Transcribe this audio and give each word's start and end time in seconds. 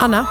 Anna. 0.00 0.26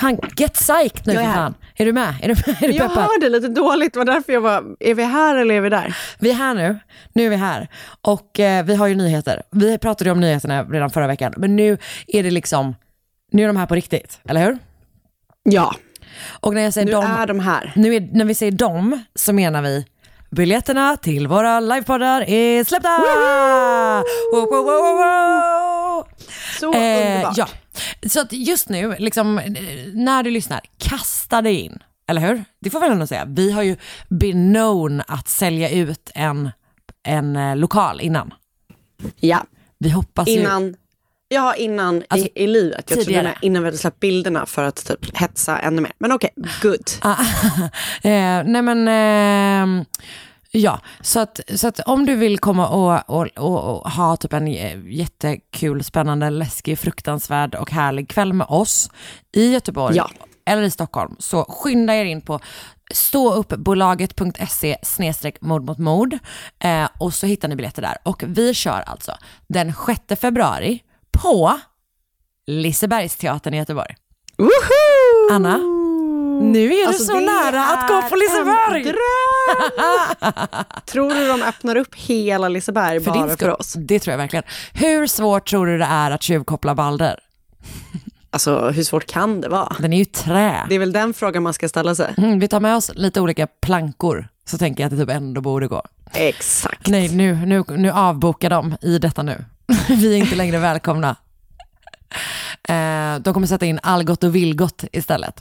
Fan, 0.00 0.18
get 0.36 0.54
psyched 0.54 1.06
nu 1.06 1.12
Jag 1.12 1.22
är 1.22 1.26
för 1.26 1.32
här. 1.32 1.34
fan. 1.34 1.54
Är 1.76 1.84
du 1.86 1.92
med? 1.92 2.14
Är 2.22 2.28
du, 2.28 2.34
med? 2.34 2.48
är 2.62 2.68
du 2.68 2.74
Jag 2.74 2.88
peppad? 2.88 3.04
hörde 3.04 3.28
lite 3.28 3.48
dåligt, 3.48 3.92
det 3.92 3.98
var 3.98 4.04
därför 4.06 4.32
jag 4.32 4.40
var, 4.40 4.64
är 4.80 4.94
vi 4.94 5.02
här 5.04 5.36
eller 5.36 5.54
är 5.54 5.60
vi 5.60 5.68
där? 5.68 5.96
Vi 6.18 6.30
är 6.30 6.34
här 6.34 6.54
nu. 6.54 6.78
Nu 7.12 7.26
är 7.26 7.30
vi 7.30 7.36
här. 7.36 7.68
Och 8.00 8.40
eh, 8.40 8.64
vi 8.64 8.74
har 8.74 8.86
ju 8.86 8.94
nyheter. 8.94 9.42
Vi 9.50 9.78
pratade 9.78 10.08
ju 10.10 10.12
om 10.12 10.20
nyheterna 10.20 10.64
redan 10.64 10.90
förra 10.90 11.06
veckan. 11.06 11.34
Men 11.36 11.56
nu 11.56 11.78
är 12.06 12.22
det 12.22 12.30
liksom, 12.30 12.74
nu 13.32 13.42
är 13.42 13.46
de 13.46 13.56
här 13.56 13.66
på 13.66 13.74
riktigt. 13.74 14.20
Eller 14.28 14.44
hur? 14.46 14.58
Ja, 15.42 15.74
Och 16.40 16.54
när 16.54 16.62
jag 16.62 16.72
säger 16.74 16.86
nu 16.86 16.92
dem, 16.92 17.04
är 17.04 17.26
de 17.26 17.40
här. 17.40 17.72
nu 17.76 17.94
är, 17.94 18.00
när 18.12 18.24
vi 18.24 18.34
säger 18.34 18.52
dem 18.52 19.04
så 19.14 19.32
menar 19.32 19.62
vi 19.62 19.86
biljetterna 20.30 20.96
till 20.96 21.28
våra 21.28 21.60
livepoddar 21.60 22.22
är 22.30 22.64
släppta! 22.64 22.88
Wow, 24.32 24.48
wow, 24.50 24.64
wow, 24.64 24.96
Så 26.60 26.72
Eh, 26.74 27.06
underbart. 27.16 27.36
ja, 27.38 27.48
så 28.08 28.20
att 28.20 28.32
just 28.32 28.68
nu, 28.68 28.94
liksom, 28.98 29.38
eh, 29.38 29.52
när 29.94 30.22
du 30.22 30.30
lyssnar, 30.30 30.60
kasta 30.78 31.42
dig 31.42 31.54
in. 31.60 31.78
Eller 32.08 32.20
hur? 32.20 32.44
Det 32.60 32.70
får 32.70 32.80
väl 32.80 32.90
ändå 32.92 33.06
säga. 33.06 33.24
Vi 33.28 33.52
har 33.52 33.62
ju 33.62 33.76
been 34.08 34.52
known 34.54 35.02
att 35.08 35.28
sälja 35.28 35.70
ut 35.70 36.10
en, 36.14 36.50
en 37.02 37.36
eh, 37.36 37.56
lokal 37.56 38.00
innan. 38.00 38.34
ja. 39.20 39.44
Vi 39.78 39.90
hoppas 39.90 40.28
ju... 40.28 40.32
Innan, 40.32 40.74
ja, 41.28 41.54
innan 41.54 42.02
Alltså, 42.08 42.28
i, 42.34 42.42
i 42.44 42.46
livet. 42.46 42.84
Jag 42.88 42.98
tidigare. 42.98 43.22
trodde 43.22 43.46
innan 43.46 43.62
vi 43.62 43.66
hade 43.66 43.78
släppt 43.78 44.00
bilderna 44.00 44.46
för 44.46 44.64
att 44.64 44.86
typ 44.86 45.16
hetsa 45.16 45.58
ännu 45.58 45.80
mer. 45.82 45.92
Men 45.98 46.12
okej, 46.12 46.30
good. 46.62 46.90
Ah, 47.00 47.16
eh, 48.02 48.44
nej 48.44 48.62
men, 48.62 48.88
eh, 48.88 49.84
ja, 50.60 50.80
så 51.00 51.20
att, 51.20 51.40
så 51.54 51.68
att 51.68 51.80
om 51.80 52.06
du 52.06 52.16
vill 52.16 52.38
komma 52.38 52.68
och, 52.68 53.16
och, 53.20 53.26
och, 53.36 53.76
och 53.80 53.90
ha 53.90 54.16
typ 54.16 54.32
en 54.32 54.46
jättekul, 54.92 55.84
spännande, 55.84 56.30
läskig, 56.30 56.78
fruktansvärd 56.78 57.54
och 57.54 57.70
härlig 57.70 58.08
kväll 58.08 58.32
med 58.32 58.46
oss 58.50 58.90
i 59.32 59.52
Göteborg 59.52 59.96
Ja. 59.96 60.10
eller 60.46 60.62
i 60.62 60.70
Stockholm, 60.70 61.16
så 61.18 61.44
skynda 61.44 61.94
er 61.94 62.04
in 62.04 62.20
på 62.20 62.40
ståuppbolaget.se 62.94 64.76
snedstreck 64.82 65.40
mord 65.40 65.64
mot 65.64 65.78
mord 65.78 66.18
eh, 66.58 66.88
och 66.98 67.14
så 67.14 67.26
hittar 67.26 67.48
ni 67.48 67.56
biljetter 67.56 67.82
där. 67.82 67.96
Och 68.02 68.22
vi 68.26 68.54
kör 68.54 68.82
alltså 68.86 69.12
den 69.48 69.72
6 70.08 70.20
februari 70.20 70.82
på 71.12 71.58
Lisebergsteatern 72.46 73.54
i 73.54 73.56
Göteborg. 73.56 73.94
Woho! 74.36 75.32
Anna, 75.32 75.56
nu 76.42 76.74
är 76.74 76.86
Alltså, 76.86 77.02
du 77.02 77.06
så 77.06 77.20
nära 77.20 77.64
att 77.64 77.88
gå 77.88 78.02
på 78.02 78.16
Liseberg. 78.16 78.82
Tror 80.86 81.14
du 81.14 81.28
de 81.28 81.42
öppnar 81.42 81.76
upp 81.76 81.94
hela 81.94 82.48
Liseberg 82.48 83.00
För 83.00 83.10
bara 83.10 83.36
för 83.36 83.60
oss? 83.60 83.74
Det 83.78 84.00
tror 84.00 84.12
jag 84.12 84.18
verkligen. 84.18 84.44
Hur 84.72 85.06
svårt 85.06 85.48
tror 85.48 85.66
du 85.66 85.78
det 85.78 85.84
är 85.84 86.10
att 86.10 86.22
tjuvkoppla 86.22 86.74
Balder? 86.74 87.20
Alltså 88.30 88.70
hur 88.70 88.82
svårt 88.82 89.06
kan 89.06 89.40
det 89.40 89.48
vara? 89.48 89.76
Den 89.78 89.92
är 89.92 89.98
ju 89.98 90.04
trä. 90.04 90.66
Det 90.68 90.74
är 90.74 90.78
väl 90.78 90.92
den 90.92 91.14
frågan 91.14 91.42
man 91.42 91.54
ska 91.54 91.68
ställa 91.68 91.94
sig. 91.94 92.14
Mm, 92.18 92.38
vi 92.38 92.48
tar 92.48 92.60
med 92.60 92.76
oss 92.76 92.90
lite 92.94 93.20
olika 93.20 93.46
plankor, 93.46 94.28
så 94.44 94.58
tänker 94.58 94.82
jag 94.82 94.86
att 94.92 94.98
det 94.98 95.06
typ 95.06 95.16
ändå 95.16 95.40
borde 95.40 95.66
gå. 95.68 95.82
Exakt. 96.12 96.88
Nej, 96.88 97.08
nu, 97.08 97.34
nu, 97.34 97.64
nu 97.68 97.90
avbokar 97.90 98.50
de 98.50 98.76
i 98.82 98.98
detta 98.98 99.22
nu. 99.22 99.44
Vi 99.88 100.14
är 100.14 100.16
inte 100.16 100.36
längre 100.36 100.58
välkomna. 100.58 101.16
Eh, 102.68 103.20
de 103.20 103.34
kommer 103.34 103.46
sätta 103.46 103.66
in 103.66 103.80
Algot 103.82 104.24
och 104.24 104.34
Vilgot 104.34 104.84
istället. 104.92 105.40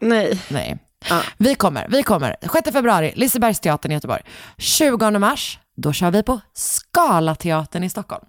Nej. 0.00 0.40
Nej. 0.48 0.78
Ja. 1.08 1.22
Vi 1.36 1.54
kommer, 1.54 1.86
vi 1.90 2.02
kommer. 2.02 2.36
6 2.52 2.72
februari, 2.72 3.12
Lisebergsteatern 3.16 3.92
i 3.92 3.94
Göteborg. 3.94 4.22
20 4.58 5.18
mars, 5.18 5.58
då 5.76 5.92
kör 5.92 6.10
vi 6.10 6.22
på 6.22 6.40
Scalateatern 6.54 7.84
i 7.84 7.90
Stockholm. 7.90 8.24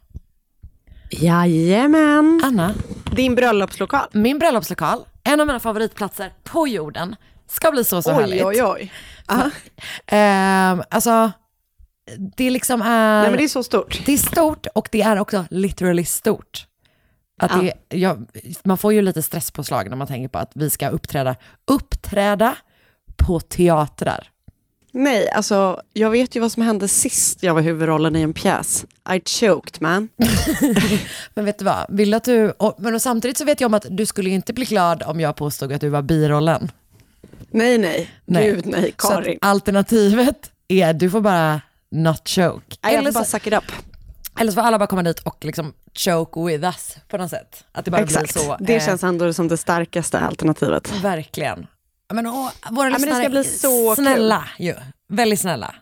Jajamän. 1.09 2.41
Anna, 2.43 2.73
Din 3.11 3.35
bröllopslokal. 3.35 4.07
min 4.11 4.39
bröllopslokal, 4.39 4.99
en 5.23 5.39
av 5.41 5.47
mina 5.47 5.59
favoritplatser 5.59 6.33
på 6.43 6.67
jorden, 6.67 7.15
ska 7.47 7.71
bli 7.71 7.83
så 7.83 8.01
så 8.01 8.11
härligt. 8.11 8.43
Oj, 8.45 8.63
oj, 8.63 8.63
oj. 8.63 8.91
Ehm, 10.07 10.83
alltså, 10.89 11.31
det 12.37 12.49
liksom 12.49 12.81
är, 12.81 13.21
Nej 13.21 13.29
men 13.29 13.37
det 13.37 13.43
är 13.43 13.47
så 13.47 13.63
stort. 13.63 14.01
det 14.05 14.13
är 14.13 14.17
stort 14.17 14.67
och 14.75 14.89
det 14.91 15.01
är 15.01 15.19
också 15.19 15.45
literally 15.49 16.05
stort. 16.05 16.65
Att 17.45 17.61
det, 17.61 17.97
ja, 17.97 18.17
man 18.63 18.77
får 18.77 18.93
ju 18.93 19.01
lite 19.01 19.21
stresspåslag 19.23 19.89
när 19.89 19.97
man 19.97 20.07
tänker 20.07 20.27
på 20.27 20.37
att 20.39 20.51
vi 20.55 20.69
ska 20.69 20.89
uppträda, 20.89 21.35
uppträda 21.67 22.55
på 23.15 23.39
teatrar. 23.39 24.27
Nej, 24.93 25.29
alltså 25.29 25.81
jag 25.93 26.09
vet 26.09 26.35
ju 26.35 26.39
vad 26.39 26.51
som 26.51 26.63
hände 26.63 26.87
sist 26.87 27.43
jag 27.43 27.53
var 27.53 27.61
huvudrollen 27.61 28.15
i 28.15 28.21
en 28.21 28.33
pjäs. 28.33 28.85
I 29.15 29.21
choked 29.25 29.81
man. 29.81 30.09
Men 31.33 31.45
vet 31.45 31.59
du 31.59 31.65
vad, 31.65 31.85
vill 31.89 32.13
att 32.13 32.23
du, 32.23 32.51
och, 32.51 32.75
men 32.77 32.95
och 32.95 33.01
samtidigt 33.01 33.37
så 33.37 33.45
vet 33.45 33.61
jag 33.61 33.67
om 33.67 33.73
att 33.73 33.85
du 33.89 34.05
skulle 34.05 34.29
inte 34.29 34.53
bli 34.53 34.65
glad 34.65 35.03
om 35.03 35.19
jag 35.19 35.35
påstod 35.35 35.71
att 35.73 35.81
du 35.81 35.89
var 35.89 36.01
birollen. 36.01 36.71
Nej, 37.51 37.77
nej. 37.77 38.09
Nej. 38.25 38.51
Gud 38.51 38.65
nej, 38.65 38.93
Så 38.97 39.07
Karin. 39.07 39.37
alternativet 39.41 40.51
är, 40.67 40.93
du 40.93 41.09
får 41.09 41.21
bara 41.21 41.61
not 41.91 42.29
choke. 42.29 42.77
Nej, 42.83 42.93
jag 42.93 43.03
får 43.05 43.11
bara 43.11 43.23
så, 43.23 43.29
suck 43.29 43.47
it 43.47 43.53
up. 43.53 43.71
Eller 44.39 44.51
så 44.51 44.55
får 44.55 44.61
alla 44.61 44.79
bara 44.79 44.87
komma 44.87 45.03
dit 45.03 45.19
och 45.19 45.45
liksom 45.45 45.73
choke 45.93 46.39
with 46.45 46.63
us 46.63 46.95
på 47.07 47.17
något 47.17 47.29
sätt. 47.29 47.63
Att 47.71 47.85
det 47.85 47.91
bara 47.91 48.01
Exakt. 48.01 48.33
blir 48.33 48.43
så. 48.43 48.57
det 48.59 48.75
eh, 48.75 48.85
känns 48.85 49.03
ändå 49.03 49.33
som 49.33 49.47
det 49.47 49.57
starkaste 49.57 50.19
alternativet. 50.19 50.91
Verkligen. 51.03 51.67
Ja, 52.07 52.15
Men, 52.15 52.27
åh, 52.27 52.49
våra 52.71 52.89
men 52.89 53.01
det 53.01 53.15
ska 53.15 53.29
bli 53.29 53.43
så 53.43 53.95
snälla 53.95 54.47
ju. 54.59 54.75
Väldigt 55.09 55.39
snälla. 55.39 55.75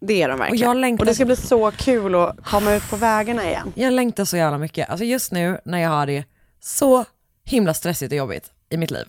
Det 0.00 0.22
är 0.22 0.28
de 0.28 0.38
verkligen. 0.38 0.68
Och 0.68 0.70
jag 0.70 0.80
längtar- 0.80 1.02
och 1.02 1.06
det 1.06 1.14
ska 1.14 1.24
bli 1.24 1.36
så 1.36 1.70
kul 1.70 2.14
att 2.14 2.36
komma 2.44 2.74
ut 2.74 2.90
på 2.90 2.96
vägarna 2.96 3.44
igen. 3.44 3.72
Jag 3.74 3.92
längtar 3.92 4.24
så 4.24 4.36
jävla 4.36 4.58
mycket. 4.58 4.90
Alltså 4.90 5.04
just 5.04 5.32
nu 5.32 5.60
när 5.64 5.78
jag 5.78 5.90
har 5.90 6.06
det 6.06 6.24
så 6.60 7.04
himla 7.44 7.74
stressigt 7.74 8.12
och 8.12 8.18
jobbigt 8.18 8.50
i 8.70 8.76
mitt 8.76 8.90
liv. 8.90 9.06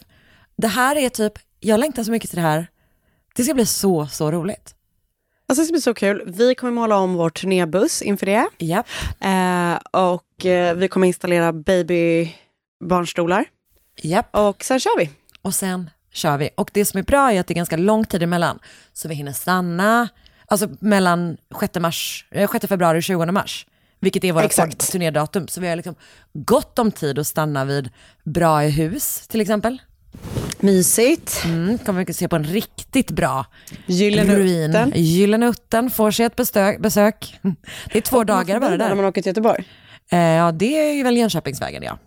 Det 0.56 0.68
här 0.68 0.95
är 0.95 1.10
typ, 1.10 1.34
jag 1.60 1.80
längtar 1.80 2.04
så 2.04 2.12
mycket 2.12 2.30
till 2.30 2.38
det 2.38 2.45
här. 2.45 2.68
Det 3.36 3.44
ska 3.44 3.54
bli 3.54 3.66
så, 3.66 4.07
så 4.07 4.31
roligt. 4.31 4.75
Alltså 5.51 5.62
det 5.62 5.65
ska 5.65 5.74
bli 5.74 5.81
så 5.81 5.94
kul. 5.94 6.24
Vi 6.25 6.56
kommer 6.56 6.74
måla 6.74 6.98
om 6.98 7.13
vår 7.13 7.30
turnébuss 7.30 8.01
inför 8.01 8.25
det. 8.25 8.48
Japp. 8.57 8.88
Eh, 9.19 10.01
och 10.01 10.45
eh, 10.45 10.75
vi 10.75 10.88
kommer 10.88 11.07
installera 11.07 11.53
babybarnstolar. 11.53 13.45
Japp. 14.01 14.36
Och 14.36 14.63
sen 14.63 14.80
kör 14.80 14.98
vi. 15.00 15.09
Och 15.42 15.56
sen 15.56 15.89
kör 16.13 16.38
vi. 16.38 16.50
Och 16.56 16.69
det 16.74 16.86
som 16.86 16.98
är 16.98 17.03
bra 17.03 17.31
är 17.31 17.39
att 17.39 17.48
det 17.48 17.53
är 17.53 17.56
ganska 17.56 17.77
lång 17.77 18.06
tid 18.06 18.24
emellan. 18.24 18.59
Så 18.94 19.07
vi 19.07 19.15
hinner 19.15 19.31
stanna, 19.31 20.09
alltså 20.45 20.69
mellan 20.80 21.38
6, 21.59 21.80
mars, 21.80 22.25
eh, 22.31 22.51
6 22.51 22.68
februari 22.68 23.00
och 23.00 23.03
20 23.03 23.31
mars. 23.31 23.65
Vilket 24.00 24.24
är 24.24 24.42
Exakt. 24.42 24.92
turnédatum. 24.92 25.48
Så 25.48 25.62
vi 25.62 25.68
har 25.68 25.75
liksom 25.75 25.95
gott 26.33 26.80
om 26.80 26.92
tid 26.92 27.19
att 27.19 27.27
stanna 27.27 27.65
vid 27.65 27.89
Bra 28.24 28.59
hus 28.59 29.27
till 29.27 29.42
exempel. 29.42 29.77
Mysigt. 30.62 31.42
Mm, 31.46 31.78
kommer 31.78 32.06
vi 32.06 32.13
se 32.13 32.28
på 32.28 32.36
en 32.36 32.44
riktigt 32.44 33.12
bra 33.12 33.46
Gyllene 33.86 34.36
ruin. 34.36 34.69
Utten. 34.69 34.92
Gyllene 34.96 35.48
Utten 35.48 35.92
får 35.92 36.12
sig 36.12 36.25
ett 36.25 36.36
besök. 36.80 37.40
Det 37.92 37.98
är 37.98 38.02
två 38.02 38.24
dagar 38.24 38.60
bara 38.60 38.69
När 38.69 38.78
där. 38.78 38.96
man 38.96 39.06
åker 39.06 39.22
till 39.22 39.30
Göteborg. 39.30 39.63
Eh, 40.12 40.19
ja, 40.19 40.52
det 40.52 41.00
är 41.00 41.04
väl 41.04 41.18
Jönköpingsvägen 41.18 41.84
ja. 41.84 41.98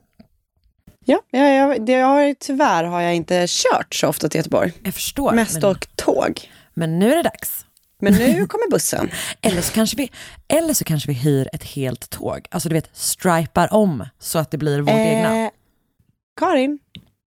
Ja, 1.05 1.23
ja, 1.31 1.49
ja 1.49 1.79
det 1.79 1.95
har, 1.95 2.35
tyvärr 2.35 2.85
har 2.85 3.01
jag 3.01 3.15
inte 3.15 3.47
kört 3.49 3.95
så 3.95 4.09
ofta 4.09 4.29
till 4.29 4.39
Göteborg. 4.39 4.73
Jag 4.83 4.95
förstår. 4.95 5.33
Mest 5.33 5.55
men, 5.55 5.65
åkt 5.65 5.97
tåg. 5.97 6.41
men 6.75 6.99
nu 6.99 7.12
är 7.12 7.17
det 7.17 7.23
dags. 7.23 7.67
Men 8.01 8.12
nu 8.12 8.47
kommer 8.47 8.71
bussen. 8.71 9.11
Eller 9.41 9.62
så, 9.62 9.73
kanske 9.73 9.97
vi, 9.97 10.11
eller 10.49 10.75
så 10.75 10.85
kanske 10.85 11.09
vi 11.09 11.15
hyr 11.15 11.49
ett 11.53 11.65
helt 11.65 12.11
tåg. 12.11 12.47
Alltså 12.51 12.69
du 12.69 12.75
vet, 12.75 12.91
stripar 12.93 13.75
om 13.75 14.09
så 14.19 14.39
att 14.39 14.51
det 14.51 14.59
blir 14.59 14.81
vårt 14.81 14.95
egna. 14.95 15.45
Eh, 15.45 15.51
Karin, 16.41 16.79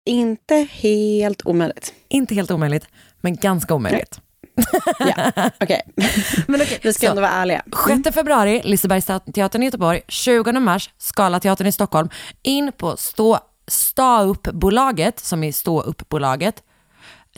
inte 0.07 0.67
helt 0.71 1.45
omöjligt. 1.45 1.93
Inte 2.07 2.35
helt 2.35 2.51
omöjligt, 2.51 2.87
men 3.21 3.35
ganska 3.35 3.73
omöjligt. 3.73 4.19
Ja, 4.99 5.31
okej. 5.59 5.81
Men 6.47 6.61
okej, 6.61 6.79
Vi 6.83 6.93
ska 6.93 7.05
så, 7.05 7.09
ändå 7.09 7.21
vara 7.21 7.31
ärliga. 7.31 7.63
6 8.03 8.15
februari, 8.15 8.61
Lisebergsteatern 8.63 9.61
i 9.61 9.65
Göteborg. 9.65 10.01
20 10.07 10.51
mars, 10.51 10.89
Scalateatern 10.97 11.67
i 11.67 11.71
Stockholm. 11.71 12.09
In 12.41 12.71
på 12.71 12.97
stå, 12.97 13.39
stå 13.67 14.35
som 15.15 15.43
är 15.43 15.51
stå 15.51 15.81
upp-bolaget, 15.81 16.63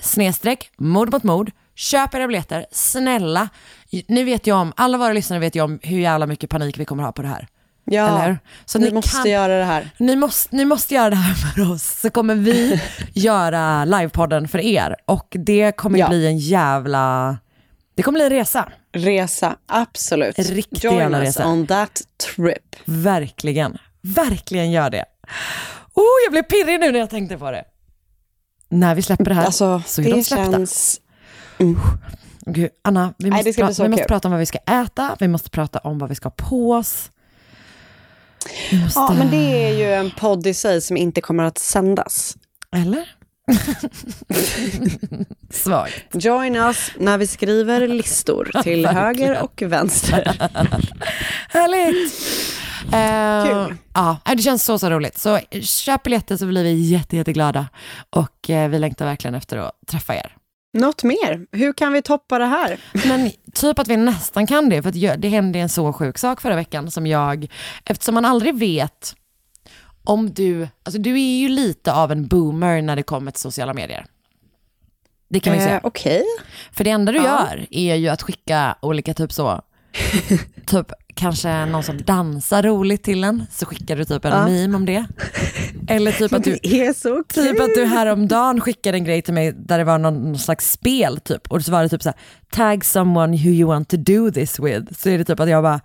snedstreck, 0.02 0.72
mord 0.78 1.12
mot 1.12 1.24
mord. 1.24 1.52
Köp 1.76 2.14
era 2.14 2.28
biljetter, 2.28 2.66
snälla. 2.72 3.50
Nu 4.08 4.24
vet 4.24 4.48
jag 4.48 4.58
om, 4.58 4.74
alla 4.76 4.98
våra 4.98 5.14
lyssnare 5.14 5.40
vet 5.40 5.56
ju 5.56 5.64
om 5.64 5.80
hur 5.84 6.00
jävla 6.00 6.28
mycket 6.28 6.50
panik 6.50 6.78
vi 6.80 6.86
kommer 6.86 7.04
ha 7.04 7.12
på 7.12 7.22
det 7.22 7.28
här. 7.28 7.48
Ja, 7.92 8.24
Eller? 8.24 8.40
Så 8.66 8.80
ni, 8.80 8.86
ni 8.86 8.92
måste 8.94 9.12
kan- 9.18 9.30
göra 9.32 9.58
det 9.60 9.64
här. 9.66 9.90
Ni 9.98 10.16
måste, 10.16 10.56
ni 10.56 10.66
måste 10.66 10.94
göra 10.94 11.10
det 11.10 11.16
här 11.16 11.34
för 11.56 11.72
oss, 11.72 12.00
så 12.02 12.10
kommer 12.10 12.36
vi 12.36 12.82
göra 13.14 13.86
livepodden 13.86 14.48
för 14.48 14.60
er. 14.60 14.96
Och 15.06 15.28
det 15.40 15.72
kommer 15.78 16.00
Ja. 16.00 16.10
bli 16.10 16.28
en 16.28 16.38
jävla... 16.38 17.38
Det 17.96 18.04
kommer 18.04 18.18
bli 18.20 18.24
en 18.24 18.30
resa. 18.30 18.70
Resa, 18.94 19.56
absolut. 19.68 20.40
En 20.40 20.46
riktig 20.46 20.84
Join 20.84 21.14
us 21.16 21.22
resa. 21.24 21.48
on 21.48 21.68
that 21.68 22.02
trip. 22.36 22.76
Verkligen. 22.86 23.78
Verkligen 24.02 24.72
gör 24.72 24.90
det. 24.90 25.06
Oh, 25.94 26.04
jag 26.26 26.32
blev 26.32 26.44
pirrig 26.44 26.80
nu 26.80 26.92
när 26.92 27.00
jag 27.00 27.10
tänkte 27.10 27.38
på 27.38 27.52
det. 27.52 27.64
När 28.70 28.96
vi 28.96 29.02
släpper 29.02 29.26
det 29.26 29.34
här 29.34 29.46
Alltså, 29.46 29.82
så 29.86 30.02
är 30.02 30.06
de 30.06 30.12
det 30.12 30.24
släppta. 30.24 30.52
känns... 30.52 31.02
Gud, 32.46 32.70
Anna, 32.84 33.14
vi 33.18 33.30
Nej, 33.30 33.44
måste, 33.46 33.74
så 33.74 33.84
vi 33.84 33.90
måste 33.90 34.06
prata 34.06 34.28
om 34.28 34.32
vad 34.32 34.40
vi 34.40 34.46
ska 34.46 34.58
äta, 34.58 35.16
vi 35.20 35.28
måste 35.28 35.50
prata 35.50 35.80
om 35.80 36.00
vad 36.00 36.10
vi 36.10 36.16
ska 36.16 36.26
ha 36.30 36.36
på 36.50 36.72
oss. 36.74 37.12
Måste... 38.84 39.00
Ja, 39.00 39.14
men 39.14 39.32
det 39.32 39.68
är 39.68 39.78
ju 39.78 39.94
en 39.94 40.12
podd 40.12 40.48
i 40.48 40.54
sig 40.54 40.82
som 40.82 40.98
inte 40.98 41.22
kommer 41.22 41.44
att 41.44 41.58
sändas. 41.58 42.38
Eller? 42.76 43.16
Svagt. 45.50 46.26
Join 46.26 46.56
us 46.56 46.92
när 46.98 47.18
vi 47.18 47.28
skriver 47.28 47.88
listor 47.88 48.52
till 48.64 48.86
höger 48.86 49.44
och 49.44 49.64
vänster. 49.66 50.24
Härligt! 51.50 52.14
Eh, 52.94 53.68
Kul. 53.68 53.78
Ja, 53.94 54.18
det 54.36 54.42
känns 54.42 54.66
så, 54.66 54.80
så 54.80 54.90
roligt. 54.90 55.18
Så 55.18 55.40
köp 55.62 56.04
biljetter 56.04 56.38
så 56.38 56.46
blir 56.46 56.64
vi 56.64 56.74
jätte, 56.74 57.18
jätteglada. 57.18 57.68
Och 58.10 58.50
eh, 58.50 58.70
vi 58.70 58.80
längtar 58.80 59.06
verkligen 59.06 59.36
efter 59.36 59.58
att 59.58 59.72
träffa 59.88 60.16
er. 60.16 60.36
Något 60.74 61.04
mer? 61.04 61.46
Hur 61.52 61.74
kan 61.74 61.94
vi 61.94 62.02
toppa 62.02 62.40
det 62.40 62.46
här? 62.46 62.80
Men 63.08 63.32
typ 63.54 63.80
att 63.80 63.88
vi 63.88 63.98
nästan 63.98 64.48
kan 64.48 64.70
det, 64.70 64.84
för 64.84 65.18
det 65.18 65.30
hände 65.30 65.60
en 65.60 65.70
så 65.70 65.94
sjuk 65.94 66.18
sak 66.18 66.42
förra 66.42 66.56
veckan 66.56 66.92
som 66.92 67.08
jag, 67.08 67.48
eftersom 67.86 68.16
man 68.16 68.26
aldrig 68.26 68.56
vet 68.56 69.16
om 70.04 70.34
du, 70.34 70.68
alltså 70.84 71.02
du 71.02 71.14
är 71.14 71.40
ju 71.40 71.50
lite 71.50 71.94
av 71.94 72.12
en 72.12 72.28
boomer 72.28 72.82
när 72.82 72.96
det 72.96 73.04
kommer 73.04 73.32
till 73.32 73.42
sociala 73.42 73.74
medier. 73.74 74.06
Det 75.30 75.40
kan 75.40 75.54
vi 75.54 75.60
Eh, 75.60 75.66
säga. 75.66 75.80
Okej. 75.84 76.24
För 76.72 76.84
det 76.84 76.90
enda 76.90 77.12
du 77.12 77.18
ja. 77.18 77.24
gör 77.24 77.68
är 77.72 77.96
ju 77.96 78.08
att 78.08 78.22
skicka 78.22 78.76
olika 78.82 79.14
typ 79.14 79.34
så, 79.34 79.62
typ 80.66 80.92
kanske 81.20 81.66
någon 81.66 81.84
som 81.84 81.98
dansar 82.02 82.64
roligt 82.64 83.04
till 83.04 83.24
en, 83.24 83.44
så 83.52 83.66
skickar 83.66 83.96
du 83.96 84.06
typ 84.06 84.26
en 84.26 84.32
Ja. 84.32 84.48
meme 84.48 84.76
om 84.78 84.86
det. 84.86 85.06
Eller 85.88 86.12
typ 86.12 86.34
att 86.34 86.44
du, 86.44 86.52
är 86.64 86.94
så 86.94 87.24
kul. 87.24 87.46
Typ 87.46 87.62
att 87.62 87.76
du 87.76 87.86
häromdagen 87.86 88.62
skickade 88.62 88.98
en 88.98 89.04
grej 89.04 89.22
till 89.22 89.34
mig 89.34 89.52
där 89.56 89.78
det 89.78 89.84
var 89.84 89.98
någon, 89.98 90.24
någon 90.24 90.40
slags 90.40 90.72
spel 90.72 91.20
typ 91.20 91.48
och 91.52 91.62
så 91.62 91.72
var 91.72 91.84
det 91.84 91.90
typ 91.90 92.04
så 92.04 92.10
här, 92.10 92.18
tag 92.52 92.86
someone 92.86 93.38
who 93.38 93.50
you 93.50 93.68
want 93.70 93.90
to 93.90 93.98
do 93.98 94.32
this 94.32 94.60
with. 94.60 94.94
Så 95.00 95.10
är 95.10 95.18
det 95.18 95.24
typ 95.24 95.40
att 95.40 95.50
jag 95.50 95.64
bara, 95.64 95.80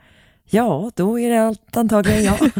ja 0.50 0.90
då 0.94 1.18
är 1.20 1.30
det 1.30 1.46
allt 1.46 1.76
antagligen 1.76 2.24
jag. 2.24 2.38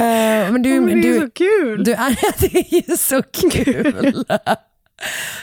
Eh, 0.00 0.52
men 0.52 0.62
du, 0.62 0.80
Men 0.80 1.00
det 1.02 1.08
är 1.08 1.12
du, 1.12 1.20
så 1.20 1.30
kul. 1.30 1.84
du 1.84 1.94
det 2.40 2.54
är 2.58 2.74
ju 2.90 2.96
så 2.96 3.22
kul. 3.22 4.24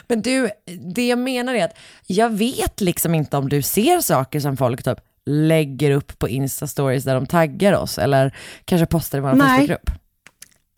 Men 0.07 0.21
du, 0.21 0.49
det 0.95 1.07
jag 1.07 1.19
menar 1.19 1.53
är 1.53 1.65
att 1.65 1.77
jag 2.07 2.29
vet 2.29 2.81
liksom 2.81 3.15
inte 3.15 3.37
om 3.37 3.49
du 3.49 3.61
ser 3.61 3.99
saker 3.99 4.39
som 4.39 4.57
folk 4.57 4.83
typ 4.83 4.99
lägger 5.25 5.91
upp 5.91 6.19
på 6.19 6.27
Insta-stories 6.27 7.05
där 7.05 7.15
de 7.15 7.25
taggar 7.25 7.73
oss 7.73 7.97
eller 7.97 8.35
kanske 8.65 8.85
postar 8.85 9.17
i 9.17 9.21
vår. 9.21 9.29
Facebookgrupp. 9.29 9.89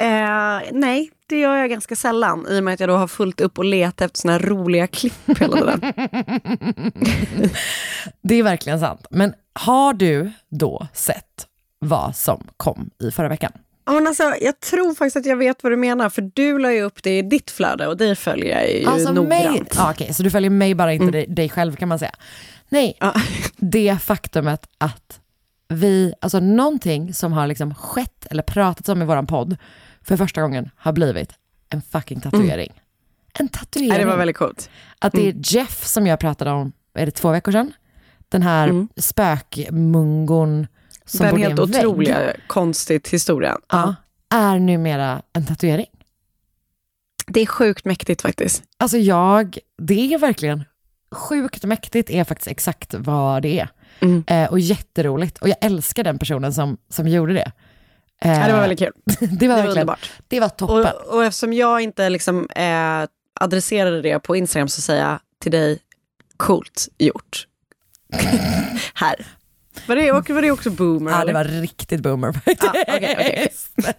Eh, 0.02 0.62
nej, 0.72 1.12
det 1.28 1.40
gör 1.40 1.56
jag 1.56 1.70
ganska 1.70 1.96
sällan 1.96 2.48
i 2.50 2.60
och 2.60 2.64
med 2.64 2.74
att 2.74 2.80
jag 2.80 2.90
då 2.90 2.96
har 2.96 3.08
fullt 3.08 3.42
upp 3.42 3.58
och 3.58 3.66
letat 3.66 4.02
efter 4.02 4.20
såna 4.20 4.34
här 4.34 4.40
roliga 4.40 4.88
klipp 4.88 5.40
hela 5.40 5.58
tiden. 5.58 5.82
Det 8.22 8.36
är 8.36 8.44
verkligen 8.44 8.80
sant. 8.80 9.08
Men 9.10 9.34
har 9.54 9.94
du 9.94 10.32
då 10.50 10.88
sett 10.94 11.48
vad 11.80 12.16
som 12.16 12.48
kom 12.58 12.90
i 13.00 13.12
förra 13.12 13.30
veckan? 13.30 13.52
Ja, 13.88 13.94
men 13.94 14.08
alltså, 14.08 14.24
jag 14.42 14.60
tror 14.60 14.94
faktiskt 14.94 15.16
att 15.18 15.26
jag 15.26 15.36
vet 15.38 15.64
vad 15.64 15.72
du 15.72 15.76
menar, 15.78 16.10
för 16.10 16.32
du 16.34 16.60
la 16.60 16.74
ju 16.74 16.82
upp 16.82 17.04
det 17.04 17.18
i 17.18 17.22
ditt 17.22 17.52
flöde 17.52 17.88
och 17.88 17.98
det 17.98 18.16
följer 18.16 18.56
jag 18.62 18.72
ju 18.72 18.86
Alltså 18.86 19.14
mig, 19.14 19.46
noggrant. 19.46 19.74
ja, 19.78 19.92
okej, 19.92 20.14
så 20.14 20.24
du 20.24 20.30
följer 20.30 20.50
mig 20.50 20.76
bara 20.76 20.94
inte 20.94 21.12
dig, 21.12 21.26
dig 21.28 21.50
själv 21.50 21.76
kan 21.76 21.88
man 21.90 22.00
säga. 22.00 22.16
Nej, 22.70 22.98
Ja. 23.00 23.14
det 23.58 23.98
faktumet 24.02 24.70
att 24.78 25.20
vi, 25.70 26.14
alltså 26.22 26.40
någonting 26.40 27.14
som 27.14 27.34
har 27.34 27.48
liksom 27.48 27.76
skett 27.76 28.26
eller 28.32 28.44
pratats 28.44 28.90
om 28.90 29.02
i 29.02 29.06
våran 29.06 29.28
podd 29.28 29.58
för 30.02 30.18
första 30.18 30.42
gången 30.42 30.70
har 30.76 30.92
blivit 30.92 31.32
en 31.70 31.82
fucking 31.82 32.22
tatuering. 32.22 32.74
En 33.40 33.48
tatuering. 33.48 33.90
Nej, 33.90 34.00
det 34.00 34.06
var 34.06 34.18
väldigt 34.18 34.38
coolt. 34.38 34.70
Att 35.00 35.14
det 35.14 35.28
är 35.28 35.34
Jeff 35.56 35.86
som 35.86 36.08
jag 36.08 36.20
pratade 36.20 36.52
om, 36.52 36.72
är 36.94 37.06
det 37.06 37.12
två 37.12 37.32
veckor 37.32 37.52
sedan? 37.52 37.74
Den 38.30 38.42
här 38.42 38.68
Mm. 38.68 38.88
spökmungon 38.98 40.68
som 41.08 41.26
Den 41.26 41.38
helt 41.38 41.60
vägg. 41.60 41.70
otroliga, 41.88 42.34
konstigt 42.48 43.08
historien. 43.08 43.58
ja, 43.72 43.96
är 44.30 44.60
numera 44.60 45.22
en 45.34 45.46
tatuering. 45.46 45.86
Det 47.28 47.42
är 47.42 47.46
sjukt 47.46 47.86
mäktigt 47.86 48.22
faktiskt. 48.22 48.64
Alltså 48.78 48.98
jag, 48.98 49.58
det 49.78 50.14
är 50.14 50.18
verkligen 50.18 50.64
sjukt 51.12 51.64
mäktigt 51.64 52.10
är 52.10 52.24
faktiskt 52.24 52.48
exakt 52.48 52.94
vad 52.94 53.42
det 53.42 53.60
är. 53.60 53.70
Mm. 54.00 54.24
Eh, 54.28 54.50
och 54.50 54.60
jätteroligt. 54.60 55.38
Och 55.38 55.50
jag 55.50 55.58
älskar 55.62 56.04
den 56.04 56.20
personen 56.20 56.54
som, 56.54 56.78
som 56.90 57.08
gjorde 57.08 57.34
det. 57.34 57.52
Eh, 58.22 58.40
Ja, 58.40 58.48
det 58.48 58.54
var 58.54 58.60
väldigt 58.60 58.80
kul. 58.80 58.92
det 59.06 59.28
var 59.28 59.38
Det 59.38 59.48
var 59.48 59.56
verkligen, 59.56 59.70
underbart. 59.72 60.12
det 60.28 60.40
var 60.40 60.50
toppen. 60.50 60.78
Och, 61.08 61.14
och 61.16 61.26
eftersom 61.26 61.54
jag 61.54 61.82
inte 61.82 62.10
liksom, 62.10 62.50
eh, 62.50 63.04
adresserade 63.40 64.02
det 64.02 64.20
på 64.20 64.36
Instagram 64.36 64.68
så 64.68 64.82
säger 64.82 65.10
jag 65.10 65.20
till 65.42 65.52
dig, 65.52 65.80
coolt 66.38 66.88
gjort. 66.98 67.48
Här. 68.94 69.26
Var 69.88 69.96
det, 69.96 70.12
var 70.34 70.42
det 70.42 70.52
också 70.52 70.70
boomer? 70.70 71.12
ja, 71.12 71.18
det 71.18 71.22
eller? 71.24 71.34
var 71.34 71.44
riktigt 71.44 72.02
boomer 72.02 72.32
faktiskt. 72.34 72.64
Ja, 72.64 72.70
okej, 72.88 73.16
okej, 73.20 73.54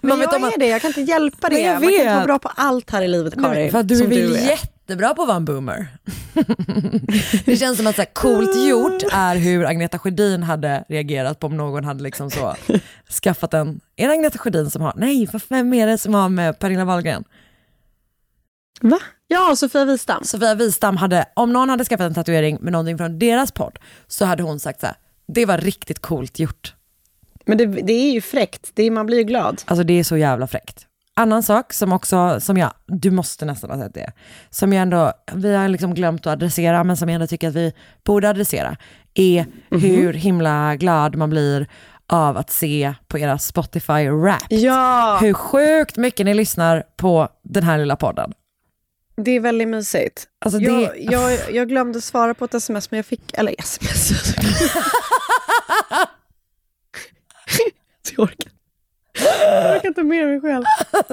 Men, 0.00 0.08
Man 0.10 0.18
vet 0.18 0.26
jag 0.26 0.34
om 0.34 0.40
man- 0.40 0.52
är 0.52 0.58
det, 0.58 0.66
jag 0.68 0.80
kan 0.80 0.88
inte 0.88 1.00
hjälpa 1.00 1.48
det. 1.48 1.54
Men 1.54 1.64
jag 1.64 1.72
Man 1.74 1.82
kan 1.82 1.90
inte 1.92 2.04
vet. 2.04 2.14
vara 2.14 2.24
bra 2.24 2.38
på 2.38 2.48
allt 2.56 2.90
här 2.90 3.02
i 3.02 3.08
livet, 3.08 3.34
Karin. 3.34 3.70
för 3.70 3.78
att 3.78 3.88
du 3.88 4.00
är 4.02 4.06
väl 4.06 4.36
jättebra 4.46 5.14
på 5.14 5.22
att 5.22 5.28
vara 5.28 5.36
en 5.36 5.44
boomer. 5.44 5.88
det 7.44 7.56
känns 7.56 7.76
som 7.76 7.86
att 7.86 7.94
så 7.96 8.02
här, 8.02 8.08
coolt 8.14 8.68
gjort 8.68 9.02
är 9.12 9.36
hur 9.36 9.64
Agneta 9.66 9.98
Sjödin 9.98 10.42
hade 10.42 10.84
reagerat 10.88 11.40
på 11.40 11.46
om 11.46 11.56
någon 11.56 11.84
hade 11.84 12.02
liksom 12.02 12.30
så 12.30 12.56
skaffat 13.22 13.54
en, 13.54 13.80
är 13.96 14.06
det 14.06 14.12
Agneta 14.12 14.38
Sjödin 14.38 14.70
som 14.70 14.82
har, 14.82 14.92
nej 14.96 15.28
vem 15.48 15.74
är 15.74 15.86
det 15.86 15.98
som 15.98 16.14
har 16.14 16.28
med 16.28 16.58
Pernilla 16.58 16.84
Wahlgren? 16.84 17.24
Va? 18.80 18.98
Ja, 19.30 19.56
Sofia 19.56 19.84
Wistam. 19.84 20.24
Sofia 20.24 20.54
Wistam 20.54 20.96
hade, 20.96 21.24
om 21.34 21.52
någon 21.52 21.68
hade 21.68 21.84
skaffat 21.84 22.06
en 22.06 22.14
tatuering 22.14 22.58
med 22.60 22.72
någonting 22.72 22.98
från 22.98 23.18
deras 23.18 23.52
podd 23.52 23.78
så 24.06 24.24
hade 24.24 24.42
hon 24.42 24.60
sagt 24.60 24.80
så 24.80 24.86
här, 24.86 24.96
det 25.28 25.46
var 25.46 25.58
riktigt 25.58 25.98
coolt 25.98 26.38
gjort. 26.38 26.74
Men 27.46 27.58
det, 27.58 27.66
det 27.66 27.92
är 27.92 28.12
ju 28.12 28.20
fräckt, 28.20 28.70
det 28.74 28.82
är, 28.82 28.90
man 28.90 29.06
blir 29.06 29.18
ju 29.18 29.24
glad. 29.24 29.62
Alltså 29.64 29.84
det 29.84 29.92
är 29.92 30.04
så 30.04 30.16
jävla 30.16 30.46
fräckt. 30.46 30.86
Annan 31.16 31.42
sak 31.42 31.72
som 31.72 31.92
också, 31.92 32.40
som 32.40 32.56
jag, 32.56 32.72
du 32.86 33.10
måste 33.10 33.44
nästan 33.44 33.70
ha 33.70 33.78
sett 33.78 33.94
det, 33.94 34.12
som 34.50 34.72
jag 34.72 34.82
ändå, 34.82 35.12
vi 35.32 35.54
har 35.54 35.68
liksom 35.68 35.94
glömt 35.94 36.26
att 36.26 36.32
adressera, 36.32 36.84
men 36.84 36.96
som 36.96 37.08
jag 37.08 37.14
ändå 37.14 37.26
tycker 37.26 37.48
att 37.48 37.54
vi 37.54 37.72
borde 38.04 38.30
adressera, 38.30 38.76
är 39.14 39.46
hur 39.70 40.12
himla 40.12 40.76
glad 40.76 41.16
man 41.16 41.30
blir 41.30 41.66
av 42.06 42.36
att 42.36 42.50
se 42.50 42.94
på 43.06 43.18
era 43.18 43.38
Spotify 43.38 44.08
rap. 44.08 44.42
Ja, 44.48 45.18
Hur 45.20 45.32
sjukt 45.32 45.96
mycket 45.96 46.26
ni 46.26 46.34
lyssnar 46.34 46.84
på 46.96 47.28
den 47.44 47.62
här 47.62 47.78
lilla 47.78 47.96
podden. 47.96 48.32
Det 49.24 49.30
är 49.30 49.40
väldigt 49.40 49.68
mysigt. 49.68 50.28
Alltså 50.38 50.58
det, 50.58 50.64
Jag, 50.66 50.98
jag, 50.98 51.38
jag 51.54 51.68
glömde 51.68 52.00
svara 52.00 52.34
på 52.34 52.44
ett 52.44 52.54
sms, 52.54 52.90
men 52.90 52.98
jag 52.98 53.06
fick... 53.06 53.38
Eller 53.38 53.54
sms. 53.58 54.10
jag 58.16 58.24
orkar. 58.24 58.52
Jag 59.20 59.76
orkar 59.76 59.88
inte 59.88 60.02
med 60.02 60.26
mig 60.26 60.40
själv. 60.40 60.64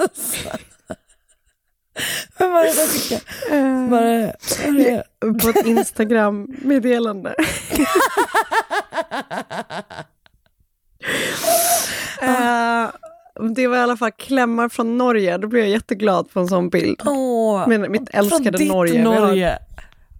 Vem 2.38 2.52
var 2.52 2.64
det 2.64 2.72
som 2.72 2.88
skickade? 2.88 3.22
Var 3.90 4.02
det, 4.02 4.36
var 4.66 4.72
det? 4.72 5.02
På 5.42 5.48
ett 5.48 5.66
Instagram-meddelande. 5.66 7.34
Eh, 12.22 12.88
det 13.54 13.66
var 13.66 13.76
i 13.76 13.80
alla 13.80 13.96
fall 13.96 14.10
klämmar 14.12 14.68
från 14.68 14.98
Norge. 14.98 15.38
Då 15.38 15.48
blev 15.48 15.62
jag 15.62 15.70
jätteglad 15.70 16.30
på 16.30 16.40
en 16.40 16.48
sån 16.48 16.68
bild. 16.68 17.00
Åh, 17.04 17.68
Men 17.68 17.92
mitt 17.92 18.08
älskade 18.14 18.44
från 18.44 18.52
ditt 18.58 18.68
Norge. 18.68 19.04
Har- 19.04 19.20
Norge. 19.20 19.58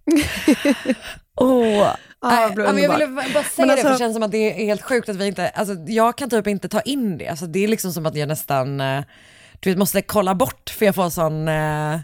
Åh. 1.35 1.87
Ja, 2.21 2.51
Nej, 2.55 2.55
men 2.73 2.77
jag 2.83 2.97
ville 2.97 3.07
bara 3.07 3.43
säga 3.43 3.43
Men 3.57 3.67
det, 3.67 3.71
alltså- 3.73 3.83
för 3.87 3.91
det 3.91 3.97
känns 3.99 4.13
som 4.13 4.23
att 4.23 4.31
det 4.31 4.61
är 4.61 4.65
helt 4.65 4.81
sjukt 4.81 5.09
att 5.09 5.15
vi 5.15 5.27
inte, 5.27 5.49
alltså 5.49 5.73
jag 5.87 6.17
kan 6.17 6.29
typ 6.29 6.47
inte 6.47 6.69
ta 6.69 6.81
in 6.81 7.17
det. 7.17 7.27
Alltså 7.27 7.45
det 7.45 7.63
är 7.63 7.67
liksom 7.67 7.93
som 7.93 8.05
att 8.05 8.15
jag 8.15 8.27
nästan, 8.27 8.81
eh, 8.81 9.03
du 9.59 9.69
vet, 9.69 9.77
måste 9.79 10.01
kolla 10.01 10.35
bort 10.35 10.69
för 10.69 10.85
jag 10.85 10.95
får 10.95 11.09
sån 11.09 11.47
eh, 11.47 11.99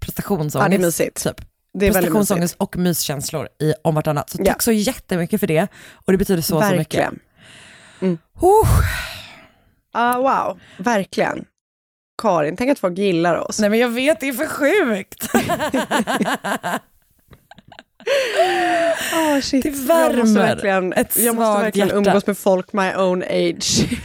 prestationsångest. 0.00 0.54
Ja, 0.64 0.68
det 0.68 0.76
är 0.76 0.86
mysigt. 0.86 1.24
Typ. 1.24 1.40
Det 1.74 1.86
är 1.86 1.92
Prestationsångest 1.92 2.54
och 2.58 2.76
myskänslor 2.76 3.48
i, 3.62 3.72
om 3.84 3.94
vartannat. 3.94 4.30
Så 4.30 4.38
Ja. 4.40 4.44
tack 4.52 4.62
så 4.62 4.72
jättemycket 4.72 5.40
för 5.40 5.46
det. 5.46 5.68
Och 5.92 6.12
det 6.12 6.18
betyder 6.18 6.42
så, 6.42 6.62
så 6.62 6.74
mycket. 6.76 6.78
Verkligen. 6.78 7.18
Oh, 8.40 8.68
Ah, 9.92 10.18
wow, 10.18 10.60
verkligen. 10.78 11.44
Karin, 12.22 12.56
tänk 12.56 12.70
att 12.70 12.78
folk 12.78 12.98
gillar 12.98 13.36
oss. 13.36 13.60
nej 13.60 13.70
men 13.70 13.78
jag 13.78 13.88
vet, 13.88 14.20
det 14.20 14.28
är 14.28 14.32
för 14.32 14.46
sjukt. 14.46 15.28
Oh, 19.14 19.40
shit. 19.42 19.62
Det 19.62 19.68
jag 19.68 19.76
värmer 19.86 20.16
måste 20.18 20.38
verkligen, 20.40 20.92
ett 20.92 21.16
jag 21.16 21.34
måste 21.34 21.62
verkligen 21.62 21.88
hjärta. 21.88 21.98
umgås 22.10 22.26
med 22.26 22.38
folk 22.38 22.72
my 22.72 22.94
own 22.94 23.22
age. 23.22 23.98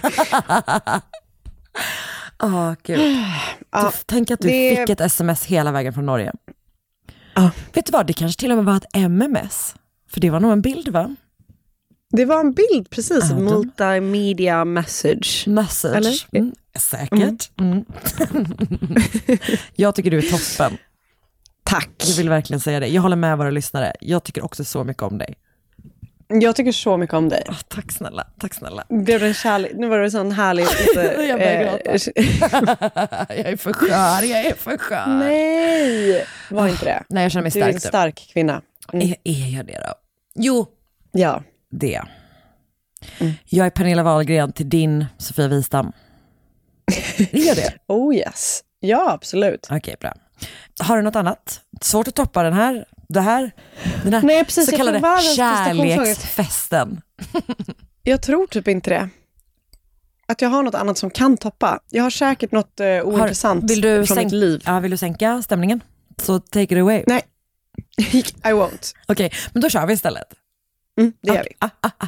Åh 2.44 2.74
gud. 2.84 3.00
Du, 3.72 3.90
tänk 4.06 4.32
att 4.32 4.40
du 4.40 4.48
det- 4.48 4.76
fick 4.76 4.90
ett 4.90 5.02
sms 5.02 5.46
hela 5.46 5.72
vägen 5.72 5.94
från 5.94 6.06
Norge. 6.06 6.32
Ja. 7.34 7.50
Vet 7.74 7.86
du 7.86 7.92
vad, 7.92 8.08
det 8.08 8.14
kanske 8.14 8.40
till 8.40 8.52
och 8.52 8.58
med 8.58 8.66
var 8.66 8.78
ett 8.78 8.96
MMS. 8.96 9.76
För 10.10 10.20
det 10.22 10.30
var 10.30 10.40
nog 10.40 10.52
en 10.52 10.62
bild 10.62 10.88
va? 10.88 11.16
Det 12.16 12.26
var 12.26 12.40
en 12.40 12.54
bild, 12.54 12.90
precis. 12.90 13.30
De- 13.30 13.44
Multimedia 13.44 14.66
message. 14.66 15.48
Message. 15.48 15.96
Eller? 15.96 16.14
Mm, 16.32 16.52
säkert. 16.80 17.52
Mm. 17.60 17.86
jag 19.76 19.96
tycker 19.96 20.12
du 20.12 20.18
är 20.18 20.22
toppen. 20.22 20.78
Tack. 21.64 21.90
Jag 22.08 22.16
vill 22.16 22.30
verkligen 22.30 22.60
säga 22.60 22.80
det. 22.80 22.88
Jag 22.88 23.02
håller 23.02 23.16
med 23.16 23.38
våra 23.38 23.50
lyssnare. 23.50 23.94
Jag 24.00 24.24
tycker 24.24 24.46
också 24.46 24.64
så 24.64 24.84
mycket 24.84 25.04
om 25.04 25.18
dig. 25.18 25.36
Jag 26.28 26.56
tycker 26.56 26.72
så 26.72 26.98
mycket 26.98 27.14
om 27.14 27.30
dig. 27.30 27.44
Åh, 27.50 27.56
tack 27.68 27.92
snälla, 27.92 28.28
tack 28.40 28.54
snälla. 28.54 28.84
Blev 28.90 29.20
det 29.20 29.28
en 29.28 29.34
kärlek? 29.34 29.72
Nu 29.76 29.88
var 29.88 29.98
det 30.00 30.06
en 30.06 30.12
sån 30.12 30.32
härlig... 30.32 30.64
Jag 31.30 31.40
börjar 31.40 31.62
jag 33.30 33.38
är 33.40 33.58
för 33.58 33.74
skör, 33.74 34.24
jag 34.28 34.46
är 34.46 34.54
för 34.56 34.78
skör. 34.78 35.08
nej, 35.08 36.26
var 36.50 36.68
inte 36.68 36.86
det. 36.86 37.04
Nej, 37.10 37.24
jag 37.24 37.32
känner 37.32 37.44
mig 37.44 37.52
Du 37.52 37.62
är 37.62 37.68
en 37.70 37.80
stark. 37.80 37.90
stark 37.92 38.30
kvinna. 38.34 38.62
Mm. 38.94 39.08
Är, 39.08 39.16
är 39.24 39.56
jag 39.58 39.66
det 39.66 39.80
då? 39.88 39.94
Jo, 40.36 40.68
Ja. 41.12 41.44
Det. 41.80 42.02
Jag 43.46 43.66
är 43.66 43.70
Pernilla 43.70 44.04
Wahlgren 44.04 44.52
till 44.52 44.70
din 44.70 45.06
Sofia 45.18 45.48
Wistam. 45.48 45.92
Är 47.18 47.48
jag 47.48 47.56
det? 47.56 47.74
Oh 47.88 48.16
yes. 48.16 48.64
Ja, 48.80 49.12
absolut. 49.12 49.68
Okej, 49.72 49.96
bra. 50.00 50.14
Har 50.80 50.98
du 50.98 51.04
något 51.04 51.16
annat? 51.16 51.62
Svårt 51.82 52.08
att 52.08 52.16
toppa 52.16 52.44
den 52.44 52.54
här, 52.54 52.86
det 53.10 53.22
här, 53.22 53.52
den 54.04 54.14
här 54.14 54.22
Nej, 54.22 54.46
precis. 54.46 54.70
så 54.70 54.78
kallade 54.78 55.00
kärleksfesten. 55.36 57.02
Jag 58.04 58.22
tror 58.22 58.48
typ 58.48 58.68
inte 58.68 58.90
det. 58.90 59.10
Att 60.28 60.42
jag 60.42 60.50
har 60.50 60.64
något 60.64 60.76
annat 60.76 60.98
som 60.98 61.10
kan 61.10 61.38
toppa. 61.38 61.80
Jag 61.90 62.04
har 62.04 62.10
säkert 62.10 62.52
något 62.52 62.80
uh, 62.80 63.08
ointressant 63.08 63.72
vill 63.72 63.82
du 63.82 64.06
från 64.06 64.18
mitt 64.18 64.32
liv. 64.32 64.62
Ja, 64.66 64.80
vill 64.80 64.92
du 64.92 64.98
sänka 64.98 65.42
stämningen? 65.42 65.84
Så 66.22 66.40
take 66.40 66.64
it 66.64 66.82
away. 66.82 67.04
Nej, 67.08 67.22
I 67.98 68.52
won't. 68.52 68.96
Okej, 69.08 69.32
men 69.54 69.62
då 69.62 69.70
kör 69.70 69.86
vi 69.86 69.94
istället. 69.94 70.28
Mm, 70.98 71.14
det 71.22 71.34
gör 71.34 71.44
vi. 71.44 71.56
Ah, 71.60 71.70
ah, 71.82 71.92
ah. 72.00 72.08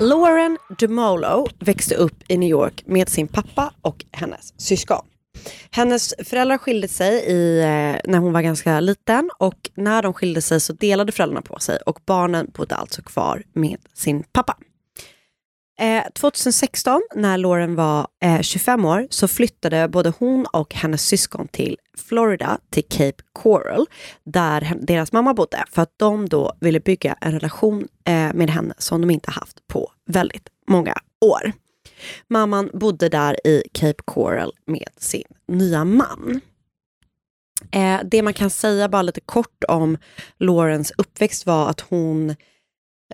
Lauren 0.00 0.58
DeMolo 0.78 1.48
växte 1.58 1.94
upp 1.94 2.22
i 2.28 2.36
New 2.36 2.48
York 2.48 2.82
med 2.86 3.08
sin 3.08 3.28
pappa 3.28 3.72
och 3.80 4.04
hennes 4.12 4.60
syskon. 4.60 5.04
Hennes 5.70 6.14
föräldrar 6.24 6.58
skilde 6.58 6.88
sig 6.88 7.24
i, 7.26 7.58
eh, 7.60 8.10
när 8.10 8.18
hon 8.18 8.32
var 8.32 8.42
ganska 8.42 8.80
liten 8.80 9.30
och 9.38 9.70
när 9.74 10.02
de 10.02 10.12
skilde 10.12 10.42
sig 10.42 10.60
så 10.60 10.72
delade 10.72 11.12
föräldrarna 11.12 11.42
på 11.42 11.58
sig 11.58 11.78
och 11.86 12.00
barnen 12.06 12.50
bodde 12.54 12.74
alltså 12.74 13.02
kvar 13.02 13.42
med 13.52 13.76
sin 13.94 14.22
pappa. 14.32 14.56
Eh, 15.80 16.02
2016 16.12 17.02
när 17.14 17.38
Lauren 17.38 17.74
var 17.74 18.06
eh, 18.22 18.40
25 18.40 18.84
år 18.84 19.06
så 19.10 19.28
flyttade 19.28 19.88
både 19.88 20.12
hon 20.18 20.46
och 20.52 20.74
hennes 20.74 21.06
syskon 21.06 21.48
till 21.48 21.76
Florida, 22.08 22.58
till 22.70 22.84
Cape 22.88 23.22
Coral, 23.32 23.86
där 24.24 24.74
deras 24.80 25.12
mamma 25.12 25.34
bodde, 25.34 25.64
för 25.70 25.82
att 25.82 25.92
de 25.96 26.28
då 26.28 26.52
ville 26.60 26.80
bygga 26.80 27.16
en 27.20 27.32
relation 27.32 27.88
eh, 28.04 28.34
med 28.34 28.50
henne 28.50 28.74
som 28.78 29.00
de 29.00 29.10
inte 29.10 29.30
haft 29.30 29.68
på 29.68 29.92
väldigt 30.06 30.48
många 30.68 30.94
år. 31.20 31.52
Mamman 32.28 32.70
bodde 32.74 33.08
där 33.08 33.46
i 33.46 33.62
Cape 33.72 34.02
Coral 34.04 34.52
med 34.66 34.88
sin 34.96 35.24
nya 35.48 35.84
man. 35.84 36.40
Eh, 37.70 38.00
det 38.04 38.22
man 38.22 38.34
kan 38.34 38.50
säga 38.50 38.88
bara 38.88 39.02
lite 39.02 39.20
kort 39.20 39.64
om 39.68 39.98
Laurens 40.38 40.92
uppväxt 40.98 41.46
var 41.46 41.70
att 41.70 41.80
hon 41.80 42.36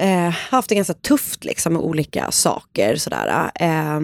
eh, 0.00 0.30
haft 0.30 0.68
det 0.68 0.74
ganska 0.74 0.94
tufft 0.94 1.44
liksom, 1.44 1.72
med 1.72 1.82
olika 1.82 2.30
saker. 2.30 2.96
Sådär. 2.96 3.50
Eh, 3.54 4.00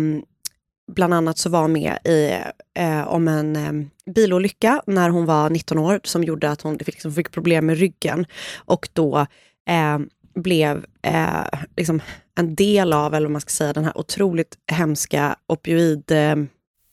bland 0.88 1.14
annat 1.14 1.38
så 1.38 1.50
var 1.50 1.68
med 1.68 1.98
i, 2.04 2.38
eh, 2.74 3.08
om 3.08 3.28
en 3.28 3.56
eh, 3.56 4.12
bilolycka 4.14 4.82
när 4.86 5.10
hon 5.10 5.26
var 5.26 5.50
19 5.50 5.78
år 5.78 6.00
som 6.04 6.24
gjorde 6.24 6.50
att 6.50 6.62
hon 6.62 6.76
liksom 6.76 7.12
fick 7.12 7.30
problem 7.30 7.66
med 7.66 7.78
ryggen 7.78 8.26
och 8.56 8.88
då 8.92 9.26
eh, 9.68 9.98
blev 10.34 10.86
eh, 11.02 11.60
liksom 11.76 12.00
en 12.38 12.54
del 12.54 12.92
av, 12.92 13.14
eller 13.14 13.26
vad 13.26 13.32
man 13.32 13.40
ska 13.40 13.50
säga, 13.50 13.72
den 13.72 13.84
här 13.84 13.98
otroligt 13.98 14.58
hemska 14.72 15.36
opioid... 15.46 16.10
Eh, 16.10 16.36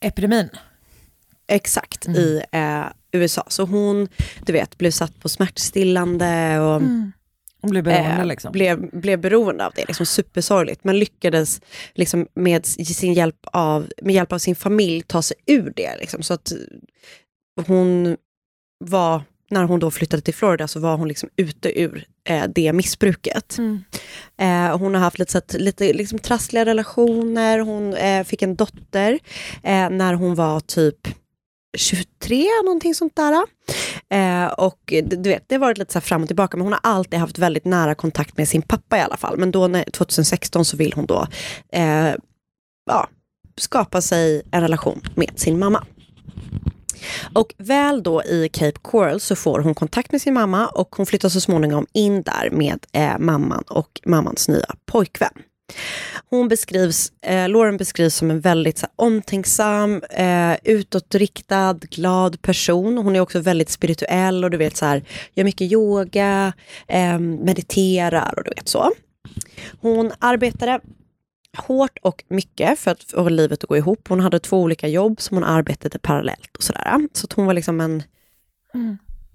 Epidemin. 0.02 0.50
Exakt, 1.48 2.08
i 2.08 2.42
eh, 2.52 2.84
USA. 3.12 3.44
Så 3.48 3.64
hon, 3.64 4.08
du 4.46 4.54
vet, 4.54 4.78
blev 4.78 4.92
satt 4.92 5.20
på 5.20 5.30
smärtstillande 5.30 6.60
och 6.60 6.82
Hon 7.66 7.72
blir 7.72 7.82
beroende 7.82 8.22
eh, 8.22 8.26
liksom. 8.26 8.52
blev, 8.52 9.00
blev 9.00 9.20
beroende 9.20 9.66
av 9.66 9.72
det. 9.76 9.86
Liksom 9.88 10.06
supersorgligt. 10.06 10.84
Men 10.84 11.00
lyckades 11.00 11.62
liksom 11.94 12.28
med, 12.34 12.66
sin 12.66 13.14
hjälp 13.14 13.46
av, 13.52 13.88
med 14.02 14.16
hjälp 14.16 14.34
av 14.34 14.38
sin 14.38 14.56
familj 14.56 15.02
ta 15.02 15.22
sig 15.22 15.38
ur 15.46 15.74
det. 15.76 15.98
Liksom. 16.00 16.24
Så 16.24 16.34
att 16.34 16.52
hon 17.68 18.18
var, 18.80 19.22
när 19.50 19.64
hon 19.64 19.80
då 19.80 19.92
flyttade 19.92 20.22
till 20.22 20.34
Florida 20.34 20.68
så 20.68 20.80
var 20.80 20.98
hon 20.98 21.08
liksom 21.08 21.30
ute 21.36 21.82
ur 21.82 22.06
eh, 22.30 22.44
det 22.56 22.74
missbruket. 22.74 23.58
Eh, 24.38 24.78
hon 24.78 24.94
har 24.94 25.02
haft 25.02 25.20
lite, 25.20 25.32
så 25.32 25.38
att, 25.38 25.54
lite 25.54 25.94
liksom, 25.94 26.20
trassliga 26.20 26.66
relationer. 26.66 27.60
Hon 27.60 27.94
eh, 27.94 28.24
fick 28.24 28.42
en 28.42 28.56
dotter 28.56 29.20
eh, 29.64 29.90
när 29.90 30.14
hon 30.14 30.36
var 30.36 30.60
typ 30.60 31.08
23, 31.78 32.46
någonting 32.64 32.96
sånt 32.96 33.16
där. 33.16 33.46
Eh, 34.10 34.48
och 34.48 34.80
du 35.04 35.30
vet, 35.30 35.44
det 35.50 35.56
har 35.56 35.60
varit 35.60 35.78
lite 35.78 35.94
så 35.94 36.00
här 36.00 36.04
fram 36.04 36.22
och 36.22 36.28
tillbaka, 36.28 36.58
men 36.58 36.66
hon 36.66 36.74
har 36.74 36.80
alltid 36.84 37.20
haft 37.20 37.40
väldigt 37.40 37.66
nära 37.66 37.96
kontakt 37.96 38.38
med 38.38 38.48
sin 38.48 38.62
pappa 38.62 38.98
i 38.98 39.02
alla 39.02 39.18
fall. 39.18 39.38
Men 39.38 39.52
då 39.52 39.68
när, 39.68 39.84
2016 39.84 40.66
så 40.66 40.78
vill 40.78 40.94
hon 40.94 41.06
då 41.06 41.28
eh, 41.72 42.14
ja, 42.86 43.08
skapa 43.58 44.02
sig 44.02 44.42
en 44.52 44.62
relation 44.62 45.02
med 45.16 45.40
sin 45.40 45.60
mamma. 45.60 45.86
Och 47.34 47.54
väl 47.58 48.04
då 48.04 48.24
i 48.24 48.50
Cape 48.54 48.80
Coral 48.82 49.20
så 49.20 49.36
får 49.36 49.60
hon 49.60 49.76
kontakt 49.76 50.12
med 50.12 50.22
sin 50.22 50.34
mamma 50.34 50.68
och 50.68 50.96
hon 50.96 51.06
flyttar 51.06 51.30
så 51.30 51.42
småningom 51.42 51.86
in 51.94 52.22
där 52.22 52.50
med 52.52 52.86
eh, 52.94 53.18
mamman 53.20 53.64
och 53.68 54.02
mammans 54.06 54.48
nya 54.48 54.76
pojkvän. 54.86 55.34
Hon 56.30 56.48
beskrivs, 56.48 57.12
eh, 57.22 57.50
Lauren 57.50 57.78
beskrivs 57.78 58.16
som 58.16 58.32
en 58.32 58.40
väldigt 58.40 58.78
så 58.78 58.86
här, 58.86 58.94
omtänksam, 58.96 60.04
eh, 60.04 60.56
utåtriktad, 60.64 61.74
glad 61.74 62.42
person. 62.42 62.98
Hon 62.98 63.16
är 63.16 63.20
också 63.20 63.40
väldigt 63.40 63.70
spirituell 63.70 64.44
och 64.44 64.52
du 64.52 64.58
vet 64.58 64.78
så 64.78 64.86
här, 64.86 65.04
gör 65.34 65.44
mycket 65.44 65.72
yoga, 65.72 66.54
eh, 66.88 67.20
mediterar 67.20 68.34
och 68.38 68.44
du 68.44 68.52
vet 68.56 68.68
så. 68.68 68.92
Hon 69.82 70.12
arbetade 70.20 70.80
hårt 71.58 71.98
och 72.02 72.24
mycket 72.28 72.80
för 72.80 72.92
att 72.92 73.04
få 73.04 73.30
livet 73.30 73.64
att 73.64 73.70
gå 73.70 73.78
ihop. 73.78 74.08
Hon 74.08 74.20
hade 74.20 74.40
två 74.40 74.62
olika 74.62 74.88
jobb 74.88 75.22
som 75.22 75.38
hon 75.38 75.44
arbetade 75.44 76.00
parallellt 76.00 76.58
och 76.58 76.64
sådär. 76.64 77.08
Så 77.14 77.26
att 77.26 77.34
hon 77.34 77.46
var 77.46 77.54
liksom 77.54 77.82
en... 77.82 78.04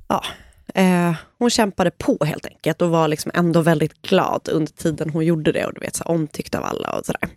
Ja, 0.08 0.24
eh, 0.74 1.14
hon 1.38 1.50
kämpade 1.50 1.90
på 1.90 2.18
helt 2.24 2.46
enkelt 2.46 2.82
och 2.82 2.90
var 2.90 3.08
liksom 3.08 3.32
ändå 3.34 3.60
väldigt 3.60 4.02
glad 4.02 4.48
under 4.52 4.72
tiden 4.72 5.10
hon 5.10 5.24
gjorde 5.24 5.52
det 5.52 5.66
och 5.66 5.74
du 5.74 5.80
vet, 5.80 5.96
så 5.96 6.04
omtyckt 6.04 6.54
av 6.54 6.64
alla 6.64 6.98
och 6.98 7.06
sådär. 7.06 7.28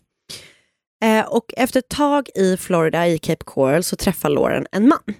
Eh, 1.03 1.25
och 1.25 1.53
efter 1.57 1.79
ett 1.79 1.89
tag 1.89 2.29
i 2.35 2.57
Florida, 2.57 3.07
i 3.07 3.17
Cape 3.17 3.43
Coral, 3.45 3.83
så 3.83 3.95
träffar 3.95 4.29
Lauren 4.29 4.67
en 4.71 4.87
man. 4.87 5.15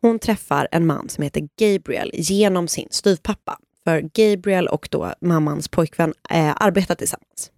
Hon 0.00 0.18
träffar 0.18 0.68
en 0.72 0.86
man 0.86 1.08
som 1.08 1.24
heter 1.24 1.48
Gabriel 1.58 2.10
genom 2.14 2.68
sin 2.68 2.88
styvpappa. 2.90 3.58
För 3.84 4.00
Gabriel 4.00 4.68
och 4.68 4.88
då 4.90 5.14
mammans 5.20 5.68
pojkvän 5.68 6.14
eh, 6.30 6.54
arbetar 6.56 6.94
tillsammans. 6.94 7.50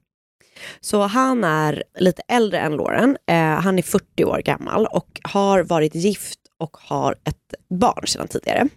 Så 0.80 1.02
han 1.02 1.44
är 1.44 1.84
lite 1.98 2.22
äldre 2.28 2.58
än 2.58 2.72
Lauren. 2.76 3.16
Eh, 3.26 3.36
han 3.36 3.78
är 3.78 3.82
40 3.82 4.24
år 4.24 4.42
gammal 4.44 4.86
och 4.86 5.20
har 5.22 5.62
varit 5.62 5.94
gift 5.94 6.38
och 6.58 6.76
har 6.80 7.12
ett 7.24 7.54
barn 7.70 8.06
sedan 8.06 8.28
tidigare. 8.28 8.68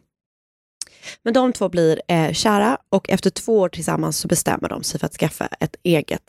Men 1.23 1.33
de 1.33 1.53
två 1.53 1.69
blir 1.69 2.01
eh, 2.07 2.31
kära 2.33 2.77
och 2.89 3.09
efter 3.09 3.29
två 3.29 3.59
år 3.59 3.69
tillsammans 3.69 4.17
så 4.17 4.27
bestämmer 4.27 4.69
de 4.69 4.83
sig 4.83 4.99
för 4.99 5.05
att 5.07 5.13
skaffa 5.13 5.47
ett 5.59 5.75
eget 5.83 6.21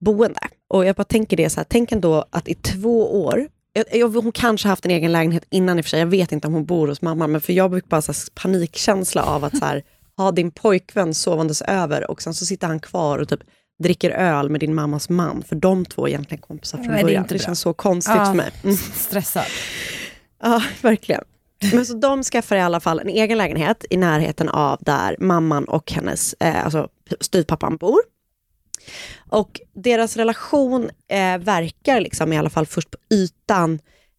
boende. 0.00 0.40
Och 0.68 0.84
jag 0.86 0.96
bara 0.96 1.04
tänker 1.04 1.36
det 1.36 1.50
så 1.50 1.56
här, 1.60 1.66
tänk 1.70 1.92
ändå 1.92 2.24
att 2.30 2.48
i 2.48 2.54
två 2.54 3.24
år, 3.24 3.48
hon 4.22 4.32
kanske 4.32 4.68
haft 4.68 4.84
en 4.84 4.90
egen 4.90 5.12
lägenhet 5.12 5.44
innan 5.50 5.78
i 5.78 5.80
och 5.80 5.84
för 5.84 5.90
sig, 5.90 6.00
jag 6.00 6.06
vet 6.06 6.32
inte 6.32 6.46
om 6.48 6.54
hon 6.54 6.64
bor 6.64 6.88
hos 6.88 7.02
mamma, 7.02 7.26
men 7.26 7.40
för 7.40 7.52
jag 7.52 7.74
fick 7.74 7.88
bara 7.88 8.02
så 8.02 8.12
panikkänsla 8.34 9.22
av 9.22 9.44
att 9.44 9.58
så 9.58 9.64
här, 9.64 9.82
ha 10.16 10.32
din 10.32 10.50
pojkvän 10.50 11.14
sovandes 11.14 11.62
över 11.62 12.10
och 12.10 12.22
sen 12.22 12.34
så 12.34 12.46
sitter 12.46 12.66
han 12.66 12.80
kvar 12.80 13.18
och 13.18 13.28
typ 13.28 13.40
dricker 13.82 14.10
öl 14.10 14.50
med 14.50 14.60
din 14.60 14.74
mammas 14.74 15.08
man, 15.08 15.42
för 15.42 15.56
de 15.56 15.84
två 15.84 16.04
är 16.06 16.08
egentligen 16.10 16.42
kompisar 16.42 16.78
från 16.78 16.86
Nej, 16.86 16.96
det 16.96 17.02
början. 17.02 17.22
inte 17.22 17.34
Det, 17.34 17.38
bra. 17.38 17.44
känns 17.46 17.60
så 17.60 17.72
konstigt 17.72 18.14
Ja. 18.16 18.24
för 18.26 18.34
mig. 18.34 18.50
Mm. 18.64 18.76
Stressad. 18.76 19.44
Ja, 20.42 20.62
verkligen. 20.82 21.24
Men 21.72 21.86
så 21.86 21.94
de 21.94 22.22
skaffar 22.22 22.56
i 22.56 22.60
alla 22.60 22.80
fall 22.80 23.00
en 23.00 23.08
egen 23.08 23.38
lägenhet 23.38 23.84
i 23.90 23.96
närheten 23.96 24.48
av 24.48 24.78
där 24.80 25.16
mamman 25.18 25.64
och 25.64 25.92
hennes, 25.92 26.34
eh, 26.40 26.64
alltså 26.64 26.88
styvpappan 27.20 27.76
bor. 27.76 28.00
Och 29.28 29.60
deras 29.74 30.16
relation 30.16 30.90
eh, 31.08 31.38
verkar 31.38 32.00
liksom 32.00 32.32
i 32.32 32.38
alla 32.38 32.50
fall 32.50 32.66
först 32.66 32.90
på 32.90 32.98
ytan 33.10 33.78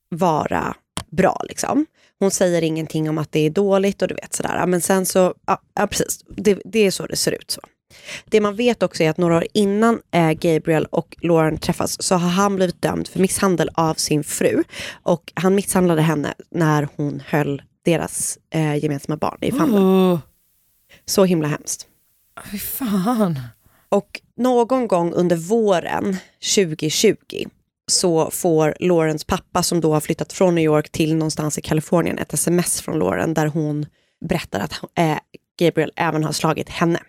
vara 0.10 0.76
bra 1.12 1.42
liksom. 1.50 1.86
Hon 2.20 2.32
säger 2.32 2.62
ingenting 2.62 3.10
om 3.10 3.18
att 3.18 3.32
det 3.32 3.40
är 3.40 3.50
dåligt 3.50 4.02
och 4.02 4.08
du 4.08 4.16
vet 4.16 4.34
sådär. 4.34 4.66
Men 4.66 4.82
sen 4.82 5.06
så, 5.06 5.34
ja, 5.48 5.62
ja 5.76 5.88
precis, 5.88 6.20
det, 6.28 6.60
det 6.66 6.80
är 6.80 6.92
så 6.92 7.06
det 7.06 7.16
ser 7.16 7.32
ut. 7.32 7.52
så. 7.52 7.62
Det 8.26 8.42
man 8.42 8.56
vet 8.56 8.84
också 8.84 9.04
är 9.04 9.10
att 9.10 9.18
några 9.18 9.38
år 9.38 9.46
innan 9.54 10.02
eh, 10.12 10.32
Gabriel 10.32 10.86
och 10.86 11.16
Lauren 11.22 11.58
träffas 11.58 12.04
så 12.04 12.16
har 12.16 12.30
han 12.30 12.56
blivit 12.56 12.82
dömd 12.82 13.08
för 13.08 13.20
misshandel 13.20 13.70
av 13.74 13.94
sin 13.94 14.24
fru. 14.24 14.64
Och 15.04 15.32
han 15.36 15.56
misshandlade 15.56 16.02
henne 16.02 16.34
när 16.52 16.88
hon 16.96 17.22
höll 17.28 17.62
deras 17.86 18.38
eh, 18.50 18.76
gemensamma 18.76 19.18
barn 19.18 19.38
i 19.42 19.52
famnen. 19.52 19.84
Oh, 19.84 20.20
Så 21.06 21.26
himla 21.26 21.48
hemskt. 21.48 21.88
fy 22.52 22.58
fan. 22.60 23.40
Och 23.90 24.22
någon 24.38 24.88
gång 24.88 25.14
under 25.14 25.36
våren 25.36 26.18
2020 26.56 27.16
så 27.88 28.32
får 28.32 28.76
Laurens 28.80 29.24
pappa 29.24 29.64
som 29.64 29.82
då 29.82 29.94
har 29.94 30.00
flyttat 30.02 30.34
från 30.34 30.56
New 30.56 30.64
York 30.64 30.90
till 30.90 31.16
någonstans 31.16 31.58
i 31.58 31.62
Kalifornien 31.62 32.18
ett 32.20 32.34
sms 32.34 32.82
från 32.82 33.00
Lauren 33.00 33.34
där 33.34 33.48
hon 33.48 33.86
berättar 34.26 34.60
att 34.60 34.72
eh, 34.98 35.18
Gabriel 35.60 35.92
även 35.96 36.24
har 36.24 36.32
slagit 36.32 36.70
henne. 36.70 37.00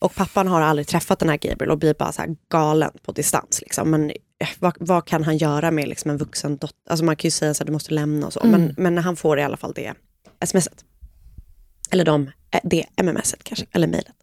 Och 0.00 0.14
pappan 0.14 0.48
har 0.48 0.60
aldrig 0.60 0.86
träffat 0.86 1.18
den 1.18 1.28
här 1.28 1.36
Gabriel 1.36 1.70
och 1.70 1.78
blir 1.78 1.94
bara 1.94 2.12
så 2.12 2.22
här 2.22 2.36
galen 2.50 2.90
på 3.02 3.12
distans. 3.12 3.60
Liksom. 3.60 3.90
Men 3.90 4.10
eh, 4.10 4.48
vad, 4.58 4.76
vad 4.80 5.04
kan 5.06 5.24
han 5.24 5.36
göra 5.36 5.70
med 5.70 5.88
liksom 5.88 6.10
en 6.10 6.16
vuxen 6.18 6.56
dotter? 6.56 6.76
Alltså 6.90 7.04
man 7.04 7.16
kan 7.16 7.26
ju 7.26 7.30
säga 7.30 7.50
att 7.50 7.66
du 7.66 7.72
måste 7.72 7.94
lämna 7.94 8.26
och 8.26 8.32
så. 8.32 8.40
Men, 8.46 8.74
men 8.76 8.98
han 8.98 9.16
får 9.16 9.38
i 9.38 9.42
alla 9.42 9.56
fall 9.56 9.72
det 9.74 9.94
smset. 10.46 10.84
Eller 11.90 12.04
de, 12.04 12.30
eh, 12.50 12.60
det 12.64 12.86
mmset 13.02 13.44
kanske, 13.44 13.66
eller 13.72 13.86
mejlet. 13.86 14.14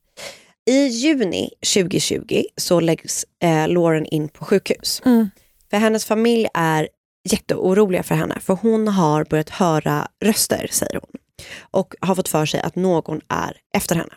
I 0.67 0.87
juni 0.87 1.49
2020 1.73 2.43
så 2.57 2.79
läggs 2.79 3.25
eh, 3.43 3.67
Lauren 3.67 4.05
in 4.05 4.29
på 4.29 4.45
sjukhus. 4.45 5.01
För 5.69 5.77
hennes 5.77 6.05
familj 6.05 6.47
är 6.53 6.89
jätteoroliga 7.29 8.03
för 8.03 8.15
henne, 8.15 8.39
för 8.39 8.53
hon 8.53 8.87
har 8.87 9.25
börjat 9.25 9.49
höra 9.49 10.07
röster, 10.23 10.67
säger 10.71 10.99
hon. 10.99 11.11
Och 11.61 11.95
har 12.01 12.15
fått 12.15 12.27
för 12.27 12.45
sig 12.45 12.59
att 12.59 12.75
någon 12.75 13.21
är 13.29 13.57
efter 13.77 13.95
henne. 13.95 14.13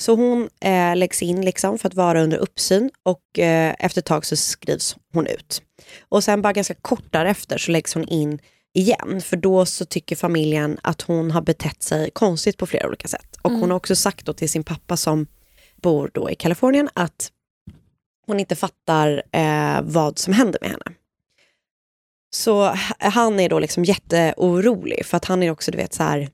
Så 0.00 0.14
hon 0.14 0.48
eh, 0.60 0.96
läggs 0.96 1.22
in 1.22 1.44
liksom 1.44 1.78
för 1.78 1.88
att 1.88 1.94
vara 1.94 2.22
under 2.22 2.38
uppsyn 2.38 2.90
och 3.02 3.38
eh, 3.38 3.74
efter 3.78 4.00
ett 4.00 4.06
tag 4.06 4.26
så 4.26 4.36
skrivs 4.36 4.96
hon 5.12 5.26
ut. 5.26 5.62
Och 6.08 6.24
sen 6.24 6.42
bara 6.42 6.52
ganska 6.52 6.74
kort 6.74 7.12
därefter 7.12 7.58
så 7.58 7.70
läggs 7.72 7.94
hon 7.94 8.08
in 8.08 8.38
igen, 8.74 9.20
för 9.20 9.36
då 9.36 9.66
så 9.66 9.84
tycker 9.84 10.16
familjen 10.16 10.78
att 10.82 11.02
hon 11.02 11.30
har 11.30 11.40
betett 11.40 11.82
sig 11.82 12.10
konstigt 12.10 12.56
på 12.56 12.66
flera 12.66 12.86
olika 12.88 13.08
sätt. 13.08 13.36
Och 13.42 13.52
hon 13.52 13.70
har 13.70 13.76
också 13.76 13.96
sagt 13.96 14.26
då 14.26 14.32
till 14.32 14.50
sin 14.50 14.64
pappa 14.64 14.96
som 14.96 15.26
bor 15.76 16.10
då 16.14 16.30
i 16.30 16.34
Kalifornien 16.34 16.88
att 16.94 17.30
hon 18.26 18.40
inte 18.40 18.56
fattar 18.56 19.22
eh, 19.32 19.82
vad 19.82 20.18
som 20.18 20.32
händer 20.32 20.58
med 20.60 20.70
henne. 20.70 20.92
Så 22.34 22.74
han 22.98 23.40
är 23.40 23.48
då 23.48 23.58
liksom 23.58 23.84
jätteorolig 23.84 25.06
för 25.06 25.16
att 25.16 25.24
han 25.24 25.42
är 25.42 25.50
också, 25.50 25.70
du 25.70 25.78
vet 25.78 25.94
så 25.94 26.02
här, 26.02 26.28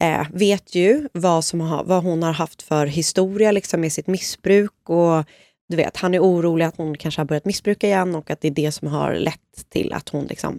eh, 0.00 0.26
vet 0.32 0.74
ju 0.74 1.08
vad, 1.12 1.44
som 1.44 1.60
har, 1.60 1.84
vad 1.84 2.02
hon 2.02 2.22
har 2.22 2.32
haft 2.32 2.62
för 2.62 2.86
historia 2.86 3.52
liksom 3.52 3.80
med 3.80 3.92
sitt 3.92 4.06
missbruk 4.06 4.90
och 4.90 5.24
du 5.68 5.76
vet, 5.76 5.96
han 5.96 6.14
är 6.14 6.22
orolig 6.22 6.64
att 6.64 6.76
hon 6.76 6.96
kanske 6.96 7.20
har 7.20 7.26
börjat 7.26 7.44
missbruka 7.44 7.86
igen 7.86 8.14
och 8.14 8.30
att 8.30 8.40
det 8.40 8.48
är 8.48 8.52
det 8.52 8.72
som 8.72 8.88
har 8.88 9.14
lett 9.14 9.68
till 9.68 9.92
att 9.92 10.08
hon 10.08 10.26
liksom 10.26 10.58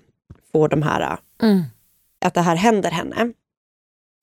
får 0.51 0.67
de 0.69 0.81
här, 0.81 1.17
Mm. 1.41 1.63
att 2.25 2.33
det 2.33 2.41
här 2.41 2.55
händer 2.55 2.91
henne. 2.91 3.33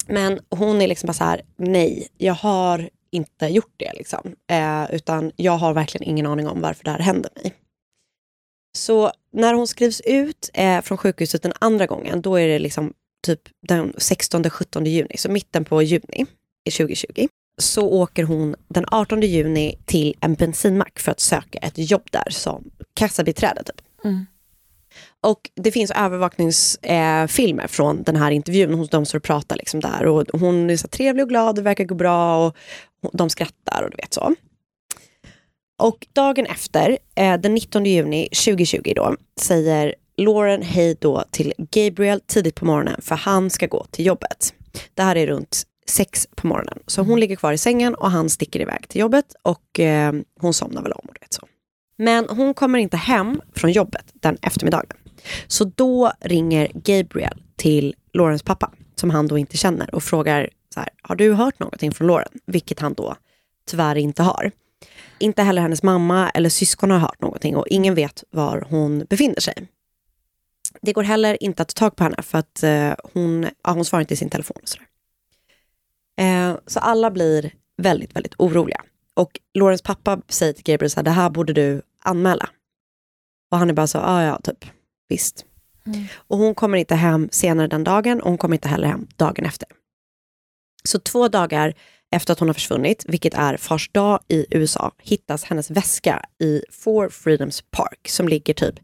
Men 0.07 0.41
hon 0.51 0.83
är 0.83 0.89
liksom 0.89 1.07
bara 1.07 1.13
så 1.13 1.25
här, 1.25 1.43
nej, 1.57 2.09
jag 2.19 2.35
har 2.35 2.91
inte 3.11 3.47
gjort 3.47 3.75
det 3.77 3.93
liksom. 3.95 4.35
Eh, 4.51 4.95
utan 4.95 5.33
jag 5.37 5.53
har 5.53 5.75
verkligen 5.75 6.09
ingen 6.09 6.27
aning 6.27 6.49
om 6.49 6.61
varför 6.61 6.85
det 6.85 6.91
här 6.91 6.99
händer 6.99 7.31
mig. 7.37 7.55
Så 8.77 9.13
när 9.33 9.55
hon 9.55 9.67
skrivs 9.67 10.01
ut 10.01 10.51
eh, 10.55 10.81
från 10.81 10.99
sjukhuset 10.99 11.43
den 11.43 11.53
andra 11.61 11.87
gången, 11.87 12.23
då 12.23 12.37
är 12.37 12.49
det 12.49 12.59
liksom 12.59 12.93
typ 13.27 13.41
den 13.69 13.93
16-17 13.93 14.87
juni, 14.87 15.17
så 15.17 15.31
mitten 15.31 15.65
på 15.65 15.83
juni 15.83 16.27
i 16.65 16.71
2020. 16.71 17.29
Så 17.59 17.89
åker 17.89 18.25
hon 18.25 18.57
den 18.69 18.85
18 18.89 19.23
juni 19.23 19.79
till 19.85 20.15
en 20.21 20.35
bensinmack 20.35 20.99
för 20.99 21.13
att 21.13 21.21
söka 21.21 21.59
ett 21.59 21.91
jobb 21.91 22.09
där 22.11 22.31
som 22.31 22.71
kassabiträde 22.95 23.63
typ. 23.65 23.81
Och 25.23 25.51
det 25.55 25.73
finns 25.73 25.91
övervakningsfilmer 25.91 27.63
eh, 27.63 27.69
från 27.69 28.03
den 28.03 28.17
här 28.17 28.31
intervjun. 28.31 28.75
Hon, 28.75 28.89
de 28.91 29.05
och 29.15 29.23
pratar 29.23 29.57
liksom 29.57 29.81
där 29.81 30.07
och 30.07 30.25
hon 30.41 30.71
är 30.71 30.77
så 30.77 30.89
trevlig 30.89 31.23
och 31.23 31.29
glad, 31.29 31.57
det 31.57 31.63
verkar 31.63 31.85
gå 31.85 31.95
bra 31.95 32.47
och 32.47 32.57
de 33.13 33.31
skrattar 33.31 33.83
och 33.83 33.91
du 33.91 33.97
vet 33.97 34.15
så. 34.15 34.35
Och 35.83 36.07
dagen 36.13 36.47
efter, 36.47 36.99
eh, 37.15 37.37
den 37.41 37.55
19 37.55 37.87
juni 37.87 38.29
2020 38.29 38.93
då, 38.97 39.17
säger 39.41 39.95
Lauren 40.17 40.63
hej 40.63 40.97
då 41.01 41.25
till 41.31 41.53
Gabriel 41.59 42.21
tidigt 42.21 42.55
på 42.55 42.65
morgonen 42.65 43.01
för 43.03 43.15
han 43.15 43.51
ska 43.51 43.67
gå 43.67 43.87
till 43.91 44.07
jobbet. 44.07 44.55
Det 44.95 45.03
här 45.03 45.17
är 45.17 45.27
runt 45.27 45.63
sex 45.87 46.27
på 46.37 46.47
morgonen. 46.47 46.79
Så 46.87 47.03
hon 47.03 47.21
ligger 47.21 47.37
kvar 47.37 47.53
i 47.53 47.59
sängen 47.59 47.95
och 47.95 48.11
han 48.11 48.31
sticker 48.31 48.61
iväg 48.61 48.89
till 48.89 49.01
jobbet 49.01 49.35
och 49.43 49.81
eh, 49.81 50.13
hon 50.41 50.55
somnar 50.55 50.83
väl 50.83 50.93
om 50.93 51.09
och 51.09 51.17
vet 51.21 51.33
så. 51.33 51.47
Men 51.99 52.29
hon 52.29 52.55
kommer 52.55 52.79
inte 52.79 52.97
hem 52.97 53.41
från 53.55 53.73
jobbet 53.73 54.05
den 54.13 54.39
eftermiddagen. 54.43 54.97
Så 55.47 55.65
då 55.65 56.13
ringer 56.21 56.71
Gabriel 56.75 57.43
till 57.57 57.95
Laurens 58.13 58.43
pappa, 58.43 58.71
som 58.95 59.11
han 59.11 59.29
då 59.29 59.39
inte 59.39 59.57
känner 59.57 59.95
och 59.95 60.03
frågar 60.03 60.51
så 60.75 60.81
här, 60.81 60.89
har 61.03 61.17
du 61.17 61.33
hört 61.33 61.59
någonting 61.59 61.93
från 61.93 62.07
Lauren? 62.07 62.33
Vilket 62.47 62.81
han 62.81 62.95
då 62.95 63.17
tyvärr 63.71 63.97
inte 63.97 64.23
har. 64.23 64.51
Inte 65.19 65.43
heller 65.43 65.63
hennes 65.63 65.83
mamma 65.83 66.31
eller 66.31 66.49
syskon 66.49 66.91
har 66.91 66.99
hört 66.99 67.21
någonting 67.21 67.57
och 67.57 67.69
ingen 67.69 67.95
vet 67.95 68.25
var 68.31 68.67
hon 68.71 69.07
befinner 69.11 69.41
sig. 69.41 69.69
Det 70.87 70.93
går 70.93 71.03
heller 71.03 71.43
inte 71.43 71.63
att 71.63 71.69
ta 71.69 71.79
tag 71.79 71.97
på 71.97 72.05
henne 72.05 72.23
för 72.23 72.39
att 72.39 72.63
eh, 72.63 72.95
hon, 73.13 73.49
ja, 73.63 73.73
hon 73.73 73.85
svarar 73.85 74.01
inte 74.01 74.15
i 74.15 74.17
sin 74.17 74.31
telefon. 74.31 74.57
Och 74.63 74.69
sådär. 74.69 74.87
Eh, 76.19 76.57
så 76.67 76.81
alla 76.81 77.11
blir 77.11 77.53
väldigt, 77.77 78.17
väldigt 78.17 78.35
oroliga. 78.39 78.83
Och 79.15 79.41
Laurens 79.55 79.83
pappa 79.83 80.21
säger 80.29 80.53
till 80.53 80.65
Gabriel 80.65 80.91
så 80.91 80.97
här, 80.97 81.05
det 81.05 81.11
här 81.11 81.31
borde 81.31 81.53
du 81.53 81.83
anmäla. 82.03 82.49
Och 83.51 83.59
han 83.59 83.71
är 83.71 83.75
bara 83.75 83.87
så, 83.87 83.99
ja 83.99 84.23
ja, 84.23 84.41
typ, 84.43 84.65
visst. 85.09 85.45
Och 86.17 86.39
hon 86.39 86.55
kommer 86.55 86.79
inte 86.79 86.95
hem 86.95 87.29
senare 87.33 87.67
den 87.67 87.85
dagen 87.85 88.21
och 88.21 88.29
hon 88.29 88.39
kommer 88.39 88.57
inte 88.57 88.69
heller 88.69 88.89
hem 88.89 89.07
dagen 89.17 89.45
efter. 89.45 89.69
Så 90.85 90.99
två 90.99 91.29
dagar 91.29 91.75
efter 92.15 92.33
att 92.33 92.39
hon 92.39 92.49
har 92.49 92.55
försvunnit, 92.55 93.05
vilket 93.09 93.35
är 93.35 93.57
fars 93.57 93.91
dag 93.93 94.21
i 94.29 94.47
USA, 94.51 94.93
hittas 95.03 95.45
hennes 95.45 95.71
väska 95.71 96.23
i 96.43 96.63
Four 96.71 97.09
Freedoms 97.09 97.65
Park 97.71 98.09
som 98.09 98.29
ligger 98.29 98.55
typ 98.55 98.75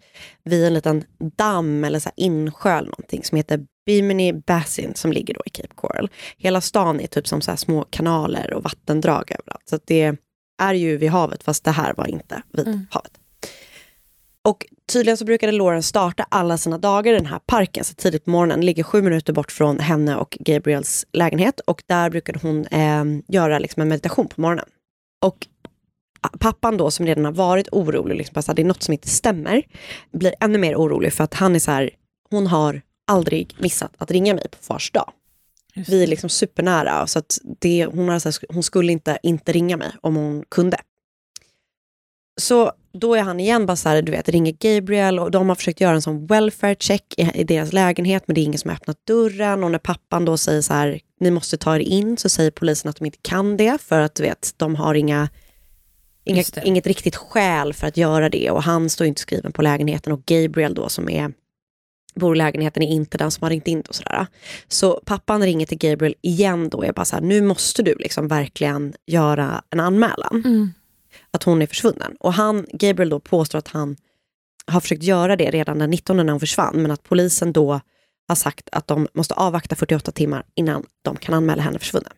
vid 0.44 0.64
en 0.64 0.74
liten 0.74 1.04
damm 1.36 1.84
eller 1.84 1.98
så 1.98 2.10
insjö 2.16 2.78
eller 2.78 2.90
någonting 2.90 3.24
som 3.24 3.36
heter 3.36 3.60
Bimini 3.86 4.32
Basin 4.32 4.94
som 4.94 5.12
ligger 5.12 5.34
då 5.34 5.40
i 5.46 5.50
Cape 5.50 5.74
Coral. 5.74 6.10
Hela 6.36 6.60
stan 6.60 7.00
är 7.00 7.06
typ 7.06 7.28
som 7.28 7.40
så 7.40 7.56
små 7.56 7.84
kanaler 7.90 8.52
och 8.52 8.62
vattendrag 8.62 9.30
överallt. 9.30 9.68
Så 9.68 9.78
det 9.84 10.16
är 10.62 10.74
ju 10.74 10.96
vid 10.96 11.10
havet 11.10 11.42
fast 11.42 11.64
det 11.64 11.70
här 11.70 11.94
var 11.94 12.06
inte 12.06 12.42
vid 12.52 12.86
havet. 12.90 13.12
Och 14.44 14.66
tydligen 14.92 15.16
så 15.16 15.24
brukade 15.24 15.52
Lauren 15.52 15.82
starta 15.82 16.26
alla 16.28 16.58
sina 16.58 16.78
dagar 16.78 17.12
i 17.12 17.16
den 17.16 17.26
här 17.26 17.38
parken 17.46 17.84
så 17.84 17.94
tidigt 17.94 18.24
på 18.24 18.30
morgonen, 18.30 18.60
ligger 18.60 18.82
sju 18.82 19.02
minuter 19.02 19.32
bort 19.32 19.52
från 19.52 19.78
henne 19.78 20.16
och 20.16 20.36
Gabriels 20.40 21.06
lägenhet 21.12 21.60
och 21.60 21.82
där 21.86 22.10
brukade 22.10 22.38
hon 22.42 22.66
eh, 22.66 23.04
göra 23.28 23.58
liksom 23.58 23.82
en 23.82 23.88
meditation 23.88 24.28
på 24.28 24.40
morgonen. 24.40 24.66
Och 25.24 25.46
pappan 26.38 26.76
då 26.76 26.90
som 26.90 27.06
redan 27.06 27.24
har 27.24 27.32
varit 27.32 27.68
orolig, 27.72 28.16
liksom 28.16 28.34
bara 28.34 28.42
så 28.42 28.50
här, 28.50 28.56
det 28.56 28.62
är 28.62 28.66
något 28.66 28.82
som 28.82 28.92
inte 28.92 29.08
stämmer, 29.08 29.62
blir 30.12 30.34
ännu 30.40 30.58
mer 30.58 30.74
orolig 30.74 31.12
för 31.12 31.24
att 31.24 31.34
han 31.34 31.54
är 31.54 31.58
så 31.58 31.70
här, 31.70 31.90
hon 32.30 32.46
har 32.46 32.82
aldrig 33.06 33.56
missat 33.58 33.92
att 33.98 34.10
ringa 34.10 34.34
mig 34.34 34.48
på 34.48 34.56
fars 34.60 34.90
dag. 34.90 35.12
Vi 35.74 36.02
är 36.02 36.06
liksom 36.06 36.30
supernära 36.30 37.06
så 37.06 37.18
att 37.18 37.38
det, 37.60 37.86
hon, 37.86 38.08
har 38.08 38.18
så 38.18 38.28
här, 38.28 38.54
hon 38.54 38.62
skulle 38.62 38.92
inte 38.92 39.18
inte 39.22 39.52
ringa 39.52 39.76
mig 39.76 39.92
om 40.00 40.16
hon 40.16 40.44
kunde. 40.48 40.76
Så 42.42 42.72
då 42.92 43.14
är 43.14 43.22
han 43.22 43.40
igen 43.40 43.66
bara 43.66 43.76
så 43.76 43.88
här, 43.88 44.02
du 44.02 44.12
vet, 44.12 44.28
ringer 44.28 44.52
Gabriel 44.52 45.18
och 45.18 45.30
de 45.30 45.48
har 45.48 45.56
försökt 45.56 45.80
göra 45.80 45.94
en 45.94 46.02
sån 46.02 46.26
welfare 46.26 46.76
check 46.78 47.14
i, 47.16 47.30
i 47.34 47.44
deras 47.44 47.72
lägenhet 47.72 48.22
men 48.26 48.34
det 48.34 48.40
är 48.40 48.42
ingen 48.42 48.58
som 48.58 48.68
har 48.68 48.76
öppnat 48.76 49.06
dörren. 49.06 49.64
Och 49.64 49.70
när 49.70 49.78
pappan 49.78 50.24
då 50.24 50.36
säger 50.36 50.60
så 50.60 50.72
här, 50.72 51.00
ni 51.20 51.30
måste 51.30 51.56
ta 51.56 51.76
er 51.76 51.80
in 51.80 52.16
så 52.16 52.28
säger 52.28 52.50
polisen 52.50 52.90
att 52.90 52.96
de 52.96 53.04
inte 53.04 53.18
kan 53.22 53.56
det 53.56 53.80
för 53.80 54.00
att 54.00 54.14
du 54.14 54.22
vet, 54.22 54.54
de 54.56 54.76
har 54.76 54.94
inga, 54.94 55.28
inga 56.24 56.42
inget 56.64 56.86
riktigt 56.86 57.16
skäl 57.16 57.72
för 57.72 57.86
att 57.86 57.96
göra 57.96 58.28
det. 58.28 58.50
Och 58.50 58.62
han 58.62 58.90
står 58.90 59.06
inte 59.06 59.20
skriven 59.20 59.52
på 59.52 59.62
lägenheten 59.62 60.12
och 60.12 60.24
Gabriel 60.24 60.74
då 60.74 60.88
som 60.88 61.08
är 61.08 61.32
bor 62.14 62.34
i 62.34 62.38
lägenheten 62.38 62.82
är 62.82 62.88
inte 62.88 63.18
den 63.18 63.30
som 63.30 63.42
har 63.42 63.50
ringt 63.50 63.68
in 63.68 63.80
och 63.88 63.94
sådär. 63.94 64.26
Så 64.68 65.00
pappan 65.06 65.42
ringer 65.42 65.66
till 65.66 65.78
Gabriel 65.78 66.14
igen 66.22 66.68
då 66.68 66.78
och 66.78 66.86
är 66.86 66.92
bara 66.92 67.04
så 67.04 67.16
här, 67.16 67.22
nu 67.22 67.42
måste 67.42 67.82
du 67.82 67.94
liksom 67.94 68.28
verkligen 68.28 68.94
göra 69.06 69.62
en 69.70 69.80
anmälan 69.80 70.42
att 71.30 71.42
hon 71.42 71.62
är 71.62 71.66
försvunnen. 71.66 72.16
Och 72.20 72.32
han, 72.32 72.66
Gabriel 72.72 73.10
då 73.10 73.20
påstår 73.20 73.58
att 73.58 73.68
han 73.68 73.96
har 74.66 74.80
försökt 74.80 75.02
göra 75.02 75.36
det 75.36 75.50
redan 75.50 75.78
den 75.78 75.90
19 75.90 76.16
när 76.16 76.30
hon 76.30 76.40
försvann, 76.40 76.82
men 76.82 76.90
att 76.90 77.02
polisen 77.02 77.52
då 77.52 77.80
har 78.28 78.36
sagt 78.36 78.68
att 78.72 78.86
de 78.86 79.08
måste 79.14 79.34
avvakta 79.34 79.76
48 79.76 80.12
timmar 80.12 80.44
innan 80.54 80.86
de 81.02 81.16
kan 81.16 81.34
anmäla 81.34 81.62
henne 81.62 81.78
försvunnen. 81.78 82.12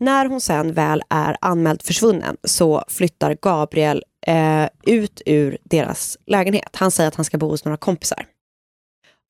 När 0.00 0.26
hon 0.26 0.40
sen 0.40 0.72
väl 0.72 1.02
är 1.08 1.36
anmäld 1.40 1.82
försvunnen 1.82 2.36
så 2.44 2.84
flyttar 2.88 3.36
Gabriel 3.42 4.04
eh, 4.26 4.68
ut 4.82 5.22
ur 5.26 5.58
deras 5.64 6.18
lägenhet. 6.26 6.76
Han 6.76 6.90
säger 6.90 7.08
att 7.08 7.14
han 7.14 7.24
ska 7.24 7.38
bo 7.38 7.48
hos 7.48 7.64
några 7.64 7.76
kompisar. 7.76 8.26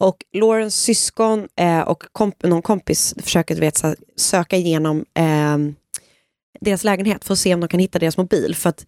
Och 0.01 0.17
Laurens 0.33 0.77
syskon 0.77 1.49
eh, 1.57 1.81
och 1.81 2.05
komp 2.13 2.43
någon 2.43 2.63
kompis 2.63 3.15
försöker 3.23 3.57
vet, 3.57 3.83
söka 4.17 4.57
igenom 4.57 5.05
eh, 5.15 5.59
deras 6.61 6.85
lägenhet 6.85 7.25
för 7.25 7.33
att 7.33 7.39
se 7.39 7.55
om 7.55 7.61
de 7.61 7.69
kan 7.69 7.81
hitta 7.81 7.99
deras 7.99 8.17
mobil. 8.17 8.55
För 8.55 8.69
att 8.69 8.87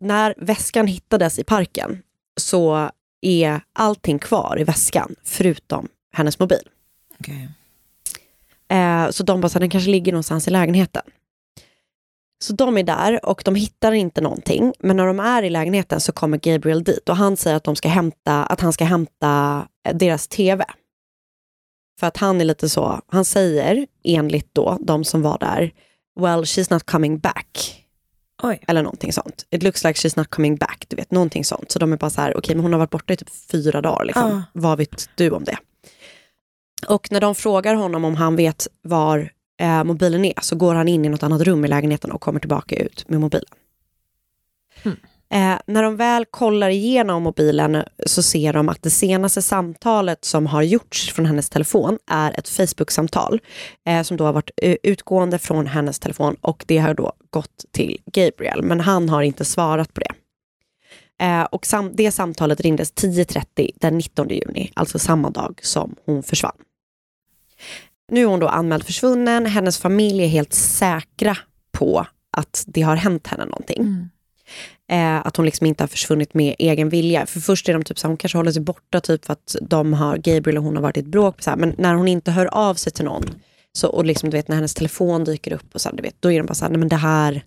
när 0.00 0.34
väskan 0.36 0.86
hittades 0.86 1.38
i 1.38 1.44
parken 1.44 2.02
så 2.40 2.90
är 3.20 3.60
allting 3.72 4.18
kvar 4.18 4.56
i 4.60 4.64
väskan 4.64 5.14
förutom 5.24 5.88
hennes 6.12 6.38
mobil. 6.38 6.68
Okej. 7.20 7.48
Eh, 8.68 9.10
så 9.10 9.22
de 9.22 9.40
bara, 9.40 9.48
så 9.48 9.54
här, 9.54 9.60
den 9.60 9.70
kanske 9.70 9.90
ligger 9.90 10.12
någonstans 10.12 10.48
i 10.48 10.50
lägenheten. 10.50 11.02
Så 12.42 12.52
de 12.52 12.78
är 12.78 12.82
där 12.82 13.26
och 13.26 13.42
de 13.44 13.54
hittar 13.54 13.92
inte 13.92 14.20
någonting. 14.20 14.72
Men 14.78 14.96
när 14.96 15.06
de 15.06 15.20
är 15.20 15.42
i 15.42 15.50
lägenheten 15.50 16.00
så 16.00 16.12
kommer 16.12 16.38
Gabriel 16.38 16.84
dit 16.84 17.08
och 17.08 17.16
han 17.16 17.36
säger 17.36 17.56
att, 17.56 17.64
de 17.64 17.76
ska 17.76 17.88
hämta, 17.88 18.44
att 18.44 18.60
han 18.60 18.72
ska 18.72 18.84
hämta 18.84 19.66
deras 19.94 20.28
tv. 20.28 20.64
För 22.00 22.06
att 22.06 22.16
han 22.16 22.40
är 22.40 22.44
lite 22.44 22.68
så, 22.68 23.00
han 23.06 23.24
säger 23.24 23.86
enligt 24.04 24.54
då 24.54 24.78
de 24.80 25.04
som 25.04 25.22
var 25.22 25.38
där, 25.38 25.72
well 26.20 26.40
she's 26.40 26.72
not 26.72 26.82
coming 26.82 27.18
back. 27.18 27.79
Oj. 28.42 28.60
Eller 28.68 28.82
någonting 28.82 29.12
sånt. 29.12 29.46
It 29.50 29.62
looks 29.62 29.84
like 29.84 29.98
she's 29.98 30.16
not 30.16 30.30
coming 30.30 30.56
back. 30.56 30.84
Du 30.88 30.96
vet, 30.96 31.10
någonting 31.10 31.44
sånt. 31.44 31.72
Så 31.72 31.78
de 31.78 31.92
är 31.92 31.96
bara 31.96 32.10
så 32.10 32.20
här, 32.20 32.36
okej 32.36 32.54
men 32.54 32.62
hon 32.62 32.72
har 32.72 32.78
varit 32.78 32.90
borta 32.90 33.12
i 33.12 33.16
typ 33.16 33.30
fyra 33.50 33.80
dagar. 33.80 34.04
Liksom. 34.04 34.30
Ja. 34.30 34.42
Vad 34.52 34.78
vet 34.78 35.08
du 35.14 35.30
om 35.30 35.44
det? 35.44 35.56
Och 36.88 37.12
när 37.12 37.20
de 37.20 37.34
frågar 37.34 37.74
honom 37.74 38.04
om 38.04 38.16
han 38.16 38.36
vet 38.36 38.66
var 38.82 39.30
eh, 39.60 39.84
mobilen 39.84 40.24
är 40.24 40.34
så 40.40 40.56
går 40.56 40.74
han 40.74 40.88
in 40.88 41.04
i 41.04 41.08
något 41.08 41.22
annat 41.22 41.40
rum 41.40 41.64
i 41.64 41.68
lägenheten 41.68 42.12
och 42.12 42.20
kommer 42.20 42.40
tillbaka 42.40 42.76
ut 42.76 43.04
med 43.08 43.20
mobilen. 43.20 43.50
Eh, 45.32 45.58
när 45.66 45.82
de 45.82 45.96
väl 45.96 46.24
kollar 46.24 46.70
igenom 46.70 47.22
mobilen 47.22 47.84
så 48.06 48.22
ser 48.22 48.52
de 48.52 48.68
att 48.68 48.82
det 48.82 48.90
senaste 48.90 49.42
samtalet 49.42 50.24
som 50.24 50.46
har 50.46 50.62
gjorts 50.62 51.12
från 51.12 51.26
hennes 51.26 51.50
telefon 51.50 51.98
är 52.06 52.38
ett 52.38 52.48
Facebook-samtal 52.48 53.40
eh, 53.86 54.02
som 54.02 54.16
då 54.16 54.24
har 54.24 54.32
varit 54.32 54.50
eh, 54.56 54.76
utgående 54.82 55.38
från 55.38 55.66
hennes 55.66 55.98
telefon 55.98 56.36
och 56.40 56.64
det 56.66 56.78
har 56.78 56.94
då 56.94 57.12
gått 57.30 57.64
till 57.70 57.98
Gabriel, 58.12 58.62
men 58.62 58.80
han 58.80 59.08
har 59.08 59.22
inte 59.22 59.44
svarat 59.44 59.94
på 59.94 60.00
det. 60.00 60.12
Eh, 61.24 61.42
och 61.42 61.66
sam 61.66 61.90
det 61.94 62.12
samtalet 62.12 62.60
ringdes 62.60 62.94
10.30 62.94 63.70
den 63.74 63.98
19 63.98 64.28
juni, 64.28 64.72
alltså 64.74 64.98
samma 64.98 65.30
dag 65.30 65.60
som 65.62 65.94
hon 66.04 66.22
försvann. 66.22 66.56
Nu 68.12 68.20
är 68.20 68.26
hon 68.26 68.40
då 68.40 68.48
anmäld 68.48 68.84
försvunnen, 68.84 69.46
hennes 69.46 69.78
familj 69.78 70.24
är 70.24 70.28
helt 70.28 70.52
säkra 70.54 71.36
på 71.72 72.06
att 72.36 72.64
det 72.66 72.82
har 72.82 72.96
hänt 72.96 73.26
henne 73.26 73.44
någonting. 73.44 73.80
Mm. 73.80 74.10
Eh, 74.90 75.26
att 75.26 75.36
hon 75.36 75.46
liksom 75.46 75.66
inte 75.66 75.82
har 75.82 75.88
försvunnit 75.88 76.34
med 76.34 76.54
egen 76.58 76.88
vilja. 76.88 77.26
För 77.26 77.40
först 77.40 77.68
är 77.68 77.72
de 77.72 77.84
typ 77.84 77.98
så 77.98 78.06
här, 78.06 78.10
hon 78.10 78.16
kanske 78.16 78.38
håller 78.38 78.52
sig 78.52 78.62
borta 78.62 79.00
typ 79.00 79.24
för 79.24 79.32
att 79.32 79.56
de 79.62 79.92
har, 79.92 80.16
Gabriel 80.16 80.58
och 80.58 80.64
hon 80.64 80.76
har 80.76 80.82
varit 80.82 80.96
i 80.96 81.00
ett 81.00 81.06
bråk. 81.06 81.42
Så 81.42 81.50
här, 81.50 81.56
men 81.56 81.74
när 81.78 81.94
hon 81.94 82.08
inte 82.08 82.30
hör 82.30 82.46
av 82.46 82.74
sig 82.74 82.92
till 82.92 83.04
någon, 83.04 83.24
så, 83.72 83.88
och 83.88 84.04
liksom, 84.04 84.30
du 84.30 84.36
vet, 84.36 84.48
när 84.48 84.56
hennes 84.56 84.74
telefon 84.74 85.24
dyker 85.24 85.52
upp, 85.52 85.74
och 85.74 85.80
så 85.80 85.88
här, 85.88 85.96
du 85.96 86.02
vet, 86.02 86.16
då 86.20 86.32
är 86.32 86.38
de 86.38 86.46
bara 86.46 86.54
så 86.54 86.64
här, 86.64 86.70
nej 86.70 86.78
men 86.78 86.88
det 86.88 86.96
här 86.96 87.44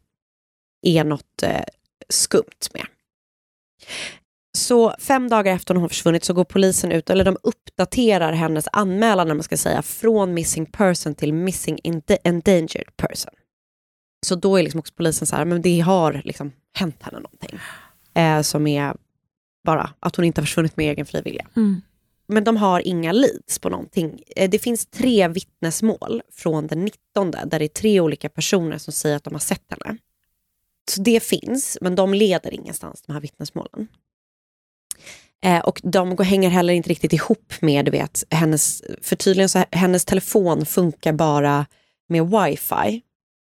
är 0.86 1.04
något 1.04 1.44
eh, 1.44 1.64
skumt 2.10 2.70
med. 2.74 2.86
Så 4.58 4.96
fem 5.00 5.30
dagar 5.30 5.56
efter 5.56 5.74
hon 5.74 5.82
har 5.82 5.90
försvunnit 5.90 6.24
så 6.24 6.34
går 6.34 6.44
polisen 6.44 6.92
ut, 6.92 7.10
eller 7.10 7.26
de 7.26 7.38
uppdaterar 7.44 8.34
hennes 8.34 8.68
anmälan, 8.72 9.28
när 9.28 9.36
man 9.36 9.44
ska 9.44 9.58
säga, 9.58 9.82
från 9.82 10.34
missing 10.34 10.66
person 10.66 11.16
till 11.16 11.34
missing 11.34 11.80
endangered 12.24 12.98
person. 12.98 13.34
Så 14.24 14.36
då 14.36 14.58
är 14.58 14.64
liksom 14.64 14.80
också 14.80 14.94
polisen 14.98 15.28
så 15.28 15.36
här, 15.36 15.46
men 15.46 15.62
det 15.62 15.80
har 15.80 16.22
liksom 16.26 16.52
hänt 16.74 17.04
henne 17.04 17.20
någonting. 17.20 17.60
Eh, 18.14 18.42
som 18.42 18.68
är 18.68 18.96
bara 19.64 19.94
att 20.00 20.16
hon 20.16 20.26
inte 20.26 20.42
har 20.42 20.46
försvunnit 20.46 20.78
med 20.78 20.92
egen 20.92 21.06
fri 21.06 21.22
vilja. 21.22 21.48
Mm. 21.56 21.82
Men 22.28 22.44
de 22.44 22.58
har 22.58 22.88
inga 22.88 23.12
leads 23.12 23.60
på 23.60 23.70
någonting. 23.70 24.22
Eh, 24.36 24.50
det 24.50 24.60
finns 24.60 24.86
tre 24.86 25.28
vittnesmål 25.28 26.22
från 26.32 26.68
den 26.68 26.86
19 26.86 27.32
där 27.32 27.60
det 27.60 27.66
är 27.66 27.68
tre 27.68 28.00
olika 28.00 28.30
personer 28.30 28.78
som 28.78 28.94
säger 28.94 29.16
att 29.16 29.24
de 29.24 29.34
har 29.34 29.40
sett 29.40 29.66
henne. 29.70 29.98
Så 30.92 31.02
det 31.02 31.24
finns, 31.24 31.78
men 31.82 31.96
de 31.96 32.14
leder 32.14 32.54
ingenstans, 32.54 33.02
de 33.02 33.14
här 33.14 33.22
vittnesmålen. 33.22 33.88
Eh, 35.44 35.60
och 35.60 35.82
de 35.84 36.16
går, 36.16 36.24
hänger 36.24 36.50
heller 36.50 36.74
inte 36.74 36.90
riktigt 36.90 37.14
ihop 37.14 37.54
med, 37.62 37.86
du 37.86 37.92
vet, 37.92 38.24
hennes, 38.30 38.84
för 39.02 39.16
tydligen 39.16 39.50
så 39.50 39.64
hennes 39.72 40.06
telefon 40.06 40.66
funkar 40.66 41.14
bara 41.14 41.66
med 42.08 42.30
wifi, 42.30 43.02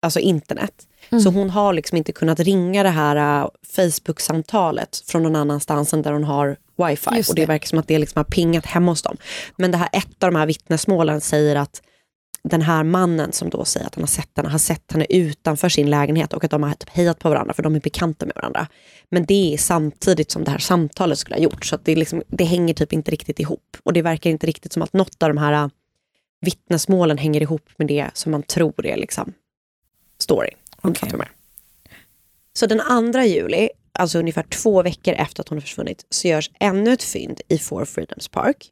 alltså 0.01 0.19
internet. 0.19 0.87
Så 1.23 1.29
hon 1.29 1.49
har 1.49 1.73
liksom 1.73 1.97
inte 1.97 2.11
kunnat 2.11 2.39
ringa 2.39 2.83
det 2.83 2.89
här 2.89 3.43
uh, 3.43 3.49
Facebook-samtalet 3.75 5.03
från 5.07 5.23
någon 5.23 5.35
annanstans 5.35 5.93
än 5.93 6.01
där 6.01 6.11
hon 6.11 6.23
har 6.23 6.57
wifi. 6.77 7.09
Just 7.15 7.29
Och 7.29 7.35
det 7.35 7.41
det. 7.41 7.45
verkar 7.45 7.67
som 7.67 7.79
att 7.79 7.87
det 7.87 7.99
liksom 7.99 8.19
har 8.19 8.23
pingat 8.23 8.65
hemma 8.65 8.91
hos 8.91 9.01
dem. 9.01 9.17
Men 9.55 9.71
det 9.71 9.77
här, 9.77 9.89
ett 9.91 10.23
av 10.23 10.31
de 10.31 10.35
här 10.35 10.45
vittnesmålen 10.45 11.21
säger 11.21 11.55
att 11.55 11.81
den 12.43 12.61
här 12.61 12.83
mannen 12.83 13.31
som 13.31 13.49
då 13.49 13.65
säger 13.65 13.87
att 13.87 13.95
han 13.95 14.01
har 14.01 14.07
sett 14.07 14.29
henne, 14.35 14.49
har 14.49 14.57
sett 14.57 14.91
henne 14.91 15.05
utanför 15.09 15.69
sin 15.69 15.89
lägenhet 15.89 16.33
och 16.33 16.43
att 16.43 16.51
de 16.51 16.63
har 16.63 16.73
typ 16.73 16.89
hejat 16.89 17.19
på 17.19 17.29
varandra 17.29 17.53
för 17.53 17.63
de 17.63 17.75
är 17.75 17.79
bekanta 17.79 18.25
med 18.25 18.35
varandra. 18.35 18.67
Men 19.09 19.25
det 19.25 19.53
är 19.53 19.57
samtidigt 19.57 20.31
som 20.31 20.43
det 20.43 20.51
här 20.51 20.57
samtalet 20.57 21.19
skulle 21.19 21.35
ha 21.35 21.41
gjort 21.41 21.65
så 21.65 21.77
det, 21.83 21.95
liksom, 21.95 22.23
det 22.27 22.43
hänger 22.43 22.73
typ 22.73 22.93
inte 22.93 23.11
riktigt 23.11 23.39
ihop. 23.39 23.77
Och 23.83 23.93
det 23.93 24.01
verkar 24.01 24.29
inte 24.29 24.47
riktigt 24.47 24.73
som 24.73 24.81
att 24.81 24.93
något 24.93 25.23
av 25.23 25.29
de 25.29 25.37
här 25.37 25.63
uh, 25.63 25.69
vittnesmålen 26.41 27.17
hänger 27.17 27.41
ihop 27.41 27.69
med 27.77 27.87
det 27.87 28.09
som 28.13 28.31
man 28.31 28.43
tror 28.43 28.85
är 28.85 28.97
liksom 28.97 29.33
story. 30.21 30.49
Menar. 30.83 31.31
Så 32.53 32.65
den 32.65 33.11
2 33.13 33.21
juli, 33.21 33.69
alltså 33.91 34.19
ungefär 34.19 34.43
två 34.43 34.83
veckor 34.83 35.13
efter 35.13 35.43
att 35.43 35.49
hon 35.49 35.57
har 35.57 35.61
försvunnit, 35.61 36.05
så 36.09 36.27
görs 36.27 36.51
ännu 36.59 36.93
ett 36.93 37.03
fynd 37.03 37.41
i 37.47 37.57
Four 37.57 37.85
Freedoms 37.85 38.27
Park. 38.27 38.69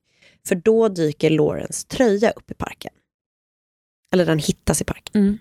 För 0.47 0.55
då 0.55 0.87
dyker 0.87 1.29
Laurens 1.29 1.85
tröja 1.85 2.31
upp 2.31 2.51
i 2.51 2.53
parken. 2.53 2.91
Eller 4.13 4.25
den 4.25 4.39
hittas 4.39 4.81
i 4.81 4.83
parken. 4.83 5.21
Mm. 5.21 5.37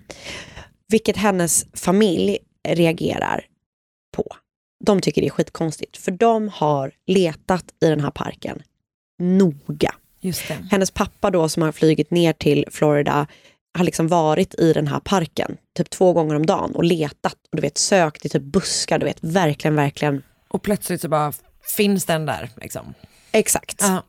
Vilket 0.89 1.17
hennes 1.17 1.67
familj 1.73 2.39
reagerar 2.69 3.47
på. 4.17 4.37
De 4.85 5.01
tycker 5.01 5.21
det 5.21 5.27
är 5.27 5.31
skitkonstigt, 5.31 5.97
för 5.97 6.11
de 6.11 6.49
har 6.49 6.93
letat 7.07 7.65
i 7.81 7.87
den 7.89 8.01
här 8.01 8.11
parken 8.11 8.63
noga. 9.19 9.95
Hennes 10.71 10.91
pappa 10.91 11.31
då 11.31 11.49
som 11.49 11.63
har 11.63 11.73
flugit 11.73 12.11
ner 12.11 12.33
till 12.33 12.65
Florida, 12.71 13.27
har 13.79 13.85
liksom 13.85 14.09
varit 14.09 14.55
i 14.55 14.73
den 14.73 14.87
här 14.87 15.01
parken 15.01 15.57
typ 15.77 15.91
två 15.91 16.13
gånger 16.13 16.35
om 16.35 16.47
dagen 16.47 16.75
och 16.75 16.85
letat 16.85 17.37
och 17.51 17.57
du 17.57 17.63
vet 17.63 17.79
sökt 17.79 18.25
i 18.25 18.29
typ 18.29 18.43
buskar, 18.43 18.99
du 18.99 19.07
vet 19.07 19.19
verkligen, 19.21 19.77
verkligen. 19.77 20.23
Och 20.49 20.63
plötsligt 20.63 21.01
så 21.01 21.09
bara 21.09 21.33
finns 21.77 22.05
den 22.05 22.27
där 22.27 22.51
liksom. 22.57 22.95
Exakt. 23.33 23.77
Ja. 23.81 24.03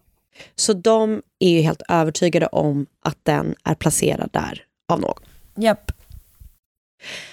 Så 0.56 0.74
de 0.74 1.22
är 1.40 1.50
ju 1.50 1.62
helt 1.62 1.82
övertygade 1.90 2.48
om 2.48 2.86
att 3.02 3.18
den 3.24 3.56
är 3.64 3.76
placerad 3.76 4.30
där 4.34 4.64
av 4.92 5.02
någon. 5.02 5.20
Japp. 5.56 5.92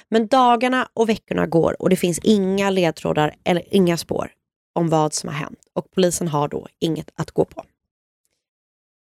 Men 0.09 0.27
dagarna 0.27 0.89
och 0.95 1.09
veckorna 1.09 1.47
går 1.47 1.83
och 1.83 1.91
det 1.91 1.97
finns 1.97 2.19
inga 2.19 2.71
ledtrådar 2.71 3.35
eller 3.45 3.63
inga 3.75 3.97
spår 3.97 4.31
om 4.75 4.89
vad 4.89 5.15
som 5.15 5.29
har 5.29 5.37
hänt 5.37 5.59
och 5.73 5.91
polisen 5.91 6.29
har 6.29 6.49
då 6.49 6.69
inget 6.79 7.11
att 7.15 7.31
gå 7.31 7.45
på. 7.45 7.65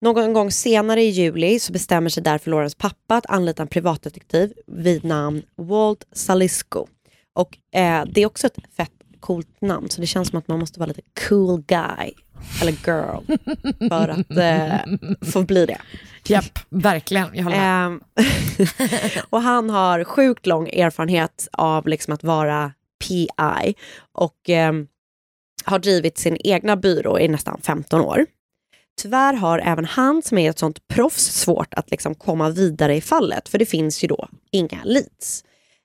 Någon 0.02 0.32
gång 0.32 0.50
senare 0.50 1.02
i 1.02 1.08
juli 1.08 1.58
så 1.58 1.72
bestämmer 1.72 2.10
sig 2.10 2.22
därför 2.22 2.50
Laurens 2.50 2.74
pappa 2.74 3.16
att 3.16 3.26
anlita 3.26 3.62
en 3.62 3.68
privatdetektiv 3.68 4.52
vid 4.66 5.04
namn 5.04 5.42
Walt 5.56 6.04
Salisco. 6.12 6.86
Och 7.34 7.58
eh, 7.78 8.04
det 8.06 8.22
är 8.22 8.26
också 8.26 8.46
ett 8.46 8.58
fett 8.76 8.92
coolt 9.20 9.60
namn 9.60 9.90
så 9.90 10.00
det 10.00 10.06
känns 10.06 10.28
som 10.28 10.38
att 10.38 10.48
man 10.48 10.58
måste 10.58 10.80
vara 10.80 10.88
lite 10.88 11.02
cool 11.28 11.62
guy 11.62 12.12
eller 12.62 12.72
girl 12.72 13.38
för 13.88 14.08
att 14.08 14.36
eh, 14.36 14.96
få 15.32 15.42
bli 15.42 15.66
det. 15.66 15.78
Japp, 16.26 16.58
verkligen. 16.68 17.28
Jag 17.32 17.44
håller 17.44 17.56
med. 17.56 17.86
Ehm, 17.86 18.00
och 19.30 19.42
han 19.42 19.70
har 19.70 20.04
sjukt 20.04 20.46
lång 20.46 20.68
erfarenhet 20.68 21.48
av 21.52 21.88
liksom 21.88 22.14
att 22.14 22.24
vara 22.24 22.72
PI 23.04 23.74
och 24.12 24.48
ehm, 24.48 24.86
har 25.64 25.78
drivit 25.78 26.18
sin 26.18 26.36
egna 26.40 26.76
byrå 26.76 27.18
i 27.18 27.28
nästan 27.28 27.60
15 27.62 28.00
år. 28.00 28.26
Tyvärr 29.00 29.32
har 29.32 29.58
även 29.58 29.84
han 29.84 30.22
som 30.22 30.38
är 30.38 30.50
ett 30.50 30.58
sånt 30.58 30.88
proffs 30.88 31.24
svårt 31.24 31.74
att 31.74 31.90
liksom 31.90 32.14
komma 32.14 32.50
vidare 32.50 32.96
i 32.96 33.00
fallet 33.00 33.48
för 33.48 33.58
det 33.58 33.66
finns 33.66 34.04
ju 34.04 34.08
då 34.08 34.28
inga 34.50 34.84
leads. 34.84 35.44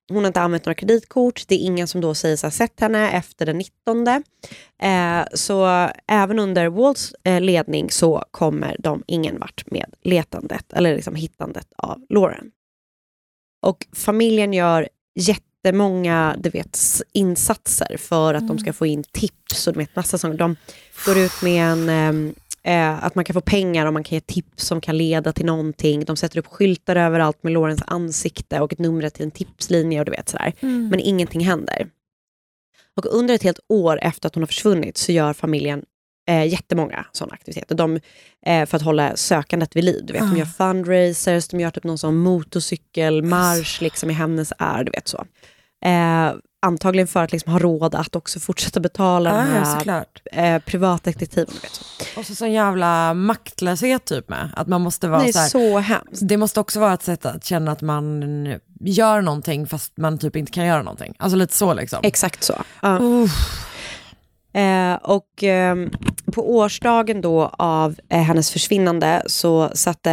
Hon 0.10 0.18
har 0.18 0.28
inte 0.28 0.42
använt 0.42 0.66
några 0.66 0.76
kreditkort, 0.76 1.44
det 1.48 1.56
är 1.56 1.60
ingen 1.60 1.88
som 1.88 2.02
då 2.02 2.16
säger 2.16 2.38
sig 2.38 2.48
ha 2.48 2.52
sett 2.52 2.80
henne 2.80 3.12
efter 3.12 3.46
den 3.46 3.58
19. 3.58 4.08
Eh, 4.08 5.26
så 5.34 5.90
även 6.08 6.40
under 6.40 6.68
Walls 6.70 7.16
eh, 7.24 7.42
ledning 7.42 7.92
så 7.92 8.24
kommer 8.32 8.76
de 8.80 9.04
ingen 9.08 9.40
vart 9.40 9.72
med 9.72 9.94
letandet 10.02 10.74
eller 10.74 10.96
liksom 10.96 11.16
hittandet 11.16 11.68
av 11.78 12.06
Lauren. 12.10 12.52
Och 13.62 13.88
familjen 13.94 14.54
gör 14.54 14.90
jättemånga 15.16 16.36
du 16.40 16.50
vet, 16.50 16.80
insatser 17.14 17.98
för 17.98 18.34
att 18.34 18.48
de 18.48 18.60
ska 18.60 18.74
få 18.74 18.86
in 18.86 19.04
tips 19.12 19.68
och 19.68 19.74
du 19.74 19.80
vet, 19.80 19.96
massa 19.96 20.18
sånt. 20.18 20.40
De 20.40 20.56
går 21.06 21.18
ut 21.18 21.42
med 21.42 21.72
en 21.72 21.90
ehm, 21.90 22.36
eh, 22.68 23.04
att 23.04 23.16
man 23.16 23.26
kan 23.26 23.34
få 23.34 23.42
pengar 23.42 23.86
och 23.86 23.94
man 23.94 24.04
kan 24.04 24.16
ge 24.16 24.22
tips 24.22 24.66
som 24.66 24.82
kan 24.82 24.98
leda 24.98 25.34
till 25.34 25.46
någonting. 25.46 26.06
De 26.06 26.16
sätter 26.16 26.40
upp 26.40 26.48
skyltar 26.48 26.96
överallt 26.96 27.44
med 27.44 27.54
Laurens 27.54 27.84
ansikte 27.88 28.60
och 28.60 28.74
ett 28.74 28.80
nummer 28.80 29.10
till 29.10 29.24
en 29.24 29.32
tipslinje 29.32 30.00
och 30.00 30.06
du 30.06 30.12
vet 30.12 30.30
sådär. 30.30 30.54
Men 30.90 31.00
ingenting 31.00 31.42
händer. 31.46 31.88
Och 32.96 33.06
under 33.06 33.34
ett 33.34 33.44
helt 33.44 33.60
år 33.70 34.00
efter 34.02 34.28
att 34.28 34.36
hon 34.36 34.42
har 34.42 34.48
försvunnit 34.48 34.98
så 34.98 35.12
gör 35.12 35.34
familjen 35.34 35.86
eh, 36.30 36.48
jättemånga 36.48 37.06
sådana 37.12 37.34
aktiviteter. 37.34 37.76
De, 37.76 38.00
eh, 38.46 38.66
för 38.66 38.76
att 38.76 38.84
hålla 38.84 39.16
sökandet 39.16 39.76
vid 39.76 39.84
liv. 39.84 40.04
Du 40.06 40.14
vet, 40.14 40.22
De 40.22 40.38
gör 40.38 40.46
fundraisers, 40.46 41.48
de 41.48 41.60
gör 41.60 41.72
typ 41.72 41.84
någon 41.84 41.98
sån 41.98 42.18
motorcykelmarsch 42.18 43.82
liksom, 43.82 44.10
i 44.10 44.14
hennes 44.14 44.54
är. 44.60 44.84
Du 44.84 44.92
vet 44.92 45.08
så. 45.08 45.26
Eh, 45.86 46.34
antagligen 46.62 47.08
för 47.08 47.24
att 47.24 47.32
liksom, 47.32 47.52
ha 47.52 47.60
råd 47.60 47.96
att 47.96 48.16
också 48.16 48.40
fortsätta 48.40 48.80
betala 48.80 49.30
ja, 49.30 49.64
här 49.86 50.06
eh, 50.32 50.60
privatdetektiven. 50.60 51.56
Så. 51.72 52.20
Och 52.20 52.26
så 52.26 52.36
sån 52.36 52.52
jävla 52.52 53.14
maktlöshet 53.14 54.06
typ 54.06 54.30
med. 54.30 54.50
Att 54.56 54.68
man 54.68 54.82
måste 54.82 55.08
vara 55.08 55.22
Nej, 55.22 55.34
så 55.34 55.40
här, 55.40 55.50
så 55.50 55.80
hemskt. 55.80 56.22
Det 56.22 56.38
måste 56.38 56.60
också 56.60 56.80
vara 56.80 56.94
ett 56.94 57.04
sätt 57.04 57.26
att 57.26 57.46
känna 57.46 57.72
att 57.72 57.82
man 57.82 58.24
gör 58.80 59.22
någonting 59.22 59.68
fast 59.68 59.98
man 59.98 60.18
typ 60.18 60.36
inte 60.36 60.52
kan 60.52 60.66
göra 60.66 60.84
någonting. 60.84 61.16
Alltså 61.20 61.38
lite 61.38 61.54
så 61.54 61.74
liksom. 61.74 62.00
Exakt 62.04 62.44
så. 62.44 62.62
Ja. 62.82 63.00
Uff. 63.00 63.32
Eh, 64.58 64.96
och 64.96 65.44
ehm, 65.44 65.90
på 66.34 66.56
årsdagen 66.56 67.22
då 67.22 67.52
av 67.58 67.96
eh, 68.10 68.22
hennes 68.22 68.52
försvinnande 68.52 69.24
så 69.26 69.70
satte 69.74 70.12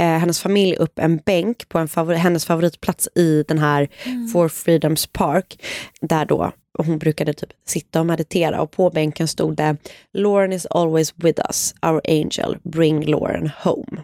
eh, 0.00 0.06
hennes 0.06 0.40
familj 0.40 0.76
upp 0.76 0.98
en 0.98 1.16
bänk 1.16 1.68
på 1.68 1.78
en 1.78 1.88
favor- 1.88 2.14
hennes 2.14 2.44
favoritplats 2.46 3.08
i 3.14 3.44
den 3.48 3.58
här 3.58 3.88
Four 4.32 4.48
Freedoms 4.48 5.06
Park. 5.06 5.64
Där 6.00 6.24
då 6.24 6.52
hon 6.78 6.98
brukade 6.98 7.32
typ 7.32 7.50
sitta 7.66 8.00
och 8.00 8.06
meditera 8.06 8.60
och 8.60 8.70
på 8.70 8.90
bänken 8.90 9.28
stod 9.28 9.56
det 9.56 9.76
Lauren 10.12 10.52
is 10.52 10.66
always 10.66 11.14
with 11.16 11.40
us, 11.48 11.74
our 11.82 12.00
angel, 12.08 12.56
bring 12.62 13.04
Lauren 13.04 13.50
home. 13.62 14.02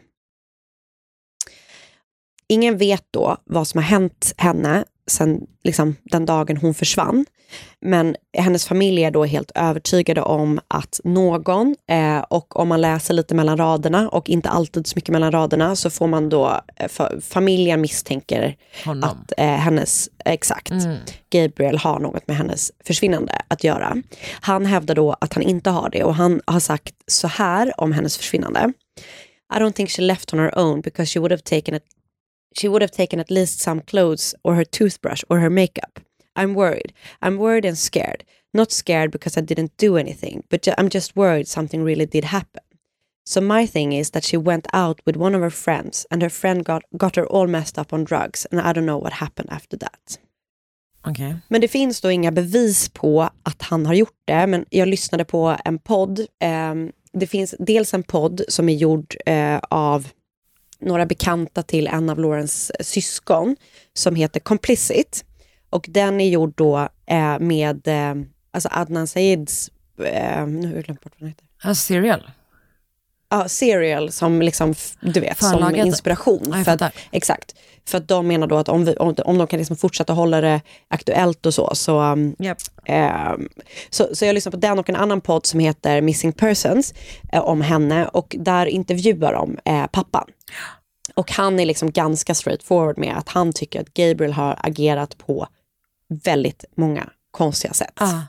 Ingen 2.48 2.78
vet 2.78 3.04
då 3.10 3.36
vad 3.44 3.68
som 3.68 3.78
har 3.78 3.84
hänt 3.84 4.34
henne 4.36 4.84
sen 5.08 5.46
liksom, 5.64 5.96
den 6.04 6.26
dagen 6.26 6.56
hon 6.56 6.74
försvann. 6.74 7.26
Men 7.80 8.16
hennes 8.38 8.66
familj 8.66 9.04
är 9.04 9.10
då 9.10 9.24
helt 9.24 9.50
övertygade 9.54 10.22
om 10.22 10.60
att 10.68 11.00
någon, 11.04 11.76
eh, 11.90 12.18
och 12.18 12.56
om 12.56 12.68
man 12.68 12.80
läser 12.80 13.14
lite 13.14 13.34
mellan 13.34 13.56
raderna 13.58 14.08
och 14.08 14.28
inte 14.28 14.48
alltid 14.48 14.86
så 14.86 14.92
mycket 14.96 15.12
mellan 15.12 15.32
raderna 15.32 15.76
så 15.76 15.90
får 15.90 16.06
man 16.06 16.28
då, 16.28 16.60
eh, 16.76 16.88
familjen 17.20 17.80
misstänker 17.80 18.56
Honom. 18.84 19.10
att 19.10 19.32
eh, 19.36 19.46
hennes, 19.46 20.08
exakt, 20.24 20.72
Gabriel 21.30 21.78
har 21.78 21.98
något 21.98 22.28
med 22.28 22.36
hennes 22.36 22.72
försvinnande 22.84 23.42
att 23.48 23.64
göra. 23.64 23.96
Han 24.40 24.66
hävdar 24.66 24.94
då 24.94 25.16
att 25.20 25.34
han 25.34 25.42
inte 25.42 25.70
har 25.70 25.90
det 25.90 26.04
och 26.04 26.14
han 26.14 26.40
har 26.46 26.60
sagt 26.60 26.94
så 27.06 27.28
här 27.28 27.80
om 27.80 27.92
hennes 27.92 28.16
försvinnande. 28.16 28.72
I 29.54 29.58
don't 29.58 29.72
think 29.72 29.90
she 29.90 30.02
left 30.02 30.34
on 30.34 30.38
her 30.38 30.58
own 30.58 30.80
because 30.80 31.12
she 31.12 31.20
would 31.20 31.32
have 31.32 31.42
taken 31.42 31.74
it 31.74 31.82
she 32.52 32.68
would 32.68 32.82
have 32.82 32.90
taken 32.90 33.20
at 33.20 33.30
least 33.30 33.60
some 33.60 33.80
clothes 33.80 34.34
or 34.42 34.54
her 34.54 34.64
toothbrush 34.64 35.24
or 35.28 35.38
her 35.40 35.50
makeup. 35.50 36.00
I'm 36.36 36.54
worried. 36.54 36.92
I'm 37.22 37.36
worried 37.36 37.64
and 37.64 37.78
scared. 37.78 38.24
Not 38.54 38.72
scared 38.72 39.10
because 39.10 39.36
I 39.36 39.44
didn't 39.44 39.76
do 39.76 39.96
anything, 39.96 40.42
but 40.48 40.62
ju- 40.62 40.74
I'm 40.78 40.88
just 40.88 41.16
worried 41.16 41.48
something 41.48 41.84
really 41.84 42.06
did 42.06 42.24
happen. 42.24 42.62
So 43.24 43.40
my 43.40 43.66
thing 43.66 43.92
is 43.92 44.10
that 44.10 44.24
she 44.24 44.36
went 44.38 44.66
out 44.72 45.00
with 45.04 45.16
one 45.16 45.34
of 45.36 45.42
her 45.42 45.50
friends 45.50 46.06
and 46.10 46.22
her 46.22 46.30
friend 46.30 46.64
got, 46.64 46.82
got 46.96 47.16
her 47.16 47.26
all 47.26 47.46
messed 47.46 47.78
up 47.78 47.92
on 47.92 48.04
drugs 48.04 48.46
and 48.50 48.60
I 48.60 48.72
don't 48.72 48.86
know 48.86 48.98
what 48.98 49.12
happened 49.12 49.50
after 49.52 49.76
that. 49.78 50.18
Okej. 51.06 51.36
Men 51.48 51.60
det 51.60 51.68
finns 51.68 52.00
då 52.00 52.10
inga 52.10 52.32
bevis 52.32 52.88
på 52.88 53.22
att 53.42 53.62
han 53.62 53.86
har 53.86 53.94
gjort 53.94 54.16
det, 54.24 54.46
men 54.46 54.64
jag 54.70 54.88
lyssnade 54.88 55.24
på 55.24 55.56
en 55.64 55.78
podd. 55.78 56.26
ehm, 56.40 56.92
det 57.12 57.26
finns 57.26 57.54
dels 57.58 57.94
en 57.94 58.02
podd 58.02 58.42
som 58.48 58.68
är 58.68 58.74
gjord 58.74 59.14
eh, 59.26 59.58
av 59.70 60.08
några 60.80 61.06
bekanta 61.06 61.62
till 61.62 61.86
en 61.86 62.10
av 62.10 62.18
Laurens 62.18 62.72
syskon 62.80 63.56
som 63.94 64.14
heter 64.14 64.40
Complicit. 64.40 65.24
Och 65.70 65.86
den 65.88 66.20
är 66.20 66.28
gjord 66.28 66.52
då 66.56 66.88
eh, 67.06 67.38
med 67.38 67.88
eh, 67.88 68.14
alltså 68.50 68.68
Adnan 68.72 69.06
Saids, 69.06 69.70
eh, 70.04 70.46
nu 70.46 70.68
har 70.68 70.74
jag 70.74 70.84
glömt 70.84 71.00
bort 71.00 71.12
vad 71.12 71.20
den 71.20 71.28
heter. 71.28 71.46
Ja, 71.62 71.74
serial. 71.74 72.30
Ja, 73.30 73.48
Serial 73.48 74.12
som 74.12 74.42
liksom, 74.42 74.74
du 75.00 75.20
vet, 75.20 75.38
som 75.38 75.74
inspiration. 75.74 76.52
Ja, 76.52 76.64
för 76.64 76.72
att, 76.72 76.94
exakt. 77.10 77.54
För 77.88 77.98
att 77.98 78.08
de 78.08 78.26
menar 78.26 78.46
då 78.46 78.56
att 78.56 78.68
om, 78.68 78.84
vi, 78.84 78.96
om, 78.96 79.14
om 79.24 79.38
de 79.38 79.46
kan 79.46 79.58
liksom 79.58 79.76
fortsätta 79.76 80.12
hålla 80.12 80.40
det 80.40 80.60
aktuellt 80.88 81.46
och 81.46 81.54
så, 81.54 81.74
så 81.74 82.00
um, 82.00 82.36
Japp. 82.38 82.58
Ehm, 82.84 83.48
så, 83.90 84.08
så 84.12 84.24
jag 84.24 84.34
lyssnar 84.34 84.50
på 84.50 84.56
den 84.56 84.78
och 84.78 84.90
en 84.90 84.96
annan 84.96 85.20
podd 85.20 85.46
som 85.46 85.60
heter 85.60 86.00
Missing 86.00 86.32
Persons 86.32 86.94
eh, 87.32 87.40
om 87.40 87.60
henne 87.60 88.06
och 88.06 88.36
där 88.38 88.66
intervjuar 88.66 89.32
de 89.32 89.58
eh, 89.64 89.86
pappan. 89.86 90.24
Och 91.14 91.32
han 91.32 91.60
är 91.60 91.66
liksom 91.66 91.90
ganska 91.90 92.34
straightforward 92.34 92.98
med 92.98 93.18
att 93.18 93.28
han 93.28 93.52
tycker 93.52 93.80
att 93.80 93.94
Gabriel 93.94 94.32
har 94.32 94.58
agerat 94.62 95.18
på 95.18 95.48
väldigt 96.08 96.64
många 96.74 97.10
konstiga 97.30 97.74
sätt. 97.74 97.92
Ah. 97.94 98.20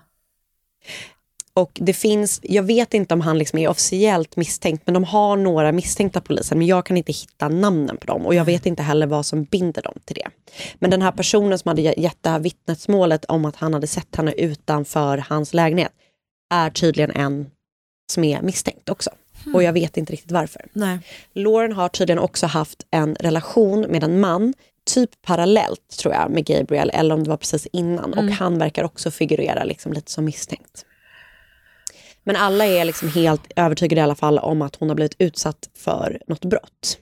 Och 1.53 1.71
det 1.73 1.93
finns, 1.93 2.39
jag 2.43 2.63
vet 2.63 2.93
inte 2.93 3.13
om 3.13 3.21
han 3.21 3.38
liksom 3.38 3.60
är 3.60 3.67
officiellt 3.67 4.36
misstänkt, 4.36 4.84
men 4.86 4.93
de 4.93 5.03
har 5.03 5.38
några 5.38 5.71
misstänkta 5.71 6.21
polisen, 6.21 6.58
men 6.58 6.67
jag 6.67 6.86
kan 6.86 6.97
inte 6.97 7.12
hitta 7.12 7.49
namnen 7.49 7.97
på 7.97 8.05
dem 8.05 8.25
och 8.25 8.36
jag 8.36 8.45
vet 8.45 8.65
inte 8.65 8.84
heller 8.84 9.08
vad 9.08 9.25
som 9.25 9.43
binder 9.43 9.82
dem 9.82 9.99
till 10.05 10.15
det. 10.15 10.27
Men 10.75 10.89
den 10.91 11.01
här 11.01 11.12
personen 11.12 11.60
som 11.60 11.69
hade 11.69 11.82
ge- 11.82 11.93
gett 11.97 12.17
det 12.21 12.29
här 12.29 12.39
vittnesmålet 12.39 13.25
om 13.25 13.45
att 13.45 13.55
han 13.55 13.73
hade 13.73 13.88
sett 13.88 14.15
henne 14.15 14.32
utanför 14.32 15.17
hans 15.29 15.53
lägenhet 15.53 15.91
är 16.49 16.69
tydligen 16.69 17.12
en 17.12 17.49
som 18.12 18.23
är 18.23 18.41
misstänkt 18.41 18.89
också. 18.89 19.10
Och 19.54 19.63
jag 19.63 19.73
vet 19.73 19.97
inte 19.97 20.13
riktigt 20.13 20.32
varför. 20.32 20.65
Nej. 20.73 20.99
Lauren 21.34 21.73
har 21.73 21.89
tydligen 21.89 22.19
också 22.19 22.47
haft 22.47 22.86
en 22.91 23.15
relation 23.15 23.82
med 23.82 24.04
en 24.04 24.19
man, 24.19 24.54
typ 24.93 25.10
parallellt 25.21 25.97
tror 25.99 26.13
jag 26.13 26.32
med 26.32 26.45
Gabriel, 26.45 26.91
eller 26.93 27.15
om 27.15 27.23
det 27.23 27.30
var 27.30 27.38
precis 27.38 27.67
innan. 27.73 28.13
Och 28.13 28.23
han 28.23 28.58
verkar 28.58 28.84
också 28.84 29.12
figurera 29.12 29.63
liksom 29.63 29.93
lite 29.93 30.12
som 30.12 30.25
misstänkt. 30.25 30.86
Men 32.23 32.36
alla 32.36 32.65
är 32.65 32.86
liksom 32.86 33.10
helt 33.10 33.41
övertygade 33.56 34.02
i 34.02 34.04
alla 34.04 34.15
fall 34.15 34.39
om 34.39 34.62
att 34.62 34.75
hon 34.75 34.89
har 34.89 34.95
blivit 34.95 35.15
utsatt 35.19 35.69
för 35.75 36.21
något 36.28 36.45
brott. 36.45 36.97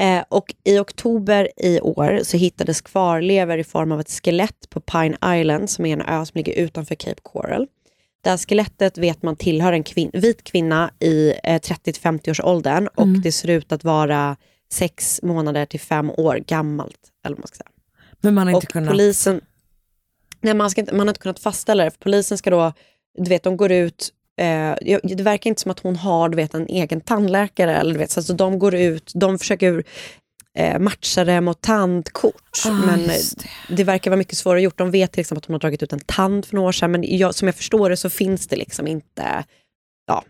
Eh, 0.00 0.24
och 0.28 0.54
i 0.64 0.78
oktober 0.78 1.48
i 1.56 1.80
år 1.80 2.20
så 2.22 2.36
hittades 2.36 2.80
kvarlever 2.80 3.58
i 3.58 3.64
form 3.64 3.92
av 3.92 4.00
ett 4.00 4.10
skelett 4.10 4.70
på 4.70 4.80
Pine 4.80 5.16
Island 5.40 5.70
som 5.70 5.86
är 5.86 5.92
en 5.92 6.02
ö 6.02 6.26
som 6.26 6.38
ligger 6.38 6.52
utanför 6.52 6.94
Cape 6.94 7.20
Coral. 7.22 7.66
Det 8.28 8.32
här 8.32 8.38
skelettet 8.38 8.98
vet 8.98 9.22
man 9.22 9.36
tillhör 9.36 9.72
en 9.72 9.84
kvin- 9.84 10.10
vit 10.12 10.44
kvinna 10.44 10.90
i 10.98 11.34
eh, 11.44 11.60
30-50 11.60 12.30
års 12.30 12.40
åldern 12.40 12.88
och 12.94 13.08
det 13.08 13.32
ser 13.32 13.50
ut 13.50 13.72
att 13.72 13.84
vara 13.84 14.36
sex 14.72 15.20
månader 15.22 15.66
till 15.66 15.80
fem 15.80 16.10
år 16.10 16.36
gammalt. 16.46 16.98
Eller 17.26 17.36
man 17.36 17.46
ska 17.46 17.56
säga. 17.56 17.70
Men 18.20 18.34
man 18.34 18.46
har 18.46 18.54
inte 18.54 18.66
Och 18.66 18.72
kunnat... 18.72 18.90
polisen, 18.90 19.40
nej, 20.40 20.54
man, 20.54 20.70
ska 20.70 20.80
inte, 20.80 20.94
man 20.94 21.06
har 21.06 21.10
inte 21.10 21.20
kunnat 21.20 21.38
fastställa 21.38 21.84
det. 21.84 21.90
För 21.90 21.98
polisen 21.98 22.38
ska 22.38 22.50
då, 22.50 22.72
du 23.18 23.28
vet, 23.28 23.42
de 23.42 23.56
går 23.56 23.72
ut, 23.72 24.12
eh, 24.40 24.98
det 25.02 25.22
verkar 25.22 25.50
inte 25.50 25.60
som 25.62 25.70
att 25.70 25.80
hon 25.80 25.96
har 25.96 26.28
du 26.28 26.36
vet, 26.36 26.54
en 26.54 26.66
egen 26.66 27.00
tandläkare. 27.00 27.76
Eller, 27.76 27.92
du 27.92 27.98
vet, 27.98 28.10
så 28.10 28.20
alltså, 28.20 28.32
de 28.32 28.58
går 28.58 28.74
ut, 28.74 29.12
de 29.14 29.38
försöker 29.38 29.84
eh, 30.58 30.78
matcha 30.78 31.24
det 31.24 31.40
mot 31.40 31.60
tandkort. 31.60 32.34
Ah, 32.66 32.72
men 32.72 33.06
det. 33.06 33.20
det 33.68 33.84
verkar 33.84 34.10
vara 34.10 34.18
mycket 34.18 34.36
svårare 34.38 34.62
gjort. 34.62 34.78
De 34.78 34.90
vet 34.90 35.12
till 35.12 35.20
exempel 35.20 35.38
att 35.38 35.46
hon 35.46 35.54
har 35.54 35.60
dragit 35.60 35.82
ut 35.82 35.92
en 35.92 36.00
tand 36.00 36.46
för 36.46 36.54
några 36.54 36.68
år 36.68 36.72
sedan. 36.72 36.92
Men 36.92 37.16
jag, 37.18 37.34
som 37.34 37.48
jag 37.48 37.54
förstår 37.54 37.90
det 37.90 37.96
så 37.96 38.10
finns 38.10 38.46
det 38.46 38.56
liksom 38.56 38.86
inte, 38.86 39.44
ja, 40.06 40.24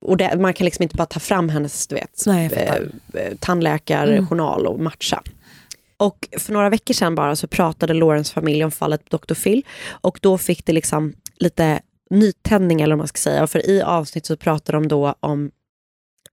och 0.00 0.16
det, 0.16 0.36
man 0.38 0.54
kan 0.54 0.64
liksom 0.64 0.82
inte 0.82 0.96
bara 0.96 1.06
ta 1.06 1.20
fram 1.20 1.48
hennes 1.48 1.86
du 1.86 1.94
vet, 1.94 2.22
Nej, 2.26 2.50
eh, 2.52 2.74
eh, 3.14 3.34
tandläkarjournal 3.40 4.66
och 4.66 4.80
matcha. 4.80 5.22
Och 5.96 6.28
för 6.38 6.52
några 6.52 6.70
veckor 6.70 6.94
sedan 6.94 7.14
bara 7.14 7.36
så 7.36 7.46
pratade 7.46 7.94
Lawrence 7.94 8.32
familj 8.32 8.64
om 8.64 8.70
fallet 8.70 9.10
Dr. 9.10 9.34
Phil 9.34 9.62
och 9.90 10.18
då 10.22 10.38
fick 10.38 10.66
det 10.66 10.72
liksom 10.72 11.12
lite 11.36 11.80
nytändning 12.10 12.80
eller 12.80 12.94
vad 12.94 12.98
man 12.98 13.08
ska 13.08 13.18
säga. 13.18 13.46
För 13.46 13.70
i 13.70 13.82
avsnitt 13.82 14.26
så 14.26 14.36
pratade 14.36 14.78
de 14.78 14.88
då 14.88 15.14
om 15.20 15.50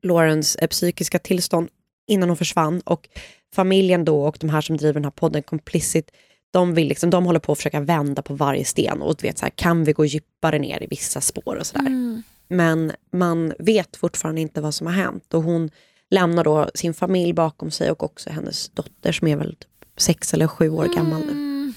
Lawrence 0.04 0.60
eh, 0.62 0.68
psykiska 0.68 1.20
tillstånd 1.20 1.70
innan 2.08 2.30
hon 2.30 2.38
försvann 2.38 2.82
och 2.86 3.10
familjen 3.54 4.06
då 4.06 4.24
och 4.24 4.38
de 4.40 4.50
här 4.50 4.62
som 4.62 4.78
driver 4.78 4.94
den 4.94 5.04
här 5.04 5.12
podden 5.12 5.44
Complicit 5.44 6.12
de, 6.52 6.74
vill 6.74 6.88
liksom, 6.88 7.10
de 7.10 7.26
håller 7.26 7.40
på 7.40 7.52
att 7.52 7.58
försöka 7.58 7.80
vända 7.80 8.22
på 8.22 8.34
varje 8.34 8.66
sten 8.66 9.02
och 9.02 9.24
vet 9.24 9.38
så 9.38 9.46
här, 9.46 9.52
kan 9.56 9.84
vi 9.84 9.94
gå 9.94 10.06
djupare 10.06 10.60
ner 10.60 10.84
i 10.84 10.88
vissa 10.90 11.22
spår 11.22 11.56
och 11.56 11.66
sådär. 11.66 12.24
Men 12.48 12.92
man 13.14 13.54
vet 13.60 13.96
fortfarande 13.96 14.42
inte 14.42 14.62
vad 14.62 14.74
som 14.74 14.88
har 14.88 14.94
hänt 14.94 15.34
och 15.34 15.44
hon 15.44 15.70
lämnar 16.10 16.44
då 16.44 16.70
sin 16.74 16.94
familj 16.94 17.34
bakom 17.34 17.72
sig 17.72 17.92
och 17.92 18.04
också 18.04 18.30
hennes 18.30 18.70
dotter 18.70 19.12
som 19.12 19.28
är 19.28 19.36
väl 19.36 19.56
typ 19.56 19.70
sex 19.98 20.34
eller 20.34 20.48
sju 20.48 20.70
år 20.70 20.86
gammal 20.96 21.26
nu. 21.26 21.74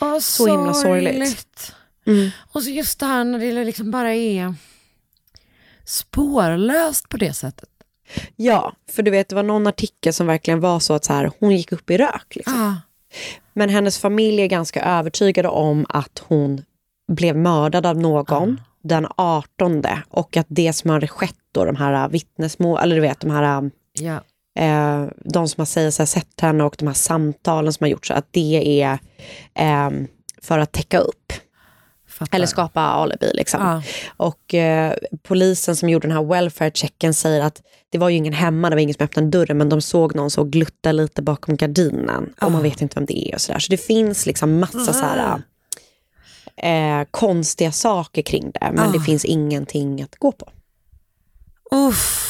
Åh, 0.00 0.18
Så 0.18 0.46
himla 0.46 0.74
sorgligt. 0.74 1.74
Mm. 2.06 2.30
Och 2.52 2.62
så 2.62 2.70
just 2.70 3.00
det 3.00 3.06
här 3.06 3.24
när 3.24 3.38
det 3.38 3.64
liksom 3.64 3.90
bara 3.90 4.14
är 4.14 4.54
spårlöst 5.84 7.08
på 7.08 7.16
det 7.16 7.32
sättet. 7.32 7.68
Ja, 8.36 8.72
för 8.90 9.02
du 9.02 9.10
vet 9.10 9.28
det 9.28 9.34
var 9.34 9.42
någon 9.42 9.66
artikel 9.66 10.12
som 10.12 10.26
verkligen 10.26 10.60
var 10.60 10.80
så 10.80 10.94
att 10.94 11.04
så 11.04 11.12
här, 11.12 11.30
hon 11.40 11.56
gick 11.56 11.72
upp 11.72 11.90
i 11.90 11.96
rök. 11.96 12.36
Liksom. 12.36 12.60
Ah. 12.60 12.74
Men 13.52 13.68
hennes 13.68 13.98
familj 13.98 14.42
är 14.42 14.46
ganska 14.46 14.84
övertygade 14.84 15.48
om 15.48 15.86
att 15.88 16.22
hon 16.28 16.62
blev 17.12 17.36
mördad 17.36 17.86
av 17.86 17.98
någon 17.98 18.60
den 18.82 19.06
18 19.16 19.82
och 20.08 20.36
att 20.36 20.46
det 20.48 20.72
som 20.72 20.90
hade 20.90 21.08
skett 21.08 21.34
då, 21.52 21.64
de 21.64 21.76
här 21.76 22.08
vittnesmål, 22.08 22.78
eller 22.82 22.94
du 22.94 23.00
vet 23.02 23.20
de 23.20 23.30
här 23.30 23.70
Ja. 23.92 24.20
eh, 24.62 25.06
de 25.24 25.48
som 25.48 25.60
har 25.60 25.64
säger 25.66 25.98
ha 25.98 26.06
sett 26.06 26.40
henne 26.40 26.64
och 26.64 26.74
de 26.78 26.86
här 26.86 26.94
samtalen 26.94 27.72
som 27.72 27.84
har 27.84 27.88
gjorts, 27.88 28.10
att 28.10 28.26
det 28.30 28.82
är 28.82 28.98
eh, 29.54 29.90
för 30.42 30.58
att 30.58 30.72
täcka 30.72 30.98
upp. 30.98 31.32
Fattar. 32.22 32.36
Eller 32.36 32.46
skapa 32.46 32.80
alibi. 32.80 33.30
Liksom. 33.34 33.60
Ja. 33.62 33.82
Och 34.16 34.54
eh, 34.54 34.94
polisen 35.22 35.76
som 35.76 35.88
gjorde 35.88 36.08
den 36.08 36.16
här 36.16 36.24
welfare-checken 36.24 37.14
säger 37.14 37.40
att 37.40 37.62
det 37.90 37.98
var 37.98 38.08
ju 38.08 38.16
ingen 38.16 38.32
hemma, 38.32 38.70
det 38.70 38.76
var 38.76 38.80
ingen 38.80 38.94
som 38.94 39.04
öppnade 39.04 39.28
dörren, 39.28 39.58
men 39.58 39.68
de 39.68 39.80
såg 39.80 40.14
någon 40.14 40.30
så 40.30 40.44
glutta 40.44 40.92
lite 40.92 41.22
bakom 41.22 41.56
gardinen. 41.56 42.34
Och 42.40 42.52
man 42.52 42.62
vet 42.62 42.82
inte 42.82 42.94
vem 42.94 43.06
det 43.06 43.28
är 43.28 43.34
och 43.34 43.40
sådär. 43.40 43.58
Så 43.58 43.70
det 43.70 43.76
finns 43.76 44.26
liksom 44.26 44.58
massa 44.60 44.92
så 44.92 45.04
här, 45.04 45.42
eh, 46.56 47.06
konstiga 47.10 47.72
saker 47.72 48.22
kring 48.22 48.50
det, 48.50 48.70
men 48.72 48.92
det 48.92 49.00
finns 49.00 49.24
ingenting 49.24 50.02
att 50.02 50.16
gå 50.16 50.32
på. 50.32 50.48
Uff, 51.70 52.28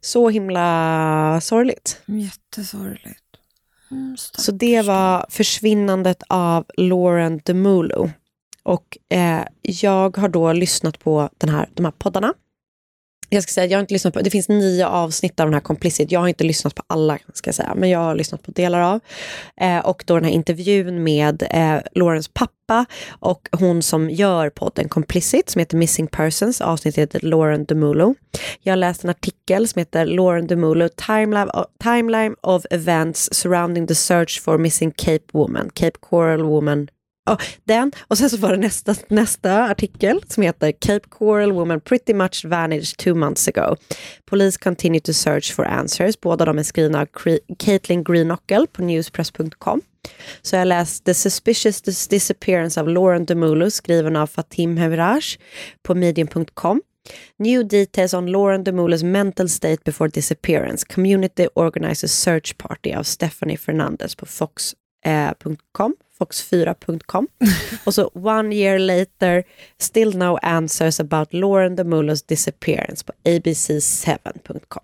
Så 0.00 0.28
himla 0.28 1.40
sorgligt. 1.42 2.00
jättesorgligt. 2.06 3.20
Mm, 3.90 4.16
Så 4.16 4.52
det 4.52 4.82
var 4.82 5.26
försvinnandet 5.28 6.22
av 6.28 6.64
Lauren 6.76 7.40
DeMulo. 7.44 8.10
Och 8.62 8.98
eh, 9.08 9.42
jag 9.62 10.16
har 10.16 10.28
då 10.28 10.52
lyssnat 10.52 10.98
på 10.98 11.28
den 11.38 11.50
här, 11.50 11.68
de 11.74 11.84
här 11.84 11.92
poddarna. 11.98 12.34
Jag 13.32 13.42
ska 13.42 13.50
säga, 13.52 13.66
jag 13.66 13.78
har 13.78 13.80
inte 13.80 13.94
lyssnat 13.94 14.14
på, 14.14 14.20
det 14.20 14.30
finns 14.30 14.48
nio 14.48 14.86
avsnitt 14.86 15.40
av 15.40 15.46
den 15.46 15.54
här 15.54 15.60
Complicit. 15.60 16.12
Jag 16.12 16.20
har 16.20 16.28
inte 16.28 16.44
lyssnat 16.44 16.74
på 16.74 16.82
alla, 16.86 17.18
ska 17.34 17.48
jag 17.48 17.54
säga, 17.54 17.74
men 17.76 17.90
jag 17.90 17.98
har 17.98 18.14
lyssnat 18.14 18.42
på 18.42 18.50
delar 18.50 18.80
av. 18.80 19.00
Eh, 19.60 19.78
och 19.78 20.04
då 20.06 20.14
den 20.14 20.24
här 20.24 20.32
intervjun 20.32 21.02
med 21.02 21.42
eh, 21.50 21.80
Laurens 21.94 22.28
pappa 22.28 22.86
och 23.08 23.48
hon 23.52 23.82
som 23.82 24.10
gör 24.10 24.50
podden 24.50 24.88
Complicit 24.88 25.50
som 25.50 25.58
heter 25.58 25.76
Missing 25.76 26.06
Persons. 26.06 26.60
Avsnittet 26.60 26.98
heter 26.98 27.26
Lauren 27.26 27.64
DeMulo. 27.64 28.14
Jag 28.62 28.72
har 28.72 28.76
läst 28.76 29.04
en 29.04 29.10
artikel 29.10 29.68
som 29.68 29.78
heter 29.78 30.06
Lauren 30.06 30.46
DeMulo, 30.46 30.88
Timeline, 30.88 31.50
Timeline 31.82 32.34
of 32.40 32.64
Events 32.70 33.34
Surrounding 33.34 33.86
the 33.86 33.94
Search 33.94 34.42
for 34.42 34.58
Missing 34.58 34.90
Cape 34.96 35.24
Woman, 35.32 35.70
Cape 35.74 35.98
Coral 36.00 36.42
Woman. 36.42 36.88
Ja, 37.30 37.38
den. 37.64 37.92
Och 38.08 38.18
sen 38.18 38.30
så 38.30 38.36
var 38.36 38.50
det 38.50 38.56
nästa, 38.56 38.94
nästa 39.08 39.62
artikel 39.62 40.20
som 40.28 40.42
heter 40.42 40.72
Cape 40.72 41.08
Coral 41.08 41.52
Woman 41.52 41.80
pretty 41.80 42.14
much 42.14 42.44
vanished 42.44 42.96
two 42.96 43.14
months 43.14 43.48
ago. 43.48 43.76
Police 44.30 44.58
continue 44.58 45.00
to 45.00 45.12
search 45.12 45.54
for 45.54 45.64
answers. 45.64 46.20
Båda 46.20 46.44
de 46.44 46.58
är 46.58 46.62
skrivna 46.62 47.00
av 47.00 47.06
Caitlin 47.58 48.04
Greenockle 48.04 48.66
på 48.72 48.82
newspress.com. 48.82 49.80
Så 50.42 50.56
jag 50.56 50.68
läste 50.68 51.04
The 51.04 51.14
Suspicious 51.14 52.08
Disappearance 52.08 52.80
of 52.80 52.88
Lauren 52.88 53.24
DeMulo 53.24 53.70
skriven 53.70 54.16
av 54.16 54.26
Fatim 54.26 54.76
Hevraj 54.76 55.22
på 55.82 55.94
medium.com. 55.94 56.82
New 57.38 57.68
details 57.68 58.14
on 58.14 58.26
Lauren 58.26 58.64
DeMulo's 58.64 59.04
mental 59.04 59.48
state 59.48 59.84
before 59.84 60.08
disappearance. 60.08 60.84
Community 60.94 61.48
organizes 61.54 62.12
search 62.12 62.58
party 62.58 62.94
av 62.94 63.02
Stephanie 63.02 63.56
Fernandez 63.56 64.14
på 64.14 64.26
fox.com. 64.26 64.74
Eh, 65.04 66.09
Fox4.com. 66.20 67.28
Och 67.84 67.94
så 67.94 68.10
one 68.14 68.54
year 68.54 68.78
later, 68.78 69.42
still 69.78 70.16
no 70.18 70.38
answers 70.42 71.00
about 71.00 71.32
Lauren 71.34 71.78
DeMulo's 71.78 72.24
disappearance 72.28 73.04
på 73.04 73.12
abc7.com. 73.24 74.82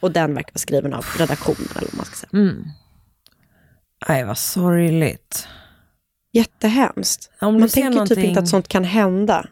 Och 0.00 0.10
den 0.12 0.34
verkar 0.34 0.52
vara 0.52 0.58
skriven 0.58 0.94
av 0.94 1.04
redaktionen 1.18 1.68
eller 1.76 1.86
vad 1.88 1.96
man 1.96 2.04
ska 2.06 2.14
säga. 2.16 2.30
Mm. 2.42 2.64
Nej, 4.08 4.24
vad 4.24 4.38
sorgligt. 4.38 5.48
Jättehemskt. 6.32 7.30
Om 7.40 7.54
du 7.54 7.60
Man 7.60 7.68
ser 7.68 7.82
tänker 7.82 7.90
typ 7.90 8.08
någonting- 8.08 8.28
inte 8.28 8.40
att 8.40 8.48
sånt 8.48 8.68
kan 8.68 8.84
hända. 8.84 9.46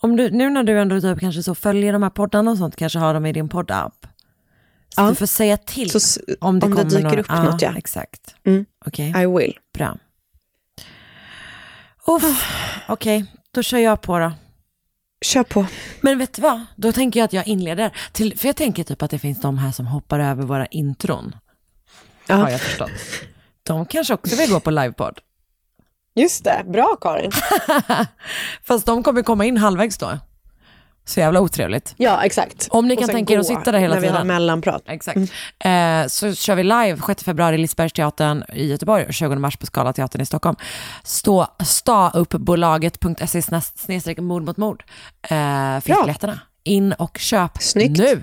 Om 0.00 0.16
du, 0.16 0.30
nu 0.30 0.50
när 0.50 0.64
du 0.64 0.78
ändå 0.80 1.00
typ 1.00 1.20
kanske 1.20 1.42
så 1.42 1.54
följer 1.54 1.92
de 1.92 2.02
här 2.02 2.10
poddarna 2.10 2.50
och 2.50 2.58
sånt, 2.58 2.76
kanske 2.76 2.98
har 2.98 3.14
dem 3.14 3.26
i 3.26 3.32
din 3.32 3.48
poddapp. 3.48 4.06
Så 4.94 5.00
Ja. 5.02 5.08
du 5.08 5.14
får 5.14 5.26
säga 5.26 5.56
till 5.56 5.90
Så 6.00 6.20
om 6.40 6.58
det, 6.60 6.66
om 6.66 6.74
det 6.74 6.84
dyker 6.84 7.02
några, 7.02 7.20
upp 7.20 7.28
något, 7.28 7.62
ja. 7.62 7.74
Exakt. 7.76 8.34
Mm. 8.44 8.64
Okej, 8.86 9.14
I 9.22 9.26
will. 9.26 9.58
bra. 9.78 9.98
Okej, 12.88 13.24
då 13.50 13.62
kör 13.62 13.78
jag 13.78 14.00
på 14.00 14.18
då. 14.18 14.32
Kör 15.24 15.42
på. 15.42 15.66
Men 16.00 16.18
vet 16.18 16.34
du 16.34 16.42
vad? 16.42 16.60
Då 16.76 16.92
tänker 16.92 17.20
jag 17.20 17.24
att 17.24 17.32
jag 17.32 17.48
inleder. 17.48 17.96
Till, 18.12 18.38
för 18.38 18.46
jag 18.46 18.56
tänker 18.56 18.84
typ 18.84 19.02
att 19.02 19.10
det 19.10 19.18
finns 19.18 19.40
de 19.40 19.58
här 19.58 19.72
som 19.72 19.86
hoppar 19.86 20.20
över 20.20 20.42
våra 20.42 20.66
intron. 20.66 21.36
Ja. 22.26 22.34
Har 22.34 22.50
jag 22.50 22.60
förstått. 22.60 22.90
De 23.62 23.86
kanske 23.86 24.14
också 24.14 24.36
vill 24.36 24.50
gå 24.50 24.60
på 24.60 24.70
livepodd. 24.70 25.18
Just 26.14 26.44
det, 26.44 26.64
bra 26.66 26.96
Karin. 27.00 27.30
Fast 28.62 28.86
de 28.86 29.02
kommer 29.02 29.22
komma 29.22 29.44
in 29.44 29.56
halvvägs 29.56 29.98
då. 29.98 30.18
Så 31.10 31.20
jävla 31.20 31.40
otrevligt. 31.40 31.94
Ja, 31.96 32.22
exakt. 32.24 32.68
Om 32.70 32.88
ni 32.88 32.96
kan 32.96 33.08
tänka 33.08 33.34
er 33.34 33.38
att 33.38 33.46
sitta 33.46 33.72
där 33.72 33.78
hela 33.78 33.94
när 33.94 34.00
vi 34.00 34.06
har 34.06 34.14
tiden. 34.14 34.26
mellanprat. 34.26 34.82
Exakt. 34.86 35.18
Eh, 35.58 36.06
så 36.08 36.34
kör 36.34 36.54
vi 36.54 36.62
live 36.62 36.98
6 37.06 37.24
februari 37.24 37.54
i 37.54 37.58
Lisebergsteatern 37.58 38.44
i 38.52 38.66
Göteborg 38.66 39.04
och 39.06 39.14
20 39.14 39.36
mars 39.36 39.56
på 39.56 39.66
Scalateatern 39.66 40.22
i 40.22 40.26
Stockholm. 40.26 40.56
Stå, 41.04 41.46
stauppbolaget.se 41.64 43.42
snedstreck 43.74 44.18
mord 44.18 44.42
mot 44.42 44.56
mord. 44.56 44.84
Eh, 45.22 45.80
finns 45.80 45.98
biljetterna. 46.00 46.40
In 46.64 46.92
och 46.92 47.18
köp 47.18 47.62
Snyggt. 47.62 47.98
nu. 47.98 48.22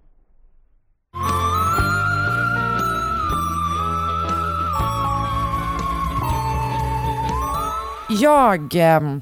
Jag 8.19 8.75
ehm, 8.75 9.21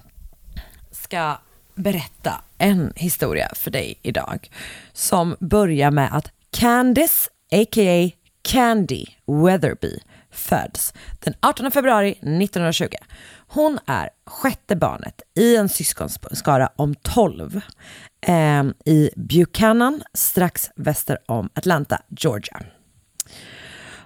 ska 0.92 1.38
berätta 1.76 2.42
en 2.58 2.94
historia 2.96 3.52
för 3.56 3.72
dig 3.72 4.00
idag 4.02 4.52
som 4.94 5.36
börjar 5.40 5.92
med 5.92 6.10
att 6.14 6.32
Candice, 6.52 7.30
a.k.a. 7.52 8.12
Candy 8.42 9.06
Weatherby, 9.28 10.00
föds 10.32 10.94
den 11.20 11.34
18 11.40 11.72
februari 11.72 12.12
1920. 12.12 12.88
Hon 13.48 13.80
är 13.86 14.10
sjätte 14.26 14.76
barnet 14.76 15.22
i 15.36 15.56
en 15.56 15.70
syskonskara 15.70 16.70
om 16.76 16.96
12 16.96 17.62
eh, 18.22 18.64
i 18.86 19.10
Buchanan 19.16 20.04
strax 20.14 20.70
väster 20.76 21.18
om 21.26 21.50
Atlanta, 21.54 22.02
Georgia. 22.10 22.62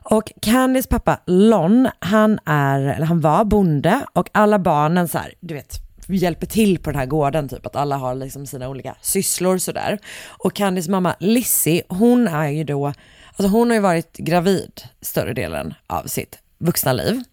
Och 0.04 0.32
Candys 0.41 0.88
pappa 0.88 1.20
Lon, 1.26 1.89
han, 1.99 2.39
är, 2.45 2.80
eller 2.80 3.06
han 3.06 3.22
var 3.22 3.45
bonde 3.45 4.06
och 4.14 4.30
alla 4.32 4.60
barnen 4.60 5.08
så 5.08 5.18
här, 5.18 5.34
du 5.39 5.54
vet, 5.54 5.80
hjälper 6.08 6.47
till 6.47 6.80
på 6.80 6.91
den 6.91 6.99
här 6.99 7.06
gården, 7.06 7.49
typ 7.49 7.66
att 7.66 7.76
alla 7.76 7.97
har 7.97 8.16
liksom 8.16 8.45
sina 8.45 8.70
olika 8.70 8.95
sysslor 9.01 9.58
sådär. 9.58 9.99
Och 10.28 10.54
Candys 10.54 10.88
mamma 10.88 11.16
Lissy, 11.20 11.82
hon 11.88 12.28
är 12.28 12.47
ju 12.47 12.64
då, 12.64 12.88
alltså 12.88 13.47
hon 13.47 13.68
har 13.70 13.76
ju 13.76 13.82
varit 13.82 14.18
gravid 14.18 14.82
större 15.01 15.34
delen 15.34 15.74
av 15.88 16.04
sitt 16.04 16.39
vuxna 16.58 16.93
liv. 16.93 17.24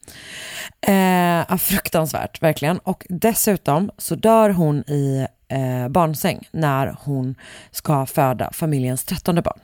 Eh, 0.80 1.56
fruktansvärt, 1.56 2.42
verkligen. 2.42 2.78
Och 2.78 3.06
dessutom 3.08 3.90
så 3.98 4.14
dör 4.14 4.50
hon 4.50 4.78
i 4.78 5.26
eh, 5.48 5.88
barnsäng 5.88 6.48
när 6.50 6.96
hon 7.02 7.34
ska 7.70 8.06
föda 8.06 8.50
familjens 8.52 9.04
trettonde 9.04 9.42
barn. 9.42 9.60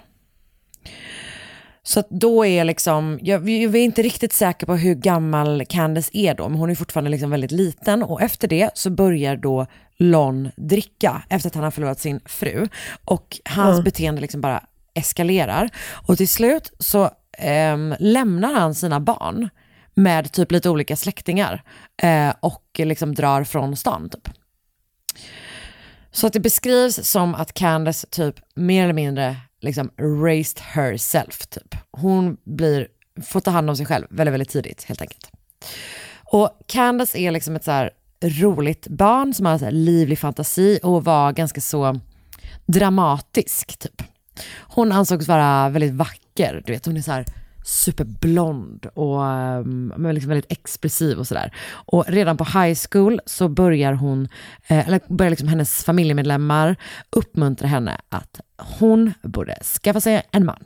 Så 1.86 2.02
då 2.10 2.46
är 2.46 2.64
liksom, 2.64 3.18
jag, 3.22 3.38
vi 3.38 3.64
är 3.64 3.76
inte 3.76 4.02
riktigt 4.02 4.32
säkra 4.32 4.66
på 4.66 4.76
hur 4.76 4.94
gammal 4.94 5.64
Candace 5.68 6.10
är 6.12 6.34
då, 6.34 6.48
men 6.48 6.58
hon 6.58 6.70
är 6.70 6.74
fortfarande 6.74 7.10
liksom 7.10 7.30
väldigt 7.30 7.50
liten 7.50 8.02
och 8.02 8.22
efter 8.22 8.48
det 8.48 8.70
så 8.74 8.90
börjar 8.90 9.36
då 9.36 9.66
Lon 9.96 10.50
dricka 10.56 11.22
efter 11.28 11.48
att 11.48 11.54
han 11.54 11.64
har 11.64 11.70
förlorat 11.70 12.00
sin 12.00 12.20
fru 12.24 12.68
och 13.04 13.40
hans 13.44 13.72
mm. 13.72 13.84
beteende 13.84 14.20
liksom 14.20 14.40
bara 14.40 14.64
eskalerar 14.94 15.70
och 16.08 16.16
till 16.16 16.28
slut 16.28 16.72
så 16.78 17.04
eh, 17.38 17.76
lämnar 17.98 18.54
han 18.54 18.74
sina 18.74 19.00
barn 19.00 19.48
med 19.94 20.32
typ 20.32 20.52
lite 20.52 20.70
olika 20.70 20.96
släktingar 20.96 21.62
eh, 22.02 22.34
och 22.40 22.64
liksom 22.78 23.14
drar 23.14 23.44
från 23.44 23.76
stan 23.76 24.08
typ. 24.08 24.28
Så 26.10 26.26
att 26.26 26.32
det 26.32 26.40
beskrivs 26.40 27.08
som 27.10 27.34
att 27.34 27.54
Candace 27.54 28.06
typ 28.10 28.34
mer 28.54 28.84
eller 28.84 28.94
mindre 28.94 29.36
liksom 29.60 29.90
raised 29.98 30.60
herself 30.60 31.46
typ. 31.46 31.74
Hon 31.90 32.36
blir, 32.44 32.88
får 33.22 33.40
ta 33.40 33.50
hand 33.50 33.70
om 33.70 33.76
sig 33.76 33.86
själv 33.86 34.06
väldigt, 34.10 34.32
väldigt 34.32 34.50
tidigt 34.50 34.84
helt 34.84 35.00
enkelt. 35.00 35.30
Och 36.32 36.50
Candace 36.66 37.18
är 37.18 37.30
liksom 37.30 37.56
ett 37.56 37.64
så 37.64 37.70
här 37.70 37.90
roligt 38.22 38.88
barn 38.88 39.34
som 39.34 39.46
har 39.46 39.58
så 39.58 39.70
livlig 39.70 40.18
fantasi 40.18 40.80
och 40.82 41.04
var 41.04 41.32
ganska 41.32 41.60
så 41.60 42.00
dramatisk 42.66 43.78
typ. 43.78 44.02
Hon 44.60 44.92
ansågs 44.92 45.28
vara 45.28 45.68
väldigt 45.68 45.94
vacker, 45.94 46.62
du 46.66 46.72
vet 46.72 46.86
hon 46.86 46.96
är 46.96 47.02
så 47.02 47.12
här 47.12 47.24
superblond 47.66 48.86
och 48.94 49.22
um, 49.22 49.92
liksom 50.12 50.28
väldigt 50.28 50.52
expressiv 50.52 51.18
och 51.18 51.26
sådär. 51.26 51.52
Och 51.68 52.04
redan 52.08 52.36
på 52.36 52.44
high 52.44 52.78
school 52.90 53.20
så 53.26 53.48
börjar 53.48 53.92
hon, 53.92 54.28
eh, 54.66 54.88
eller 54.88 55.00
börjar 55.08 55.30
liksom 55.30 55.48
hennes 55.48 55.84
familjemedlemmar 55.84 56.76
uppmuntra 57.10 57.68
henne 57.68 58.00
att 58.08 58.40
hon 58.58 59.12
borde 59.22 59.56
skaffa 59.62 60.00
sig 60.00 60.22
en 60.30 60.44
man. 60.44 60.64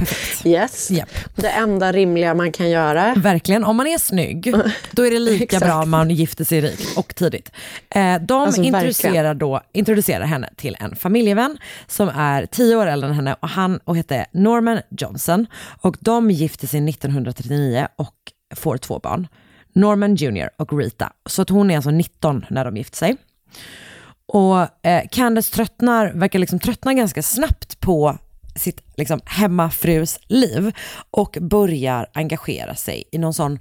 Perfekt. 0.00 0.46
Yes. 0.46 0.90
Yep. 0.90 1.08
Det 1.34 1.48
enda 1.48 1.92
rimliga 1.92 2.34
man 2.34 2.52
kan 2.52 2.70
göra. 2.70 3.14
Verkligen. 3.14 3.64
Om 3.64 3.76
man 3.76 3.86
är 3.86 3.98
snygg, 3.98 4.54
då 4.90 5.06
är 5.06 5.10
det 5.10 5.18
lika 5.18 5.58
bra 5.58 5.82
om 5.82 5.90
man 5.90 6.10
gifter 6.10 6.44
sig 6.44 6.60
rikt 6.60 6.98
och 6.98 7.14
tidigt. 7.14 7.50
Eh, 7.90 8.20
de 8.20 8.42
alltså, 8.42 8.62
introducerar, 8.62 9.34
då, 9.34 9.60
introducerar 9.72 10.24
henne 10.24 10.50
till 10.56 10.76
en 10.80 10.96
familjevän 10.96 11.58
som 11.86 12.08
är 12.08 12.46
tio 12.46 12.76
år 12.76 12.86
äldre 12.86 13.08
än 13.08 13.16
henne 13.16 13.36
och 13.40 13.48
han 13.48 13.78
och 13.84 13.96
heter 13.96 14.26
Norman 14.32 14.80
Johnson. 14.90 15.46
Och 15.80 15.96
de 16.00 16.30
gifter 16.30 16.66
sig 16.66 16.88
1939 16.88 17.88
och 17.96 18.14
får 18.56 18.76
två 18.76 18.98
barn. 18.98 19.28
Norman 19.72 20.14
Jr 20.14 20.50
och 20.56 20.78
Rita. 20.78 21.12
Så 21.26 21.42
att 21.42 21.48
hon 21.48 21.70
är 21.70 21.76
alltså 21.76 21.90
19 21.90 22.44
när 22.50 22.64
de 22.64 22.76
gifter 22.76 22.96
sig. 22.96 23.16
Och 24.26 24.86
eh, 24.86 25.02
Candace 25.10 25.54
tröttnar, 25.54 26.12
verkar 26.14 26.38
liksom 26.38 26.58
tröttna 26.58 26.94
ganska 26.94 27.22
snabbt 27.22 27.80
på 27.80 28.18
sitt 28.60 28.82
liksom, 28.96 29.20
hemmafrus 29.24 30.18
liv 30.26 30.72
och 31.10 31.38
börjar 31.40 32.06
engagera 32.14 32.74
sig 32.74 33.04
i 33.12 33.18
någon 33.18 33.34
sån 33.34 33.58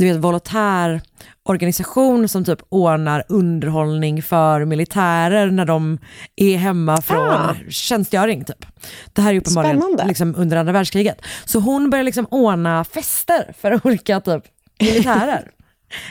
du 0.00 0.06
vet, 0.06 0.16
volontär 0.16 1.00
organisation 1.42 2.28
som 2.28 2.44
typ 2.44 2.58
ordnar 2.68 3.24
underhållning 3.28 4.22
för 4.22 4.64
militärer 4.64 5.50
när 5.50 5.64
de 5.64 5.98
är 6.36 6.56
hemma 6.56 7.02
från 7.02 7.28
ah. 7.28 7.54
tjänstgöring. 7.68 8.44
Typ. 8.44 8.66
Det 9.12 9.22
här 9.22 9.34
är 9.34 9.38
uppenbarligen 9.38 9.82
liksom, 10.06 10.34
under 10.36 10.56
andra 10.56 10.72
världskriget. 10.72 11.22
Så 11.44 11.60
hon 11.60 11.90
börjar 11.90 12.04
liksom 12.04 12.26
ordna 12.30 12.84
fester 12.84 13.54
för 13.58 13.80
olika 13.86 14.20
typ, 14.20 14.42
militärer. 14.80 15.50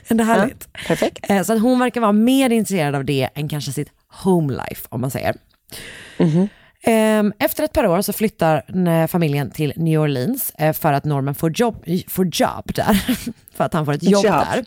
Är 0.08 0.16
det 0.16 0.24
härligt? 0.24 0.68
Ja, 0.74 0.80
perfekt. 0.88 1.30
Eh, 1.30 1.44
så 1.44 1.54
att 1.54 1.62
hon 1.62 1.80
verkar 1.80 2.02
vara 2.02 2.12
mer 2.12 2.50
intresserad 2.50 2.96
av 2.96 3.06
det 3.06 3.30
än 3.36 3.50
kanske 3.50 3.72
sitt 3.72 3.90
home 4.24 4.54
life 4.54 4.88
om 4.90 5.02
man 5.02 5.12
säger. 5.12 5.36
Mm 6.18 6.32
-hmm. 6.32 6.50
Ehm, 6.84 7.34
efter 7.40 7.64
ett 7.64 7.74
par 7.74 7.88
år 7.88 8.02
så 8.02 8.14
flyttar 8.14 9.08
familjen 9.08 9.52
till 9.52 9.74
New 9.76 10.02
Orleans 10.02 10.54
eh, 10.58 10.74
för 10.74 10.94
att 10.94 11.06
Norman 11.06 11.36
får 11.36 11.60
jobb, 11.60 11.86
får 12.08 12.26
jobb 12.26 12.72
där. 12.76 12.94
för 13.56 13.64
att 13.64 13.74
han 13.74 13.86
får 13.86 13.94
ett 13.94 14.04
jobb, 14.04 14.26
jobb. 14.26 14.34
där. 14.34 14.66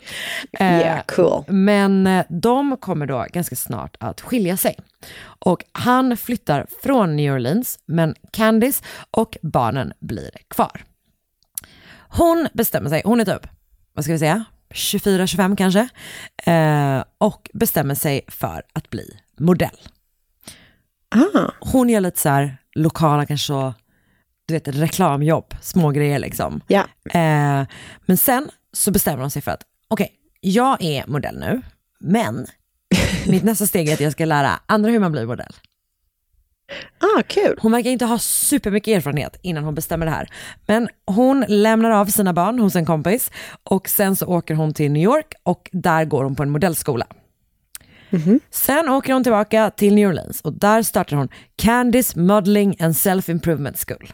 Yeah, 0.59 1.01
cool. 1.05 1.43
Men 1.47 2.07
eh, 2.07 2.25
de 2.29 2.77
kommer 2.77 3.05
då 3.05 3.25
ganska 3.33 3.55
snart 3.55 3.97
att 3.99 4.21
skilja 4.21 4.57
sig. 4.57 4.75
Och 5.23 5.63
han 5.71 6.17
flyttar 6.17 6.65
från 6.83 7.15
New 7.15 7.33
Orleans, 7.33 7.79
men 7.85 8.15
Candice 8.31 8.83
och 9.11 9.37
barnen 9.41 9.93
blir 9.99 10.31
kvar. 10.47 10.81
Hon 12.09 12.47
bestämmer 12.53 12.89
sig, 12.89 13.01
hon 13.05 13.19
är 13.19 13.25
typ, 13.25 13.47
vad 13.93 14.03
ska 14.03 14.13
vi 14.13 14.19
säga, 14.19 14.45
24-25 14.73 15.55
kanske, 15.55 15.89
eh, 16.43 17.03
och 17.17 17.49
bestämmer 17.53 17.95
sig 17.95 18.21
för 18.27 18.63
att 18.73 18.89
bli 18.89 19.17
modell. 19.39 19.77
Ah. 21.13 21.51
Hon 21.59 21.89
gör 21.89 22.01
lite 22.01 22.19
så 22.19 22.29
här 22.29 22.57
lokala 22.75 23.25
kanske 23.25 23.47
så, 23.47 23.73
du 24.45 24.53
vet 24.53 24.67
reklamjobb, 24.67 25.55
små 25.61 25.91
grejer 25.91 26.19
liksom. 26.19 26.61
Ja. 26.67 26.81
Eh, 27.13 27.65
men 28.05 28.17
sen 28.17 28.49
så 28.73 28.91
bestämmer 28.91 29.21
hon 29.21 29.31
sig 29.31 29.41
för 29.41 29.51
att, 29.51 29.63
okej, 29.87 30.05
okay, 30.05 30.15
jag 30.41 30.81
är 30.81 31.07
modell 31.07 31.39
nu, 31.39 31.61
men 31.99 32.45
mitt 33.27 33.43
nästa 33.43 33.67
steg 33.67 33.89
är 33.89 33.93
att 33.93 33.99
jag 33.99 34.11
ska 34.11 34.25
lära 34.25 34.59
andra 34.65 34.91
hur 34.91 34.99
man 34.99 35.11
blir 35.11 35.25
modell. 35.25 35.53
Ah, 36.99 37.21
kul. 37.27 37.59
Hon 37.61 37.71
verkar 37.71 37.89
inte 37.89 38.05
ha 38.05 38.19
supermycket 38.19 38.97
erfarenhet 38.97 39.39
innan 39.41 39.63
hon 39.63 39.75
bestämmer 39.75 40.05
det 40.05 40.11
här. 40.11 40.29
Men 40.67 40.89
hon 41.05 41.45
lämnar 41.47 41.91
av 41.91 42.05
sina 42.05 42.33
barn 42.33 42.59
hos 42.59 42.75
en 42.75 42.85
kompis 42.85 43.31
och 43.63 43.89
sen 43.89 44.15
så 44.15 44.25
åker 44.25 44.55
hon 44.55 44.73
till 44.73 44.91
New 44.91 45.03
York 45.03 45.33
och 45.43 45.69
där 45.73 46.05
går 46.05 46.23
hon 46.23 46.35
på 46.35 46.43
en 46.43 46.49
modellskola. 46.49 47.07
Mm-hmm. 48.13 48.39
Sen 48.49 48.89
åker 48.89 49.13
hon 49.13 49.23
tillbaka 49.23 49.71
till 49.71 49.95
New 49.95 50.09
Orleans 50.09 50.41
och 50.41 50.53
där 50.53 50.83
startar 50.83 51.17
hon 51.17 51.29
Candice 51.55 52.15
Modeling 52.15 52.75
and 52.79 52.93
Self-Improvement 52.93 53.85
School. 53.87 54.13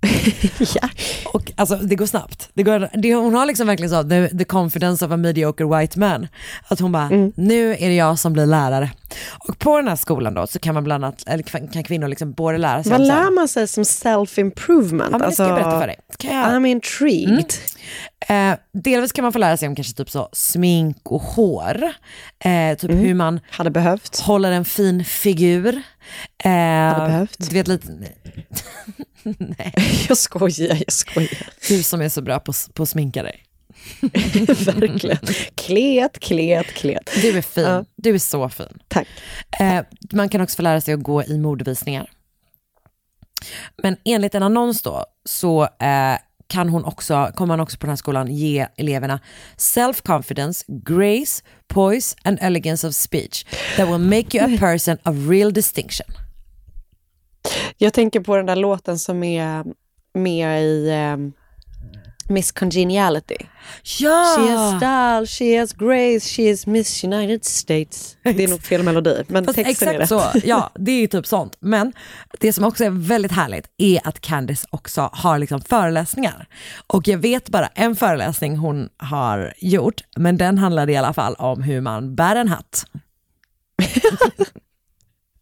ja. 0.74 0.88
Och 1.24 1.52
alltså 1.56 1.76
det 1.76 1.94
går 1.94 2.06
snabbt. 2.06 2.50
Det 2.54 2.62
går, 2.62 2.88
det, 2.92 3.14
hon 3.14 3.34
har 3.34 3.46
liksom 3.46 3.66
verkligen 3.66 3.90
så, 3.90 4.02
the, 4.02 4.28
the 4.28 4.44
confidence 4.44 5.06
of 5.06 5.12
a 5.12 5.16
mediocre 5.16 5.78
white 5.78 5.98
man. 5.98 6.28
Att 6.68 6.80
hon 6.80 6.92
bara, 6.92 7.06
mm. 7.06 7.32
nu 7.36 7.72
är 7.72 7.88
det 7.88 7.94
jag 7.94 8.18
som 8.18 8.32
blir 8.32 8.46
lärare. 8.46 8.90
Och 9.48 9.58
på 9.58 9.76
den 9.76 9.88
här 9.88 9.96
skolan 9.96 10.34
då 10.34 10.46
så 10.46 10.58
kan 10.58 10.74
man 10.74 10.84
bland 10.84 11.04
annat, 11.04 11.22
eller 11.26 11.42
kan 11.72 11.84
kvinnor 11.84 12.08
liksom 12.08 12.32
både 12.32 12.58
lära 12.58 12.82
sig 12.82 12.92
Vad 12.92 13.06
lär 13.06 13.30
man 13.30 13.48
sig 13.48 13.68
som 13.68 13.84
self-improvement? 13.84 15.08
Ja, 15.12 15.18
men 15.18 15.32
ska 15.32 15.42
jag 15.42 15.54
berätta 15.54 15.80
för 15.80 15.86
dig. 15.86 15.96
Kan 16.18 16.36
jag... 16.36 16.46
I'm 16.46 16.66
intrigued. 16.66 17.54
Mm. 18.28 18.52
Eh, 18.52 18.58
delvis 18.72 19.12
kan 19.12 19.22
man 19.22 19.32
få 19.32 19.38
lära 19.38 19.56
sig 19.56 19.68
om 19.68 19.74
kanske 19.74 19.96
typ 19.96 20.10
så 20.10 20.28
smink 20.32 21.10
och 21.10 21.22
hår. 21.22 21.82
Eh, 22.44 22.76
typ 22.78 22.90
mm. 22.90 23.04
hur 23.04 23.14
man 23.14 23.40
Hade 23.50 23.70
behövt. 23.70 24.20
håller 24.20 24.52
en 24.52 24.64
fin 24.64 25.04
figur. 25.04 25.82
Eh, 26.44 26.50
Hade 26.50 27.06
behövt. 27.06 27.36
Du 27.38 27.54
vet 27.54 27.68
lite... 27.68 27.86
Nej. 29.38 29.74
Jag 30.08 30.16
skojar, 30.16 30.76
jag 30.86 30.92
skojar. 30.92 31.48
Du 31.68 31.82
som 31.82 32.00
är 32.00 32.08
så 32.08 32.22
bra 32.22 32.40
på, 32.40 32.52
på 32.74 32.82
att 32.82 32.88
sminka 32.88 33.22
dig. 33.22 33.44
Verkligen. 34.00 35.18
Klet, 35.54 36.20
klet, 36.20 36.66
klet. 36.66 37.10
Du 37.22 37.38
är 37.38 37.42
fin. 37.42 37.64
Ja. 37.64 37.84
Du 37.96 38.14
är 38.14 38.18
så 38.18 38.48
fin. 38.48 38.78
Tack. 38.88 39.08
Eh, 39.60 39.84
man 40.12 40.28
kan 40.28 40.40
också 40.40 40.56
få 40.56 40.62
lära 40.62 40.80
sig 40.80 40.94
att 40.94 41.02
gå 41.02 41.24
i 41.24 41.38
modevisningar. 41.38 42.10
Men 43.82 43.96
enligt 44.04 44.34
en 44.34 44.42
annons 44.42 44.82
då 44.82 45.04
så 45.24 45.62
eh, 45.62 46.18
kan 46.46 46.68
hon 46.68 46.84
också, 46.84 47.32
kommer 47.34 47.56
man 47.56 47.60
också 47.60 47.78
på 47.78 47.86
den 47.86 47.90
här 47.90 47.96
skolan 47.96 48.34
ge 48.34 48.66
eleverna 48.76 49.20
self-confidence, 49.56 50.64
grace, 50.68 51.42
poise 51.68 52.16
and 52.24 52.38
elegance 52.40 52.88
of 52.88 52.94
speech 52.94 53.44
that 53.76 53.88
will 53.88 53.98
make 53.98 54.38
you 54.38 54.54
a 54.54 54.58
person 54.58 54.98
of 55.04 55.28
real 55.28 55.52
distinction. 55.52 56.06
Jag 57.78 57.92
tänker 57.92 58.20
på 58.20 58.36
den 58.36 58.46
där 58.46 58.56
låten 58.56 58.98
som 58.98 59.22
är 59.22 59.64
med 60.14 60.62
i 60.62 60.90
Miss 62.30 62.52
Congeniality. 62.52 63.36
Ja! 63.98 64.36
She 64.38 64.52
has 64.52 64.76
style, 64.76 65.26
she 65.26 65.60
has 65.60 65.72
grace, 65.72 66.28
she 66.28 66.42
is 66.42 66.66
Miss 66.66 67.04
United 67.04 67.44
States. 67.44 68.16
Det 68.22 68.44
är 68.44 68.48
nog 68.48 68.62
fel 68.62 68.82
melodi, 68.82 69.24
men 69.28 69.44
Fast 69.44 69.56
texten 69.56 69.88
är 69.88 69.92
exakt 69.92 70.12
rätt. 70.12 70.42
så, 70.42 70.48
ja 70.48 70.70
det 70.74 70.92
är 70.92 71.00
ju 71.00 71.06
typ 71.06 71.26
sånt. 71.26 71.56
Men 71.60 71.92
det 72.40 72.52
som 72.52 72.64
också 72.64 72.84
är 72.84 72.90
väldigt 72.90 73.32
härligt 73.32 73.66
är 73.78 74.00
att 74.08 74.20
Candice 74.20 74.66
också 74.70 75.10
har 75.12 75.38
liksom 75.38 75.60
föreläsningar. 75.60 76.46
Och 76.86 77.08
jag 77.08 77.18
vet 77.18 77.48
bara 77.48 77.66
en 77.66 77.96
föreläsning 77.96 78.56
hon 78.56 78.88
har 78.96 79.54
gjort, 79.58 80.00
men 80.16 80.36
den 80.36 80.58
handlade 80.58 80.92
i 80.92 80.96
alla 80.96 81.12
fall 81.12 81.34
om 81.34 81.62
hur 81.62 81.80
man 81.80 82.14
bär 82.14 82.36
en 82.36 82.48
hatt. 82.48 82.84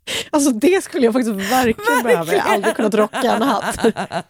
Alltså 0.31 0.51
det 0.51 0.85
skulle 0.85 1.05
jag 1.05 1.13
faktiskt 1.13 1.37
verkligen 1.37 2.03
behöva. 2.03 2.33
Jag 2.35 2.43
har 2.43 2.55
aldrig 2.55 2.77
kunnat 2.77 2.95
rocka 2.95 3.33
en 3.33 3.43
hatt. 3.43 3.85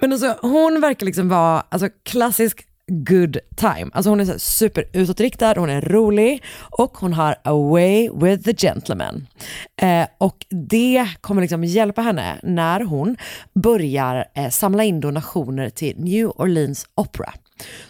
Men 0.00 0.12
alltså, 0.12 0.38
hon 0.42 0.80
verkar 0.80 1.06
liksom 1.06 1.28
vara 1.28 1.64
alltså, 1.68 1.88
klassisk 2.02 2.66
good 2.90 3.38
time. 3.56 3.90
Alltså 3.92 4.10
hon 4.10 4.20
är 4.20 4.24
så 4.24 4.38
super 4.38 4.84
utåtriktad, 4.92 5.54
hon 5.56 5.70
är 5.70 5.80
rolig 5.80 6.44
och 6.70 6.98
hon 6.98 7.12
har 7.12 7.36
a 7.44 7.52
way 7.52 8.10
with 8.14 8.44
the 8.44 8.54
gentleman. 8.54 9.26
Eh, 9.82 10.06
och 10.18 10.46
det 10.50 11.06
kommer 11.20 11.42
liksom 11.42 11.64
hjälpa 11.64 12.02
henne 12.02 12.40
när 12.42 12.80
hon 12.80 13.16
börjar 13.54 14.24
eh, 14.34 14.48
samla 14.48 14.84
in 14.84 15.00
donationer 15.00 15.70
till 15.70 15.94
New 15.98 16.26
Orleans 16.26 16.86
Opera. 16.94 17.32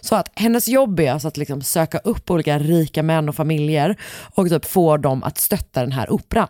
Så 0.00 0.14
att 0.16 0.32
hennes 0.34 0.68
jobb 0.68 1.00
är 1.00 1.12
alltså 1.12 1.28
att 1.28 1.36
liksom 1.36 1.62
söka 1.62 1.98
upp 1.98 2.30
olika 2.30 2.58
rika 2.58 3.02
män 3.02 3.28
och 3.28 3.34
familjer 3.34 3.96
och 4.34 4.48
typ 4.48 4.64
få 4.64 4.96
dem 4.96 5.22
att 5.22 5.38
stötta 5.38 5.80
den 5.80 5.92
här 5.92 6.12
operan. 6.12 6.48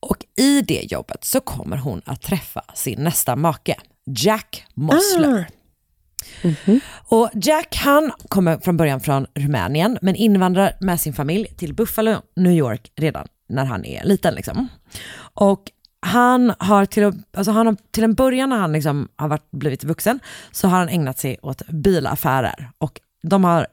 Och 0.00 0.24
i 0.36 0.60
det 0.60 0.92
jobbet 0.92 1.24
så 1.24 1.40
kommer 1.40 1.76
hon 1.76 2.02
att 2.04 2.22
träffa 2.22 2.64
sin 2.74 3.04
nästa 3.04 3.36
make, 3.36 3.74
Jack 4.06 4.64
Mossler. 4.74 5.48
Och 7.08 7.30
Jack 7.34 7.76
han 7.76 8.12
kommer 8.28 8.58
från 8.58 8.76
början 8.76 9.00
från 9.00 9.26
Rumänien 9.34 9.98
men 10.02 10.16
invandrar 10.16 10.76
med 10.80 11.00
sin 11.00 11.12
familj 11.12 11.46
till 11.56 11.74
Buffalo, 11.74 12.16
New 12.36 12.52
York 12.52 12.92
redan 12.96 13.28
när 13.48 13.64
han 13.64 13.84
är 13.84 14.04
liten. 14.04 14.34
Liksom. 14.34 14.68
Och 15.34 15.70
han 16.00 16.54
har, 16.58 16.84
till, 16.84 17.12
alltså 17.36 17.52
han 17.52 17.66
har 17.66 17.76
till 17.90 18.04
en 18.04 18.14
början 18.14 18.48
när 18.48 18.56
han 18.58 18.72
liksom 18.72 19.08
har 19.16 19.28
varit, 19.28 19.50
blivit 19.50 19.84
vuxen 19.84 20.20
så 20.52 20.68
har 20.68 20.78
han 20.78 20.88
ägnat 20.88 21.18
sig 21.18 21.38
åt 21.42 21.66
bilaffärer 21.66 22.70
och 22.78 23.00
de 23.22 23.44
har 23.44 23.66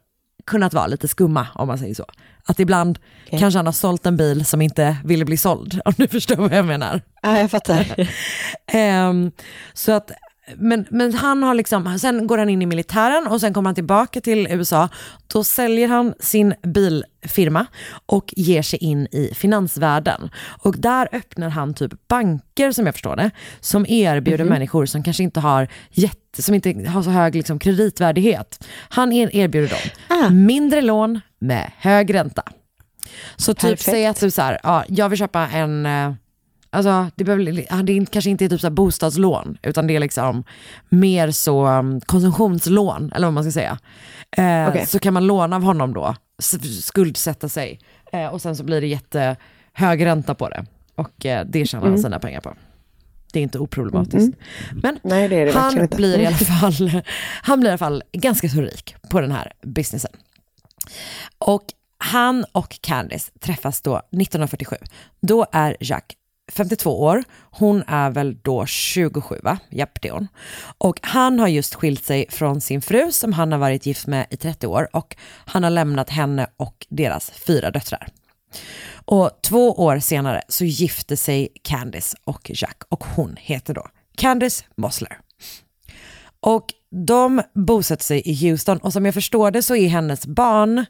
kunnat 0.46 0.74
vara 0.74 0.88
lite 0.88 1.08
skumma 1.08 1.48
om 1.56 1.68
man 1.68 1.78
säger 1.78 1.96
så. 1.96 2.06
Att 2.46 2.60
ibland 2.60 3.00
kanske 3.30 3.60
han 3.60 3.66
har 3.66 3.74
sålt 3.74 4.06
en 4.06 4.18
bil 4.18 4.46
som 4.46 4.62
inte 4.62 4.98
ville 5.04 5.26
bli 5.26 5.38
såld, 5.38 5.82
om 5.86 5.94
du 5.98 6.08
förstår 6.08 6.36
vad 6.36 6.52
jag 6.54 6.66
menar. 6.66 7.02
Ja, 7.22 7.40
jag 7.40 7.52
fattar. 7.52 8.10
Ehm, 8.68 9.32
så 9.74 9.92
att, 9.92 10.12
men, 10.56 10.86
men 10.89 11.14
han 11.14 11.43
har 11.43 11.54
liksom, 11.54 12.00
sen 12.00 12.28
går 12.28 12.38
han 12.38 12.50
in 12.50 12.62
i 12.62 12.66
militären 12.66 13.28
och 13.28 13.41
sen 13.41 13.54
kommer 13.54 13.68
han 13.68 13.76
tillbaka 13.76 14.22
till 14.22 14.48
USA. 14.48 14.89
Då 15.28 15.43
säljer 15.43 15.88
han 15.88 16.14
sin 16.20 16.54
bilfirma 16.64 17.66
och 18.06 18.34
ger 18.38 18.62
sig 18.62 18.80
in 18.80 19.08
i 19.12 19.32
finansvärlden. 19.36 20.30
Och 20.62 20.76
där 20.78 21.10
öppnar 21.12 21.50
han 21.50 21.74
typ 21.74 22.08
banker 22.08 22.72
som 22.72 22.86
jag 22.86 22.96
förstår 22.96 23.16
det, 23.16 23.32
som 23.60 23.86
erbjuder 23.86 24.46
människor 24.46 24.86
som 24.86 25.04
kanske 25.04 25.24
inte 25.24 25.39
har 25.39 25.68
jätte, 25.91 26.41
som 26.41 26.56
inte 26.56 26.89
har 26.89 27.04
så 27.04 27.10
hög 27.10 27.36
liksom, 27.36 27.60
kreditvärdighet. 27.60 28.68
Han 28.89 29.12
er, 29.12 29.36
erbjuder 29.36 29.70
dem 29.70 30.46
mindre 30.46 30.82
lån 30.82 31.22
med 31.39 31.72
hög 31.78 32.14
ränta. 32.14 32.43
Så 33.36 33.54
typ 33.54 33.62
Perfekt. 33.62 33.84
säg 33.84 34.06
att 34.06 34.20
du 34.20 34.32
så 34.32 34.41
här, 34.41 34.60
ja, 34.64 34.84
jag 34.88 35.10
vill 35.10 35.20
köpa 35.20 35.48
en 35.48 35.86
eh, 35.86 36.14
Alltså, 36.76 37.12
det, 37.16 37.24
behöver, 37.24 37.44
det 37.84 37.94
är 37.94 38.06
kanske 38.06 38.30
inte 38.30 38.46
är 38.46 38.50
typ 38.50 38.62
så 38.62 38.68
här 38.68 38.72
bostadslån, 38.72 39.58
utan 39.64 39.88
det 39.88 39.96
är 39.96 40.00
liksom 40.00 40.44
mer 40.90 41.32
så 41.32 41.68
um, 41.68 42.02
konsumtionslån, 42.02 43.12
eller 43.16 43.28
vad 43.28 43.34
man 43.34 43.44
ska 43.44 43.52
säga. 43.52 43.80
Eh, 44.38 44.70
Okej. 44.70 44.86
Så 44.86 45.00
kan 45.00 45.14
man 45.14 45.28
låna 45.28 45.56
av 45.56 45.64
honom 45.64 45.94
då, 45.94 46.16
skuldsätta 46.82 47.50
sig, 47.50 47.80
eh, 48.12 48.28
och 48.28 48.42
sen 48.42 48.56
så 48.56 48.64
blir 48.64 48.82
det 48.82 48.88
jättehög 48.88 50.06
ränta 50.06 50.36
på 50.36 50.50
det. 50.50 50.66
Och 50.96 51.26
eh, 51.26 51.46
det 51.46 51.66
tjänar 51.66 51.88
han 51.88 51.98
sina 51.98 52.20
pengar 52.20 52.42
på. 52.42 52.54
Det 53.34 53.40
är 53.40 53.44
inte 53.44 53.60
oproblematiskt. 53.60 54.38
Men 54.84 55.00
Nej, 55.04 55.28
det 55.28 55.46
det 55.46 55.52
han 55.52 55.88
blir, 55.92 56.20
i 56.20 56.26
alla 56.26 56.36
fall, 56.62 57.02
han 57.42 57.60
blir 57.60 57.70
i 57.70 57.72
alla 57.72 57.78
fall 57.78 58.04
ganska 58.12 58.50
så 58.50 58.62
rik 58.62 58.96
på 59.10 59.22
den 59.22 59.32
här 59.32 59.52
businessen. 59.62 60.12
Och 61.38 61.64
han 61.98 62.46
och 62.52 62.80
Candice 62.82 63.32
träffas 63.40 63.82
då 63.82 63.96
1947. 63.98 64.76
Då 65.22 65.46
är 65.52 65.78
Jack 65.80 66.16
52 66.52 67.02
år, 67.02 67.24
hon 67.52 67.84
är 67.88 68.10
väl 68.10 68.38
då 68.41 68.66
27 68.66 69.39
va? 69.43 69.60
Japp 69.70 70.02
det 70.02 70.08
är 70.08 70.14
hon. 70.14 70.28
Och 70.78 71.00
han 71.02 71.39
har 71.39 71.48
just 71.48 71.76
skilt 71.76 72.06
sig 72.06 72.26
från 72.30 72.62
sin 72.62 72.82
fru 72.82 73.12
som 73.12 73.34
han 73.34 73.52
har 73.52 73.60
varit 73.60 73.86
gift 73.86 74.08
med 74.08 74.28
i 74.30 74.38
30 74.38 74.68
år 74.68 74.89
och 74.93 75.16
han 75.46 75.64
har 75.64 75.70
lämnat 75.70 76.10
henne 76.10 76.48
och 76.58 76.88
deras 76.89 77.32
fyra 77.32 77.72
döttrar. 77.72 78.08
Och 79.06 79.39
två 79.43 79.72
år 79.72 80.00
senare 80.00 80.41
så 80.48 80.66
gifte 80.66 81.18
sig 81.18 81.50
Candice 81.62 82.16
och 82.24 82.52
Jack 82.54 82.82
och 82.89 83.04
hon 83.04 83.36
heter 83.39 83.74
då 83.74 83.88
Candice 84.18 84.66
Mossler. 84.78 85.20
Och 86.39 86.66
de 87.06 87.41
bosätter 87.54 88.04
sig 88.04 88.22
i 88.26 88.50
Houston 88.50 88.78
och 88.78 88.93
som 88.93 89.06
jag 89.06 89.14
förstår 89.14 89.52
det 89.52 89.64
så 89.64 89.76
är 89.76 89.88
hennes 89.88 90.28
barn 90.28 90.86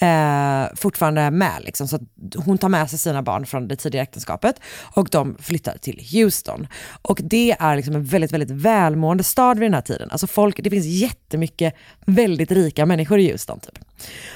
eh, 0.00 0.66
fortfarande 0.76 1.30
med. 1.30 1.62
Liksom, 1.64 1.88
så 1.88 1.96
att 1.96 2.02
hon 2.36 2.58
tar 2.58 2.68
med 2.68 2.90
sig 2.90 2.98
sina 2.98 3.22
barn 3.22 3.46
från 3.46 3.68
det 3.68 3.76
tidigare 3.76 4.02
äktenskapet 4.02 4.60
och 4.94 5.08
de 5.10 5.36
flyttar 5.40 5.78
till 5.78 6.00
Houston. 6.12 6.66
Och 7.02 7.20
det 7.22 7.56
är 7.58 7.76
liksom 7.76 7.94
en 7.94 8.04
väldigt, 8.04 8.32
väldigt 8.32 8.50
välmående 8.50 9.24
stad 9.24 9.58
vid 9.58 9.66
den 9.66 9.74
här 9.74 9.80
tiden. 9.80 10.10
Alltså 10.10 10.26
folk, 10.26 10.60
det 10.62 10.70
finns 10.70 10.86
jättemycket 10.86 11.74
väldigt 12.06 12.52
rika 12.52 12.86
människor 12.86 13.18
i 13.18 13.30
Houston. 13.30 13.60
Typ. 13.60 13.78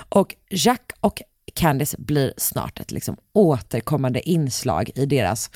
Och 0.08 0.34
Jack 0.50 0.92
och 1.00 1.22
Candice 1.54 1.94
blir 1.98 2.32
snart 2.36 2.80
ett 2.80 2.90
liksom 2.90 3.16
återkommande 3.32 4.28
inslag 4.28 4.90
i 4.94 5.06
deras 5.06 5.50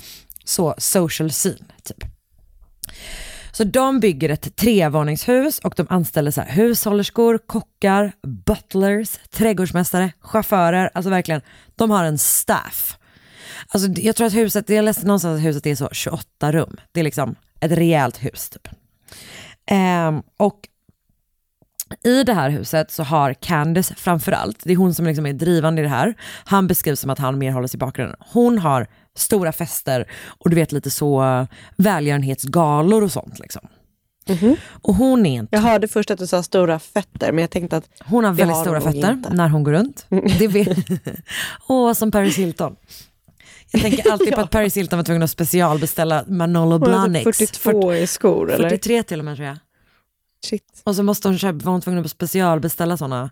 så 0.45 0.75
social 0.79 1.31
scene. 1.31 1.67
Typ. 1.83 2.05
Så 3.61 3.65
de 3.65 4.01
bygger 4.01 4.29
ett 4.29 4.57
trevåningshus 4.57 5.59
och 5.59 5.75
de 5.77 5.87
anställer 5.91 6.31
så 6.31 6.41
här 6.41 6.53
hushållerskor, 6.53 7.39
kockar, 7.39 8.13
butlers, 8.47 9.19
trädgårdsmästare, 9.31 10.13
chaufförer. 10.21 10.91
Alltså 10.95 11.11
verkligen, 11.11 11.41
de 11.77 11.91
har 11.91 12.05
en 12.05 12.19
staff. 12.19 12.99
Alltså 13.69 13.89
jag 13.89 14.17
tror 14.17 14.27
att 14.27 14.35
huset, 14.35 14.69
jag 14.69 14.85
läste 14.85 15.07
någonstans 15.07 15.39
att 15.39 15.47
huset 15.47 15.67
är 15.67 15.75
så 15.75 15.89
28 15.93 16.53
rum. 16.53 16.77
Det 16.93 17.01
är 17.01 17.05
liksom 17.05 17.35
ett 17.61 17.73
rejält 17.73 18.25
hus 18.25 18.51
typ. 18.51 18.69
Ehm, 19.67 20.23
och 20.37 20.61
i 22.05 22.25
det 22.25 22.35
här 22.35 22.51
huset 22.51 22.91
så 22.91 23.03
har 23.03 23.35
Candice 23.35 23.95
framförallt, 23.97 24.59
det 24.65 24.73
är 24.73 24.77
hon 24.77 24.95
som 24.95 25.07
liksom 25.07 25.27
är 25.27 25.33
drivande 25.33 25.83
i 25.83 25.85
det 25.85 25.91
här, 25.91 26.15
han 26.45 26.67
beskrivs 26.67 27.01
som 27.01 27.11
att 27.11 27.19
han 27.19 27.39
mer 27.39 27.53
håller 27.53 27.69
sig 27.69 27.79
i 27.79 27.79
bakgrunden. 27.79 28.17
Hon 28.33 28.59
har 28.59 28.87
stora 29.17 29.53
fester 29.53 30.11
och 30.27 30.51
du 30.51 30.57
vet 30.57 30.73
lite 30.73 30.91
så 30.91 31.23
eh, 31.23 31.47
välgörenhetsgalor 31.77 33.03
och 33.03 33.13
sånt 33.13 33.39
liksom. 33.39 33.69
Och 34.83 34.95
hon 34.95 35.27
är 35.27 35.39
en 35.39 35.49
Jag 35.51 35.61
hörde 35.61 35.89
först 35.89 36.11
att 36.11 36.19
du 36.19 36.27
sa 36.27 36.43
stora 36.43 36.79
fötter, 36.79 37.33
men 37.33 37.43
jag 37.43 37.51
tänkte 37.51 37.77
att 37.77 37.89
hon 38.05 38.25
har 38.25 38.33
väldigt 38.33 38.57
har 38.57 38.65
stora 38.65 38.81
fötter 38.81 39.13
inte. 39.13 39.35
när 39.35 39.49
hon 39.49 39.65
går 39.65 39.73
runt. 39.73 40.07
Det 40.39 40.49
vet... 40.49 40.79
Åh, 41.69 41.93
som 41.93 42.11
Paris 42.11 42.37
Hilton. 42.37 42.77
Jag 43.71 43.83
tänker 43.83 44.11
alltid 44.13 44.35
på 44.35 44.41
att 44.41 44.51
Paris 44.51 44.77
Hilton 44.77 44.97
var 44.99 45.05
tvungen 45.05 45.23
att 45.23 45.31
specialbeställa 45.31 46.25
Manolo 46.27 46.71
har 46.71 46.79
Blahniks. 46.79 47.39
typ 47.39 47.57
42 47.57 47.95
i 47.95 48.07
skor, 48.07 48.53
eller? 48.53 48.69
43 48.69 49.03
till 49.03 49.19
och 49.19 49.25
med 49.25 49.37
tror 49.37 49.49
jag. 49.49 49.57
Shit. 50.45 50.83
Och 50.85 50.97
så 50.97 51.03
måste 51.03 51.29
hon 51.29 51.39
köpa, 51.39 51.65
var 51.65 51.73
hon 51.73 51.81
tvungen 51.81 52.05
att 52.05 52.11
specialbeställa 52.11 52.97
sådana 52.97 53.31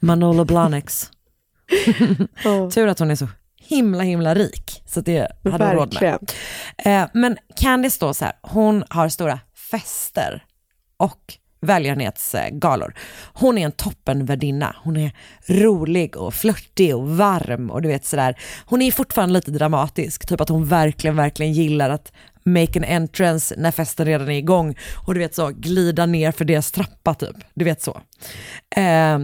Manolo 0.00 0.44
Blahniks. 0.44 1.10
Ja. 2.44 2.70
Tur 2.70 2.88
att 2.88 2.98
hon 2.98 3.10
är 3.10 3.16
så 3.16 3.28
himla 3.68 4.02
himla 4.02 4.34
rik. 4.34 4.82
Så 4.86 5.00
det 5.00 5.32
hade 5.44 5.64
hon 5.64 5.74
råd 5.74 5.98
med. 6.00 6.32
Eh, 6.78 7.08
men 7.14 7.36
Candice 7.56 7.98
då 7.98 8.14
så 8.14 8.24
här, 8.24 8.34
hon 8.42 8.84
har 8.88 9.08
stora 9.08 9.40
fester 9.70 10.44
och 10.96 11.34
välgörenhetsgalor. 11.60 12.94
Hon 13.32 13.58
är 13.58 13.64
en 13.64 13.72
toppenvärdinna. 13.72 14.76
Hon 14.84 14.96
är 14.96 15.12
rolig 15.46 16.16
och 16.16 16.34
flörtig 16.34 16.96
och 16.96 17.08
varm 17.08 17.70
och 17.70 17.82
du 17.82 17.88
vet 17.88 18.04
sådär. 18.04 18.38
Hon 18.66 18.82
är 18.82 18.92
fortfarande 18.92 19.34
lite 19.34 19.50
dramatisk, 19.50 20.26
typ 20.26 20.40
att 20.40 20.48
hon 20.48 20.66
verkligen, 20.66 21.16
verkligen 21.16 21.52
gillar 21.52 21.90
att 21.90 22.12
make 22.46 22.78
an 22.78 22.84
entrance 22.84 23.54
när 23.58 23.70
festen 23.70 24.06
redan 24.06 24.28
är 24.28 24.38
igång 24.38 24.76
och 25.06 25.14
du 25.14 25.20
vet 25.20 25.34
så 25.34 25.50
glida 25.50 26.06
ner 26.06 26.32
för 26.32 26.44
deras 26.44 26.72
trappa 26.72 27.14
typ. 27.14 27.36
Du 27.54 27.64
vet 27.64 27.82
så. 27.82 28.00
Eh, 28.76 29.18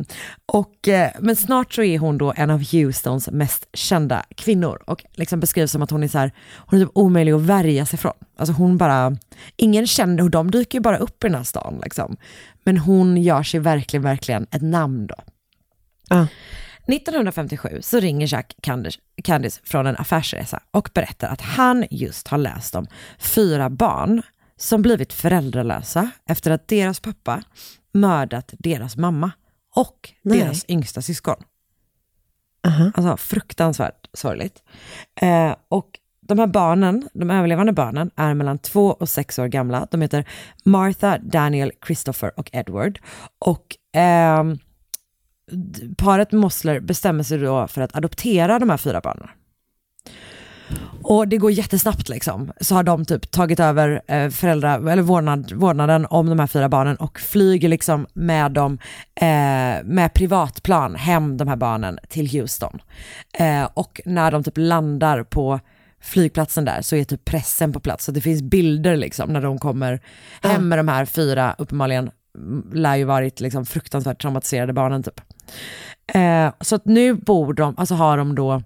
och, 0.47 0.89
eh, 0.89 1.11
men 1.21 1.37
snart 1.37 1.73
så 1.73 1.83
är 1.83 1.99
hon 1.99 2.19
då 2.19 2.33
en 2.37 2.51
av 2.51 2.65
Houstons 2.73 3.31
mest 3.31 3.69
kända 3.75 4.25
kvinnor 4.37 4.83
och 4.87 5.05
liksom 5.13 5.41
beskrivs 5.41 5.73
som 5.73 5.83
att 5.83 5.91
hon 5.91 6.03
är 6.03 6.09
så 6.09 6.19
här, 6.19 6.33
hon 6.57 6.81
är 6.81 6.85
typ 6.85 6.93
omöjlig 6.95 7.33
att 7.33 7.41
värja 7.41 7.87
sig 7.87 7.99
från. 7.99 8.13
Alltså 8.39 8.53
hon 8.53 8.79
bara, 8.79 9.17
ingen 9.57 9.87
känner, 9.87 10.23
och 10.23 10.31
de 10.31 10.51
dyker 10.51 10.79
ju 10.79 10.83
bara 10.83 10.99
upp 10.99 11.25
i 11.25 11.27
den 11.27 11.35
här 11.35 11.45
stan 11.45 11.81
liksom. 11.83 12.17
Men 12.65 12.79
hon 12.79 13.23
gör 13.23 13.43
sig 13.43 13.61
verkligen, 13.61 14.03
verkligen 14.03 14.47
ett 14.51 14.63
namn 14.63 15.07
då. 15.07 15.17
Uh. 16.17 16.27
1957 16.87 17.79
så 17.83 18.01
ringer 18.01 18.33
Jack 18.33 18.55
Candice, 19.23 19.61
från 19.65 19.87
en 19.87 19.97
affärsresa 19.97 20.61
och 20.71 20.91
berättar 20.95 21.29
att 21.29 21.41
han 21.41 21.85
just 21.91 22.29
har 22.29 22.39
läst 22.39 22.75
om 22.75 22.87
fyra 23.19 23.71
barn 23.71 24.23
som 24.57 24.83
blivit 24.83 25.13
föräldralösa 25.13 26.11
efter 26.27 26.51
att 26.51 26.69
deras 26.69 27.01
pappa 27.01 27.43
mördat 27.95 28.55
deras 28.59 28.97
mamma 28.97 29.31
och 29.75 30.13
Nej. 30.23 30.39
deras 30.39 30.65
yngsta 30.69 31.03
syskon. 31.03 31.37
Alltså 32.95 33.17
fruktansvärt 33.17 34.09
sorgligt. 34.13 34.63
Eh, 35.21 35.55
och 35.69 35.99
de 36.21 36.39
här 36.39 36.47
barnen, 36.47 37.09
de 37.15 37.31
överlevande 37.31 37.73
barnen, 37.73 38.11
är 38.17 38.35
mellan 38.35 38.59
två 38.59 38.87
och 38.93 39.09
sex 39.09 39.39
år 39.39 39.47
gamla. 39.47 39.87
De 39.91 40.03
heter 40.03 40.25
Martha, 40.65 41.19
Daniel, 41.19 41.73
Christopher 41.87 42.33
och 42.41 42.51
Edward. 42.53 42.99
Och 43.39 43.77
d- 43.93 44.59
paret 45.97 46.33
Mossler 46.33 46.81
bestämmer 46.81 47.23
sig 47.23 47.39
då 47.39 47.69
för 47.69 47.83
att 47.83 47.97
adoptera 47.97 48.59
de 48.59 48.71
här 48.71 48.77
fyra 48.77 49.01
barnen. 49.01 49.29
Och 51.03 51.29
det 51.29 51.37
går 51.37 51.51
jättesnabbt 51.51 52.09
liksom. 52.09 52.53
Så 52.61 52.75
har 52.75 52.83
de 52.83 53.05
typ 53.05 53.31
tagit 53.31 53.61
över 53.61 54.03
eh, 54.07 54.29
föräldrar, 54.31 54.89
eller 54.91 55.03
vårdnad, 55.03 55.53
vårdnaden 55.53 56.07
om 56.11 56.29
de 56.29 56.39
här 56.39 56.47
fyra 56.47 56.69
barnen 56.69 56.97
och 56.97 57.21
flyger 57.21 57.69
liksom 57.69 58.07
med 58.13 58.53
dem 58.53 58.79
eh, 59.15 59.27
med 59.85 60.11
privatplan 60.15 60.95
hem 60.95 61.37
de 61.37 61.49
här 61.49 61.57
barnen 61.57 61.99
till 62.09 62.31
Houston. 62.31 62.83
Eh, 63.39 63.69
och 63.75 64.01
när 64.05 64.31
de 64.31 64.45
typ 64.45 64.59
landar 64.59 65.23
på 65.25 65.61
flygplatsen 66.01 66.65
där 66.65 66.83
så 66.83 66.97
är 66.97 67.05
typ 67.05 67.25
pressen 67.25 67.73
på 67.73 67.81
plats. 67.81 68.05
Så 68.05 68.13
det 68.13 68.21
finns 68.21 68.43
bilder 68.43 68.97
liksom 68.97 69.33
när 69.33 69.43
de 69.43 69.59
kommer 69.59 70.01
hem 70.43 70.69
med 70.69 70.79
de 70.79 70.89
här 70.89 71.05
fyra, 71.05 71.55
uppenbarligen 71.59 72.11
lär 72.73 72.97
ju 72.97 73.05
varit 73.05 73.41
liksom 73.41 73.67
fruktansvärt 73.67 74.23
traumatiserade 74.23 74.73
barnen 74.73 75.03
typ. 75.03 75.21
Eh, 76.07 76.53
så 76.61 76.75
att 76.75 76.85
nu 76.85 77.15
bor 77.15 77.55
de, 77.55 77.75
alltså 77.79 77.95
har 77.95 78.17
de 78.19 78.35
då 78.35 78.63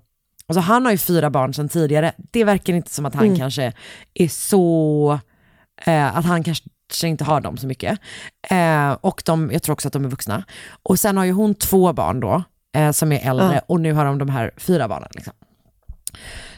Alltså 0.49 0.61
han 0.61 0.85
har 0.85 0.93
ju 0.93 0.99
fyra 0.99 1.31
barn 1.31 1.55
sedan 1.55 1.68
tidigare. 1.68 2.12
Det 2.31 2.45
verkar 2.45 2.72
inte 2.74 2.91
som 2.91 3.07
att 3.07 3.14
han 3.14 3.24
Mm. 3.27 3.39
kanske 3.39 3.72
är 4.14 4.29
så, 4.29 5.18
eh, 5.85 6.16
att 6.16 6.24
han 6.24 6.43
kanske 6.45 6.68
inte 7.09 7.24
har 7.24 7.41
dem 7.41 7.57
så 7.57 7.66
mycket. 7.66 7.99
Eh, 8.51 8.93
och 8.93 9.22
de, 9.27 9.51
jag 9.53 9.62
tror 9.62 9.72
också 9.72 9.89
att 9.89 9.93
de 9.93 10.05
är 10.05 10.09
vuxna. 10.09 10.45
Och 10.83 11.01
sen 11.01 11.16
har 11.16 11.24
ju 11.24 11.33
hon 11.33 11.55
två 11.55 11.93
barn 11.93 12.20
då, 12.20 12.43
eh, 12.77 12.91
som 12.91 13.12
är 13.12 13.29
äldre, 13.31 13.55
Ja. 13.55 13.61
och 13.66 13.81
nu 13.81 13.93
har 13.93 14.05
de 14.05 14.18
de 14.18 14.29
här 14.29 14.51
fyra 14.57 14.89
barnen. 14.89 15.09
Liksom. 15.14 15.33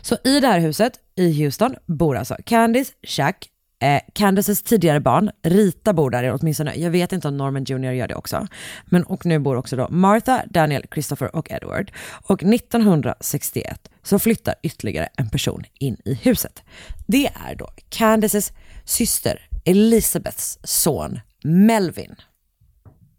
Så 0.00 0.16
i 0.24 0.40
det 0.40 0.46
här 0.46 0.58
huset 0.60 0.92
i 1.16 1.44
Houston 1.44 1.74
bor 1.86 2.16
alltså 2.16 2.36
Candice, 2.46 2.92
Jack, 3.02 3.48
eh, 3.78 4.00
Candices 4.12 4.62
tidigare 4.62 5.00
barn, 5.00 5.30
Rita 5.42 5.92
bor 5.92 6.10
där 6.10 6.32
åtminstone, 6.40 6.74
jag 6.74 6.90
vet 6.90 7.12
inte 7.12 7.28
om 7.28 7.36
Norman 7.36 7.64
Jr 7.64 7.92
gör 7.92 8.08
det 8.08 8.14
också. 8.14 8.46
Men 8.84 9.04
och 9.04 9.26
nu 9.26 9.38
bor 9.38 9.56
också 9.56 9.76
då 9.76 9.88
Martha, 9.90 10.42
Daniel, 10.50 10.84
Christopher 10.92 11.36
och 11.36 11.50
Edward. 11.50 11.92
Och 12.22 12.42
1961 12.42 13.90
så 14.02 14.18
flyttar 14.18 14.54
ytterligare 14.62 15.08
en 15.16 15.30
person 15.30 15.64
in 15.78 15.96
i 16.04 16.14
huset. 16.14 16.62
Det 17.06 17.26
är 17.26 17.54
då 17.54 17.68
Candices 17.88 18.52
syster 18.84 19.48
Elizabeths 19.64 20.58
son 20.64 21.20
Melvin. 21.44 22.14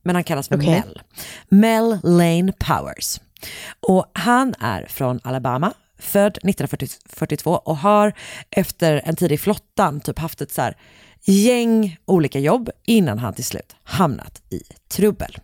Men 0.03 0.16
han 0.16 0.24
kallas 0.24 0.47
för 0.47 0.57
Okej. 0.57 0.70
Mel. 0.70 1.01
Mel 1.49 1.99
Lane 2.03 2.53
Powers. 2.60 3.20
Och 3.80 4.12
han 4.14 4.53
är 4.60 4.86
från 4.86 5.20
Alabama, 5.24 5.74
född 6.00 6.38
1942 6.38 7.52
och 7.52 7.78
har 7.78 8.14
efter 8.50 9.02
en 9.06 9.16
tid 9.16 9.32
i 9.32 9.38
flottan 9.38 10.00
typ 10.00 10.20
haft 10.20 10.41
ett 10.41 10.52
så 10.52 10.62
här 10.62 10.78
gäng 11.24 11.97
olika 12.06 12.39
jobb 12.39 12.70
innan 12.86 13.20
han 13.20 13.34
till 13.34 13.45
slut 13.45 13.76
hamnat 13.84 14.41
i 14.50 14.62
trubbel. 14.88 15.38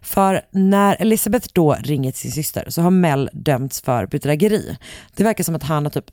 För 0.00 0.42
när 0.50 0.96
Elizabeth 1.00 1.48
då 1.52 1.74
ringer 1.74 2.12
till 2.12 2.20
sin 2.20 2.32
syster 2.32 2.70
så 2.70 2.82
har 2.82 2.90
Mel 2.90 3.30
dömts 3.32 3.80
för 3.80 4.06
bedrägeri. 4.06 4.76
Det 5.16 5.24
verkar 5.24 5.44
som 5.44 5.54
att 5.54 5.62
han 5.62 5.84
har 5.84 5.90
typ 5.90 6.10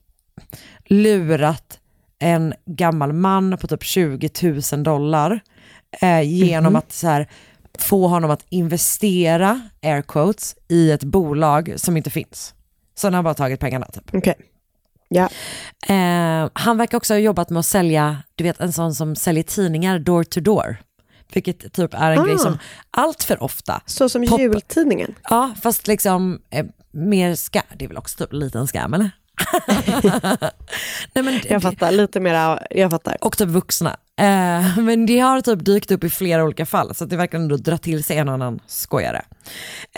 lurat 0.85 1.79
en 2.19 2.53
gammal 2.65 3.13
man 3.13 3.57
på 3.57 3.67
typ 3.67 3.83
20 3.83 4.29
000 4.71 4.83
dollar 4.83 5.39
eh, 6.01 6.21
genom 6.21 6.75
att 6.75 6.91
så 6.91 7.07
här, 7.07 7.29
få 7.79 8.07
honom 8.07 8.31
att 8.31 8.45
investera, 8.49 9.61
air 9.81 10.01
quotes, 10.01 10.55
i 10.67 10.91
ett 10.91 11.03
bolag 11.03 11.73
som 11.77 11.97
inte 11.97 12.09
finns. 12.09 12.53
Så 12.99 13.07
han 13.07 13.13
har 13.13 13.23
bara 13.23 13.33
tagit 13.33 13.59
pengarna 13.59 13.85
typ. 13.85 14.03
Okej. 14.13 14.35
Ja. 15.09 15.29
Eh, 15.87 16.49
han 16.53 16.77
verkar 16.77 16.97
också 16.97 17.13
ha 17.13 17.19
jobbat 17.19 17.49
med 17.49 17.59
att 17.59 17.65
sälja, 17.65 18.17
du 18.35 18.43
vet 18.43 18.59
en 18.59 18.73
sån 18.73 18.95
som 18.95 19.15
säljer 19.15 19.43
tidningar 19.43 19.99
door 19.99 20.23
to 20.23 20.39
door. 20.39 20.77
Vilket 21.33 21.73
typ 21.73 21.93
är 21.93 22.11
en 22.11 22.19
Ah. 22.19 22.25
grej 22.25 22.37
som 22.39 22.57
allt 22.91 23.23
för 23.23 23.43
ofta 23.43 23.81
Så 23.85 24.09
som 24.09 24.23
Pop- 24.27 24.39
jultidningen. 24.39 25.15
Ja, 25.29 25.51
fast 25.61 25.87
liksom 25.87 26.39
eh, 26.49 26.65
mer 26.91 27.35
ska, 27.35 27.61
det 27.77 27.85
är 27.85 27.89
väl 27.89 27.97
också 27.97 28.17
typ 28.17 28.33
lite 28.33 28.59
en 28.59 28.67
scam 28.67 28.93
eller? 28.93 29.11
Nej, 31.13 31.23
men, 31.23 31.39
Jag 31.49 31.61
fattar, 31.61 31.91
lite 31.91 32.19
mera, 32.19 32.59
jag 32.69 32.91
fattar. 32.91 33.17
och 33.21 33.37
typ 33.37 33.47
vuxna. 33.47 33.89
Eh, 34.19 34.77
men 34.79 35.05
det 35.05 35.19
har 35.19 35.41
typ 35.41 35.65
dykt 35.65 35.91
upp 35.91 36.03
i 36.03 36.09
flera 36.09 36.43
olika 36.43 36.65
fall, 36.65 36.95
så 36.95 37.05
det 37.05 37.17
verkar 37.17 37.37
ändå 37.37 37.57
dra 37.57 37.77
till 37.77 38.03
sig 38.03 38.17
en 38.17 38.29
annan 38.29 38.59
skojare. 38.67 39.21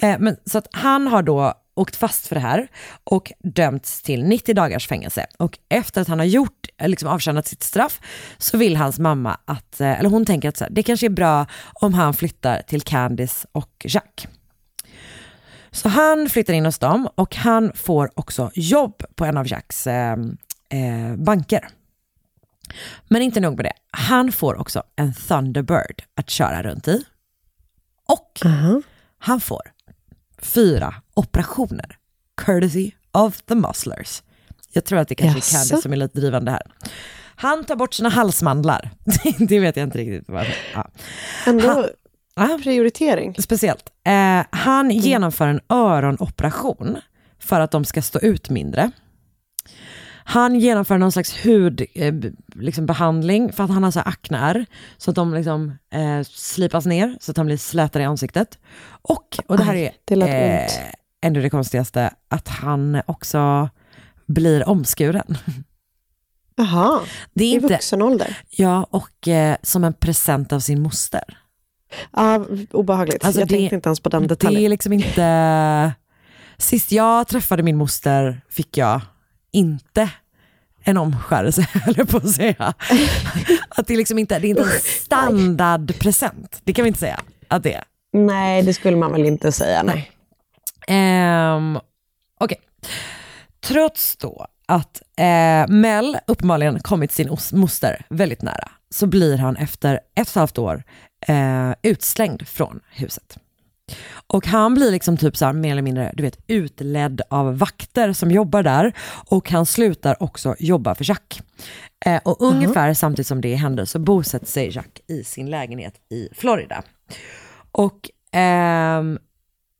Eh, 0.02 0.16
men, 0.20 0.38
så 0.46 0.58
att 0.58 0.68
han 0.72 1.08
har 1.08 1.24
då 1.24 1.54
åkt 1.82 1.96
fast 1.96 2.28
för 2.28 2.36
det 2.36 2.42
här 2.42 2.68
och 3.04 3.32
dömts 3.44 4.02
till 4.02 4.24
90 4.24 4.56
dagars 4.56 4.88
fängelse. 4.88 5.26
Och 5.40 5.60
efter 5.70 6.02
att 6.02 6.08
han 6.08 6.20
har 6.20 6.26
gjort, 6.26 6.68
liksom 6.84 7.10
avtjänat 7.10 7.48
sitt 7.48 7.64
straff, 7.64 8.00
så 8.38 8.58
vill 8.58 8.78
hans 8.78 9.00
mamma 9.00 9.38
att, 9.46 9.82
eh, 9.82 10.00
eller 10.00 10.10
hon 10.10 10.26
tänker 10.26 10.50
att 10.50 10.58
så 10.58 10.64
här, 10.64 10.72
det 10.72 10.84
kanske 10.84 11.06
är 11.06 11.10
bra 11.10 11.46
om 11.74 11.94
han 11.94 12.14
flyttar 12.14 12.62
till 12.62 12.82
Candice 12.82 13.48
och 13.52 13.86
Jack. 13.86 14.28
Så 15.72 15.90
han 15.90 16.30
flyttar 16.30 16.54
in 16.54 16.66
hos 16.66 16.80
dem 16.80 17.10
och 17.16 17.36
han 17.36 17.72
får 17.76 18.12
också 18.16 18.52
jobb 18.54 19.04
på 19.16 19.26
en 19.26 19.38
av 19.38 19.48
Jacks 19.48 19.88
eh, 19.88 20.18
eh, 20.70 21.16
banker. 21.16 21.68
Men 23.08 23.22
inte 23.22 23.40
nog 23.40 23.56
med 23.56 23.66
det, 23.66 23.74
han 23.92 24.32
får 24.32 24.56
också 24.56 24.84
en 24.96 25.14
Thunderbird 25.14 26.04
att 26.16 26.30
köra 26.30 26.64
runt 26.64 26.88
i. 26.88 27.04
Och 28.08 28.40
han 29.20 29.42
får 29.42 29.71
fyra 30.42 30.96
operationer, 31.14 31.98
courtesy 32.46 32.92
of 33.12 33.42
the 33.42 33.56
musclers. 33.56 34.24
Jag 34.74 34.86
tror 34.86 35.00
att 35.00 35.08
det 35.08 35.16
kanske 35.16 35.38
är 35.38 35.58
Jaså? 35.60 35.70
Candice 35.70 35.82
som 35.84 35.94
är 35.94 35.98
lite 35.98 36.20
drivande 36.20 36.52
här. 36.52 36.62
Han 37.36 37.64
tar 37.64 37.76
bort 37.76 37.94
sina 37.94 38.10
halsmandlar. 38.10 38.92
det 39.40 39.60
vet 39.60 39.78
jag 39.78 39.84
inte 39.84 39.98
riktigt 39.98 40.30
varför. 40.30 40.54
Ja. 40.74 40.88
Ändå 41.48 41.88
Ja. 42.36 42.60
prioritering. 42.64 43.36
Speciellt. 43.40 43.90
Eh, 44.04 44.46
han 44.50 44.92
genomför 44.92 45.48
en 45.48 45.60
öronoperation 45.70 46.98
för 47.40 47.60
att 47.60 47.72
de 47.72 47.86
ska 47.86 48.02
stå 48.02 48.20
ut 48.20 48.50
mindre. 48.50 48.92
Han 50.24 50.56
genomför 50.60 50.98
någon 50.98 51.12
slags 51.12 51.46
hudbehandling 51.46 52.34
eh, 52.56 52.62
liksom 52.62 52.86
behandling 52.86 53.54
för 53.54 53.64
att 53.64 53.70
han 53.70 53.84
har 53.84 53.92
så 53.92 54.00
akneär. 54.00 54.66
Så 54.98 55.10
att 55.12 55.16
de 55.16 55.34
liksom, 55.34 55.78
eh, 55.94 56.24
slipas 56.24 56.86
ner 56.86 57.18
så 57.20 57.32
att 57.32 57.38
han 57.38 57.46
blir 57.46 57.58
slätare 57.58 58.04
i 58.04 58.06
ansiktet. 58.06 58.60
Och, 59.02 59.40
och 59.48 59.58
det 59.58 59.64
här 59.64 59.74
Aj, 59.74 59.84
är 60.10 60.16
det 60.16 60.62
ont. 60.62 60.80
ändå 61.22 61.40
det 61.42 61.50
konstigaste, 61.50 62.14
att 62.30 62.48
han 62.48 63.02
också 63.06 63.70
blir 64.28 64.70
omskuren. 64.70 65.38
Jaha, 66.56 67.00
Det 67.34 67.44
är 67.44 67.48
i 67.48 67.54
inte, 67.56 67.68
vuxen 67.68 68.02
ålder. 68.02 68.38
ja, 68.50 68.88
och 68.90 69.28
eh, 69.28 69.56
som 69.64 69.84
en 69.84 69.94
present 69.94 70.54
av 70.54 70.60
sin 70.60 70.82
moster. 70.82 71.38
Ja, 72.14 72.46
obehagligt. 72.72 73.26
Alltså 73.26 73.42
jag 73.42 73.48
det- 73.50 73.56
tänkte 73.56 73.76
inte 73.76 73.90
ens 73.90 74.00
på 74.00 74.10
den 74.10 74.22
Det 74.22 74.28
detaljen. 74.28 74.64
är 74.64 74.70
liksom 74.70 74.94
inte... 74.94 75.94
Sist 76.58 76.92
jag 76.92 77.28
träffade 77.28 77.64
min 77.64 77.78
moster 77.78 78.42
fick 78.50 78.78
jag 78.78 79.02
inte 79.52 80.10
en 80.84 80.98
omskärelse, 80.98 81.68
jag 81.96 82.10
på 82.10 82.18
att 82.18 82.30
säga. 82.30 82.56
Att 83.70 83.88
det 83.88 83.94
är 83.94 83.98
liksom 83.98 84.20
inte, 84.20 84.40
det 84.40 84.48
är 84.48 84.50
inte 84.50 84.62
en 84.62 84.70
standardpresent. 84.80 86.62
Det 86.64 86.74
kan 86.74 86.84
vi 86.84 86.88
inte 86.88 87.00
säga 87.00 87.20
att 87.48 87.64
det 87.64 87.74
är. 87.74 87.84
Nej, 88.14 88.62
det 88.62 88.74
skulle 88.74 88.98
man 88.98 89.12
väl 89.12 89.26
inte 89.26 89.52
säga. 89.52 89.84
Nej. 89.84 90.12
Ehm, 90.88 91.80
Okej. 92.40 92.58
Trots 93.64 94.18
då 94.18 94.48
att 94.66 95.02
eh, 95.18 95.68
Mel 95.68 96.18
uppenbarligen 96.28 96.80
kommit 96.80 97.12
sin 97.12 97.30
os- 97.30 97.54
moster 97.54 98.06
väldigt 98.10 98.42
nära, 98.42 98.72
så 98.90 99.08
blir 99.08 99.38
han 99.38 99.56
efter 99.56 99.94
ett 99.96 100.02
och 100.16 100.20
ett 100.28 100.36
halvt 100.36 100.58
år 100.58 100.84
eh, 101.28 101.72
utslängd 101.82 102.48
från 102.48 102.80
huset. 102.92 103.38
Och 104.32 104.48
han 104.48 104.74
blir 104.74 104.92
liksom 104.92 105.18
typ 105.18 105.38
så 105.38 105.46
här, 105.46 105.54
mer 105.54 105.72
eller 105.72 105.82
mindre 105.82 106.12
du 106.14 106.24
vet, 106.24 106.38
utledd 106.48 107.22
av 107.30 107.58
vakter 107.58 108.14
som 108.14 108.32
jobbar 108.32 108.64
där 108.64 108.94
och 109.26 109.50
han 109.50 109.66
slutar 109.66 110.24
också 110.24 110.56
jobba 110.60 110.96
för 110.96 111.10
Jack. 111.10 111.42
Eh, 112.06 112.22
och 112.24 112.42
ungefär 112.42 112.94
samtidigt 112.94 113.28
som 113.28 113.42
det 113.42 113.56
händer 113.56 113.86
så 113.86 114.00
bosätter 114.00 114.46
sig 114.46 114.76
Jack 114.76 115.00
i 115.08 115.24
sin 115.24 115.50
lägenhet 115.50 115.94
i 116.10 116.30
Florida. 116.34 116.84
Och 117.72 118.10
ehm, 118.32 119.20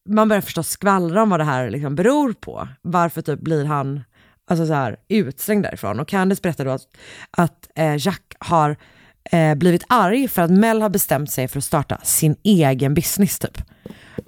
man 0.10 0.30
börjar 0.30 0.42
förstås 0.42 0.70
skvallra 0.70 1.24
om 1.24 1.30
vad 1.30 1.40
det 1.40 1.44
här 1.44 1.70
liksom 1.70 1.96
beror 1.96 2.34
på. 2.34 2.68
Varför 2.82 3.22
typ 3.22 3.40
blir 3.40 3.66
han 3.66 4.04
alltså 4.48 4.68
så 4.68 4.74
här, 4.74 4.98
utslängd 5.08 5.64
därifrån? 5.64 6.00
Och 6.00 6.08
Candice 6.08 6.42
berättar 6.42 6.66
då 6.66 6.72
att, 6.72 6.88
att 7.32 7.70
eh, 7.76 7.96
Jack 8.08 8.34
har 8.40 8.76
eh, 9.32 9.56
blivit 9.56 9.84
arg 9.90 10.28
för 10.28 10.42
att 10.42 10.52
Mel 10.52 10.82
har 10.82 10.90
bestämt 10.90 11.32
sig 11.32 11.48
för 11.48 11.58
att 11.58 11.64
starta 11.64 11.98
sin 12.04 12.36
egen 12.44 12.94
business 12.94 13.40
typ. 13.40 13.58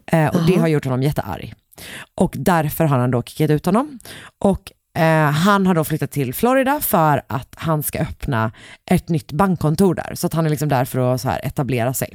Eh, 0.06 0.28
och 0.28 0.45
det 0.47 0.56
har 0.56 0.68
gjort 0.68 0.86
honom 0.86 1.04
jättearg. 1.04 1.54
Och 2.16 2.34
därför 2.38 2.86
har 2.86 2.97
han 2.97 3.12
då 3.12 3.24
kickat 3.24 3.49
ut 3.49 3.66
honom. 3.66 3.99
Och 4.39 4.72
Eh, 4.97 5.32
han 5.32 5.68
har 5.68 5.76
då 5.76 5.84
flyttat 5.84 6.12
till 6.12 6.34
Florida 6.34 6.80
för 6.80 7.22
att 7.28 7.56
han 7.56 7.84
ska 7.84 7.99
öppna 7.99 8.51
ett 8.86 9.10
nytt 9.10 9.32
bankkontor 9.32 9.95
där. 9.95 10.16
Så 10.16 10.28
att 10.28 10.34
han 10.34 10.45
är 10.45 10.49
liksom 10.49 10.70
där 10.70 10.86
för 10.86 11.14
att 11.14 11.22
så 11.22 11.30
här 11.30 11.41
etablera 11.43 11.93
sig. 11.93 12.14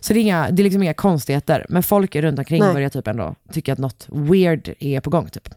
Så 0.00 0.12
det 0.12 0.18
är, 0.18 0.22
inga, 0.22 0.50
det 0.50 0.62
är 0.62 0.64
liksom 0.64 0.82
inga 0.82 0.94
konstigheter, 0.94 1.66
men 1.68 1.82
folk 1.82 2.16
runt 2.16 2.38
omkring 2.38 2.62
Nej. 2.62 2.72
börjar 2.72 2.88
typ 2.88 3.06
ändå 3.06 3.34
tycka 3.52 3.72
att 3.72 3.78
något 3.78 4.06
weird 4.08 4.74
är 4.80 5.00
på 5.00 5.10
gång. 5.10 5.28
Typ. 5.28 5.48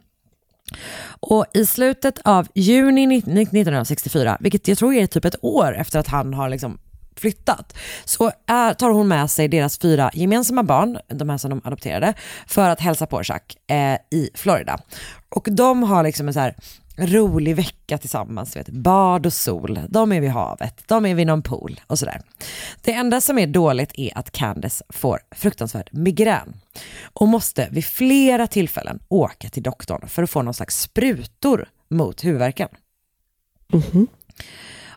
Och 1.06 1.46
i 1.54 1.66
slutet 1.66 2.20
av 2.24 2.48
juni 2.56 3.18
1964, 3.18 4.38
vilket 4.40 4.68
jag 4.68 4.78
tror 4.78 4.94
är 4.94 5.08
typ 5.08 5.26
ett 5.26 5.36
år 5.42 5.76
efter 5.76 6.00
att 6.00 6.08
han 6.08 6.34
har 6.34 6.50
liksom 6.50 6.78
flyttat, 7.16 7.76
så 8.06 8.32
är, 8.48 8.74
tar 8.74 8.90
hon 8.90 9.08
med 9.08 9.32
sig 9.32 9.48
deras 9.48 9.78
fyra 9.78 10.12
gemensamma 10.14 10.64
barn, 10.64 10.98
de 11.08 11.30
här 11.30 11.38
som 11.38 11.50
de 11.50 11.62
adopterade, 11.64 12.14
för 12.48 12.70
att 12.70 12.80
hälsa 12.80 13.06
på 13.06 13.22
Jacques 13.24 13.58
eh, 13.68 14.18
i 14.20 14.30
Florida. 14.34 14.80
Och 15.30 15.48
de 15.52 15.84
har 15.84 16.04
liksom 16.04 16.28
en 16.28 16.34
så 16.34 16.40
här 16.40 16.56
rolig 16.98 17.56
vecka 17.56 17.98
tillsammans, 17.98 18.56
vet, 18.56 18.70
bad 18.70 19.26
och 19.26 19.34
sol, 19.34 19.80
de 19.90 20.12
är 20.12 20.22
vid 20.22 20.30
havet, 20.30 20.84
de 20.88 21.06
är 21.06 21.16
vid 21.16 21.28
någon 21.28 21.42
pool 21.42 21.82
och 21.88 22.00
sådär. 22.00 22.22
Det 22.82 22.94
enda 22.94 23.22
som 23.22 23.40
är 23.40 23.48
dåligt 23.48 23.92
är 23.94 24.18
att 24.18 24.32
Candace 24.32 24.84
får 24.90 25.20
fruktansvärd 25.32 25.90
migrän 25.92 26.54
och 27.04 27.28
måste 27.28 27.68
vid 27.72 27.86
flera 27.86 28.48
tillfällen 28.48 29.00
åka 29.08 29.50
till 29.50 29.64
doktorn 29.64 30.08
för 30.08 30.24
att 30.24 30.30
få 30.30 30.42
någon 30.42 30.54
slags 30.54 30.82
sprutor 30.82 31.70
mot 31.90 32.26
huvudvärken. 32.26 32.70
Mhm. 33.68 34.08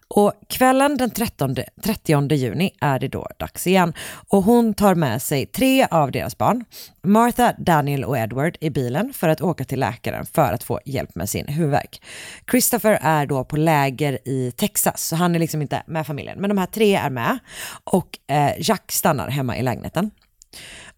Och 0.08 0.32
kvällen 0.48 0.96
den 0.96 1.10
13, 1.10 1.56
30 1.82 2.34
juni 2.34 2.70
är 2.80 2.98
det 2.98 3.08
då 3.08 3.28
dags 3.38 3.66
igen 3.66 3.92
och 4.28 4.42
hon 4.42 4.74
tar 4.74 4.94
med 4.94 5.22
sig 5.22 5.46
tre 5.46 5.86
av 5.90 6.10
deras 6.10 6.38
barn, 6.38 6.64
Martha, 7.02 7.54
Daniel 7.58 8.04
och 8.04 8.18
Edward 8.18 8.56
i 8.60 8.70
bilen 8.70 9.12
för 9.12 9.28
att 9.28 9.40
åka 9.40 9.64
till 9.64 9.80
läkaren 9.80 10.26
för 10.26 10.52
att 10.52 10.62
få 10.62 10.80
hjälp 10.84 11.14
med 11.14 11.28
sin 11.30 11.48
huvudvärk. 11.48 12.02
Christopher 12.50 12.98
är 13.02 13.26
då 13.26 13.44
på 13.44 13.56
läger 13.56 14.18
i 14.28 14.52
Texas 14.56 15.08
så 15.08 15.16
han 15.16 15.34
är 15.34 15.38
liksom 15.38 15.62
inte 15.62 15.82
med 15.86 16.06
familjen, 16.06 16.40
men 16.40 16.48
de 16.48 16.58
här 16.58 16.66
tre 16.66 16.94
är 16.94 17.10
med 17.10 17.38
och 17.84 18.18
eh, 18.26 18.52
Jack 18.58 18.92
stannar 18.92 19.28
hemma 19.28 19.56
i 19.56 19.62
lägenheten. 19.62 20.10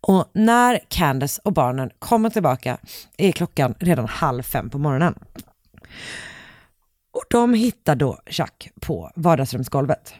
Och 0.00 0.30
när 0.32 0.80
Candace 0.88 1.40
och 1.44 1.52
barnen 1.52 1.90
kommer 1.98 2.30
tillbaka 2.30 2.78
är 3.16 3.32
klockan 3.32 3.74
redan 3.78 4.06
halv 4.06 4.42
fem 4.42 4.70
på 4.70 4.78
morgonen. 4.78 5.14
Och 7.18 7.24
de 7.30 7.54
hittar 7.54 7.96
då 7.96 8.18
Jack 8.26 8.70
på 8.80 9.10
vardagsrumsgolvet. 9.14 10.14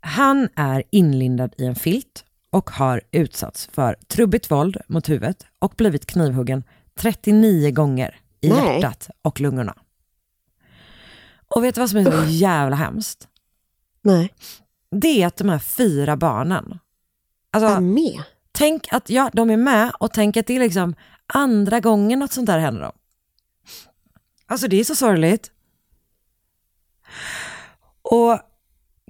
Han 0.00 0.48
är 0.56 0.82
inlindad 0.90 1.54
i 1.58 1.66
en 1.66 1.74
filt 1.74 2.24
och 2.50 2.70
har 2.70 3.02
utsatts 3.10 3.66
för 3.72 3.96
trubbigt 4.08 4.50
våld 4.50 4.76
mot 4.86 5.08
huvudet 5.08 5.46
och 5.58 5.74
blivit 5.76 6.06
knivhuggen 6.06 6.64
39 6.94 7.70
gånger 7.70 8.20
i 8.40 8.48
Nej. 8.48 8.80
hjärtat 8.80 9.10
och 9.22 9.40
lungorna. 9.40 9.74
Och 11.48 11.64
vet 11.64 11.74
du 11.74 11.80
vad 11.80 11.90
som 11.90 11.98
är 11.98 12.24
så 12.24 12.30
jävla 12.30 12.76
hemskt? 12.76 13.28
Nej. 14.02 14.34
Det 14.90 15.22
är 15.22 15.26
att 15.26 15.36
de 15.36 15.48
här 15.48 15.58
fyra 15.58 16.16
barnen, 16.16 16.78
alltså, 17.50 17.68
Är 17.68 17.80
med? 17.80 18.22
tänk 18.52 18.92
att 18.92 19.10
ja, 19.10 19.30
de 19.32 19.50
är 19.50 19.56
med 19.56 19.92
och 20.00 20.12
tänk 20.12 20.36
att 20.36 20.46
det 20.46 20.56
är 20.56 20.60
liksom 20.60 20.94
andra 21.26 21.80
gången 21.80 22.18
något 22.18 22.32
sånt 22.32 22.46
där 22.46 22.58
händer 22.58 22.82
dem. 22.82 22.92
Alltså 24.46 24.68
det 24.68 24.80
är 24.80 24.84
så 24.84 24.94
sorgligt. 24.94 25.51
Och 28.02 28.38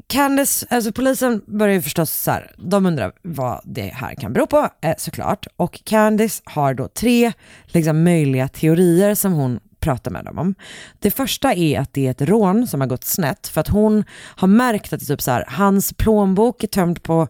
Candice, 0.06 0.66
alltså 0.70 0.92
polisen 0.92 1.42
börjar 1.46 1.74
ju 1.74 1.82
förstås 1.82 2.10
så 2.10 2.30
här, 2.30 2.54
de 2.58 2.86
undrar 2.86 3.12
vad 3.22 3.60
det 3.64 3.92
här 3.94 4.14
kan 4.14 4.32
bero 4.32 4.46
på 4.46 4.68
eh, 4.80 4.94
såklart. 4.98 5.46
Och 5.56 5.84
Candice 5.84 6.42
har 6.44 6.74
då 6.74 6.88
tre 6.88 7.32
liksom, 7.66 8.04
möjliga 8.04 8.48
teorier 8.48 9.14
som 9.14 9.32
hon 9.32 9.60
pratar 9.80 10.10
med 10.10 10.24
dem 10.24 10.38
om. 10.38 10.54
Det 10.98 11.10
första 11.10 11.54
är 11.54 11.80
att 11.80 11.92
det 11.92 12.06
är 12.06 12.10
ett 12.10 12.22
rån 12.22 12.66
som 12.66 12.80
har 12.80 12.88
gått 12.88 13.04
snett 13.04 13.48
för 13.48 13.60
att 13.60 13.68
hon 13.68 14.04
har 14.36 14.48
märkt 14.48 14.92
att 14.92 15.00
det 15.00 15.06
typ 15.06 15.22
så 15.22 15.30
här, 15.30 15.44
hans 15.48 15.92
plånbok 15.92 16.64
är 16.64 16.68
tömd 16.68 17.02
på 17.02 17.28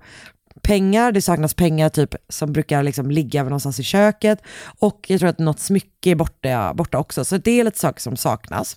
pengar, 0.62 1.12
det 1.12 1.22
saknas 1.22 1.54
pengar 1.54 1.88
typ 1.88 2.14
som 2.28 2.52
brukar 2.52 2.82
liksom 2.82 3.10
ligga 3.10 3.42
någonstans 3.42 3.80
i 3.80 3.82
köket 3.82 4.42
och 4.78 5.06
jag 5.08 5.20
tror 5.20 5.30
att 5.30 5.38
något 5.38 5.60
smycke 5.60 6.10
är 6.10 6.14
borta, 6.14 6.74
borta 6.74 6.98
också. 6.98 7.24
Så 7.24 7.36
det 7.36 7.60
är 7.60 7.64
lite 7.64 7.78
saker 7.78 8.00
som 8.00 8.16
saknas. 8.16 8.76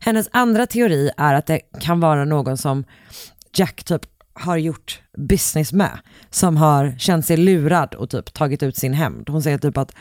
Hennes 0.00 0.28
andra 0.32 0.66
teori 0.66 1.10
är 1.16 1.34
att 1.34 1.46
det 1.46 1.60
kan 1.80 2.00
vara 2.00 2.24
någon 2.24 2.56
som 2.56 2.84
Jack 3.52 3.84
typ 3.84 4.02
har 4.32 4.56
gjort 4.56 5.00
business 5.16 5.72
med, 5.72 5.98
som 6.30 6.56
har 6.56 6.94
känt 6.98 7.26
sig 7.26 7.36
lurad 7.36 7.94
och 7.94 8.10
typ 8.10 8.34
tagit 8.34 8.62
ut 8.62 8.76
sin 8.76 8.94
hämnd. 8.94 9.28
Hon 9.28 9.42
säger 9.42 9.58
typ 9.58 9.76
att 9.76 9.92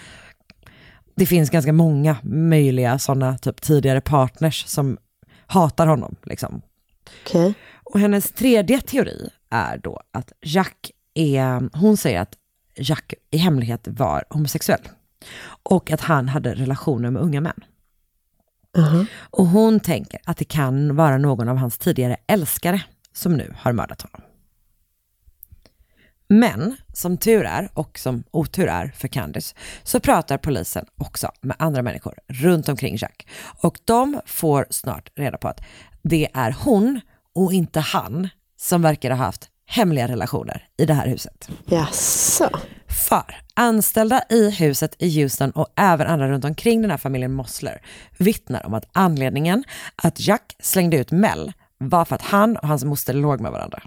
det 1.15 1.25
finns 1.25 1.49
ganska 1.49 1.73
många 1.73 2.17
möjliga 2.23 2.99
sådana 2.99 3.37
typ 3.37 3.61
tidigare 3.61 4.01
partners 4.01 4.65
som 4.67 4.97
hatar 5.47 5.87
honom. 5.87 6.15
Liksom. 6.23 6.61
Okej. 7.23 7.53
Och 7.83 7.99
hennes 7.99 8.31
tredje 8.31 8.81
teori 8.81 9.29
är 9.49 9.77
då 9.77 10.01
att 10.11 10.31
Jack 10.41 10.91
är, 11.13 11.77
hon 11.77 11.97
säger 11.97 12.19
att 12.19 12.33
Jack 12.77 13.13
i 13.31 13.37
hemlighet 13.37 13.87
var 13.87 14.23
homosexuell. 14.29 14.81
Och 15.63 15.91
att 15.91 16.01
han 16.01 16.29
hade 16.29 16.55
relationer 16.55 17.11
med 17.11 17.21
unga 17.21 17.41
män. 17.41 17.63
Mhm. 18.75 19.05
Och 19.29 19.45
hon 19.45 19.79
tänker 19.79 20.19
att 20.25 20.37
det 20.37 20.45
kan 20.45 20.95
vara 20.95 21.17
någon 21.17 21.49
av 21.49 21.57
hans 21.57 21.77
tidigare 21.77 22.17
älskare 22.27 22.83
som 23.13 23.33
nu 23.33 23.53
har 23.57 23.73
mördat 23.73 24.01
honom. 24.01 24.21
Men 26.27 26.77
som 26.93 27.17
tur 27.17 27.43
är 27.43 27.69
och 27.73 27.99
som 27.99 28.23
otur 28.31 28.67
är 28.67 28.93
för 28.95 29.07
Candice 29.07 29.55
så 29.83 29.99
pratar 29.99 30.37
polisen 30.37 30.85
också 30.97 31.31
med 31.41 31.55
andra 31.59 31.81
människor 31.81 32.13
runt 32.27 32.69
omkring 32.69 32.97
Jack. 32.99 33.27
Och 33.61 33.79
de 33.85 34.21
får 34.25 34.67
snart 34.69 35.09
reda 35.15 35.37
på 35.37 35.47
att 35.47 35.61
det 36.01 36.27
är 36.33 36.55
hon 36.59 37.01
och 37.35 37.53
inte 37.53 37.79
han 37.79 38.29
som 38.57 38.81
verkar 38.81 39.09
ha 39.09 39.17
haft 39.17 39.49
hemliga 39.65 40.07
relationer 40.07 40.67
i 40.77 40.85
det 40.85 40.93
här 40.93 41.07
huset. 41.07 41.49
Jaså? 41.65 42.49
För 43.07 43.35
anställda 43.53 44.23
i 44.29 44.49
huset 44.49 44.95
i 44.99 45.21
Houston 45.21 45.51
och 45.51 45.67
även 45.75 46.07
andra 46.07 46.29
runt 46.29 46.45
omkring 46.45 46.81
den 46.81 46.91
här 46.91 46.97
familjen 46.97 47.33
Mossler 47.33 47.81
vittnar 48.17 48.65
om 48.65 48.73
att 48.73 48.89
anledningen 48.91 49.63
att 49.95 50.19
Jack 50.19 50.55
slängde 50.59 50.97
ut 50.97 51.11
Mel 51.11 51.53
var 51.77 52.05
för 52.05 52.15
att 52.15 52.21
han 52.21 52.57
och 52.57 52.67
hans 52.67 52.83
moster 52.83 53.13
låg 53.13 53.41
med 53.41 53.51
varandra. 53.51 53.83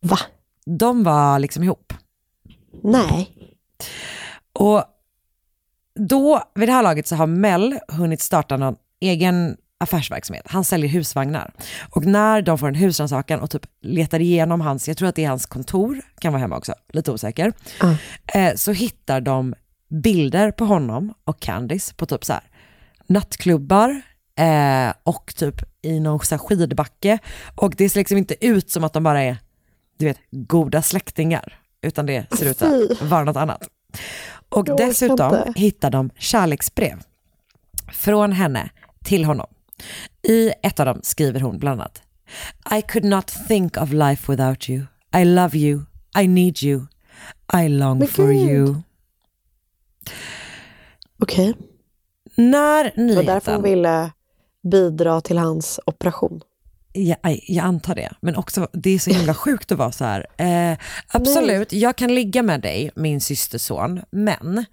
Va? 0.00 0.18
De 0.64 1.04
var 1.04 1.38
liksom 1.38 1.62
ihop. 1.62 1.92
Nej. 2.82 3.30
Och 4.52 4.84
då, 5.94 6.42
vid 6.54 6.68
det 6.68 6.72
här 6.72 6.82
laget 6.82 7.06
så 7.06 7.16
har 7.16 7.26
Mel 7.26 7.78
hunnit 7.88 8.20
starta 8.20 8.56
någon 8.56 8.76
egen 9.00 9.56
affärsverksamhet. 9.78 10.44
Han 10.48 10.64
säljer 10.64 10.90
husvagnar. 10.90 11.52
Och 11.90 12.04
när 12.04 12.42
de 12.42 12.58
får 12.58 12.68
en 12.68 12.74
husrannsakan 12.74 13.40
och 13.40 13.50
typ 13.50 13.66
letar 13.82 14.20
igenom 14.20 14.60
hans, 14.60 14.88
jag 14.88 14.96
tror 14.96 15.08
att 15.08 15.14
det 15.14 15.24
är 15.24 15.28
hans 15.28 15.46
kontor, 15.46 16.02
kan 16.18 16.32
vara 16.32 16.40
hemma 16.40 16.56
också, 16.56 16.74
lite 16.92 17.12
osäker, 17.12 17.52
eh, 18.34 18.54
så 18.54 18.72
hittar 18.72 19.20
de 19.20 19.54
bilder 19.88 20.50
på 20.50 20.64
honom 20.64 21.14
och 21.24 21.40
Candice 21.40 21.94
på 21.96 22.06
typ 22.06 22.24
så 22.24 22.32
här 22.32 22.42
nattklubbar 23.06 24.02
eh, 24.38 24.92
och 25.02 25.34
typ 25.36 25.62
i 25.82 26.00
någon 26.00 26.20
så 26.20 26.34
här 26.34 26.38
skidbacke. 26.38 27.18
Och 27.54 27.74
det 27.76 27.88
ser 27.88 28.00
liksom 28.00 28.18
inte 28.18 28.46
ut 28.46 28.70
som 28.70 28.84
att 28.84 28.92
de 28.92 29.02
bara 29.02 29.22
är, 29.22 29.36
du 29.98 30.04
vet, 30.04 30.18
goda 30.30 30.82
släktingar, 30.82 31.58
utan 31.82 32.06
det 32.06 32.36
ser 32.36 32.50
ut 32.50 32.62
att 32.62 33.02
vara 33.02 33.24
något 33.24 33.36
annat. 33.36 33.68
Och 34.48 34.64
dessutom 34.64 35.52
hittar 35.56 35.90
de 35.90 36.10
kärleksbrev 36.18 37.02
från 37.92 38.32
henne 38.32 38.70
till 39.04 39.24
honom. 39.24 39.46
I 40.28 40.52
ett 40.62 40.80
av 40.80 40.86
dem 40.86 41.00
skriver 41.02 41.40
hon 41.40 41.58
bland 41.58 41.80
annat 41.80 42.02
I 42.78 42.82
could 42.82 43.04
not 43.04 43.26
think 43.48 43.76
of 43.76 43.92
life 43.92 44.32
without 44.32 44.68
you. 44.68 44.86
I 45.16 45.24
love 45.24 45.58
you. 45.58 45.80
I 46.18 46.28
need 46.28 46.62
you. 46.62 46.86
I 47.64 47.68
long 47.68 47.98
Men 47.98 48.08
for 48.08 48.32
gud. 48.32 48.48
you. 48.50 48.76
Okej. 51.22 51.54
När 52.36 53.08
Det 53.08 53.14
var 53.16 53.22
därför 53.22 53.52
hon 53.52 53.62
nyheten, 53.62 53.62
ville 53.62 54.10
bidra 54.70 55.20
till 55.20 55.38
hans 55.38 55.80
operation. 55.86 56.40
jag, 56.92 57.18
jag 57.46 57.64
antar 57.64 57.94
det, 57.94 58.12
men 58.20 58.36
också 58.36 58.68
det 58.72 58.90
är 58.90 58.98
så 58.98 59.10
himla 59.10 59.34
sjukt 59.44 59.72
att 59.72 59.78
vara 59.78 59.92
så 59.92 60.04
här. 60.04 60.26
Eh, 60.72 60.78
absolut, 61.08 61.72
jag 61.72 61.96
kan 61.96 62.14
ligga 62.14 62.42
med 62.42 62.60
dig, 62.60 62.90
min 62.96 63.20
systerson, 63.20 64.00
men 64.10 64.64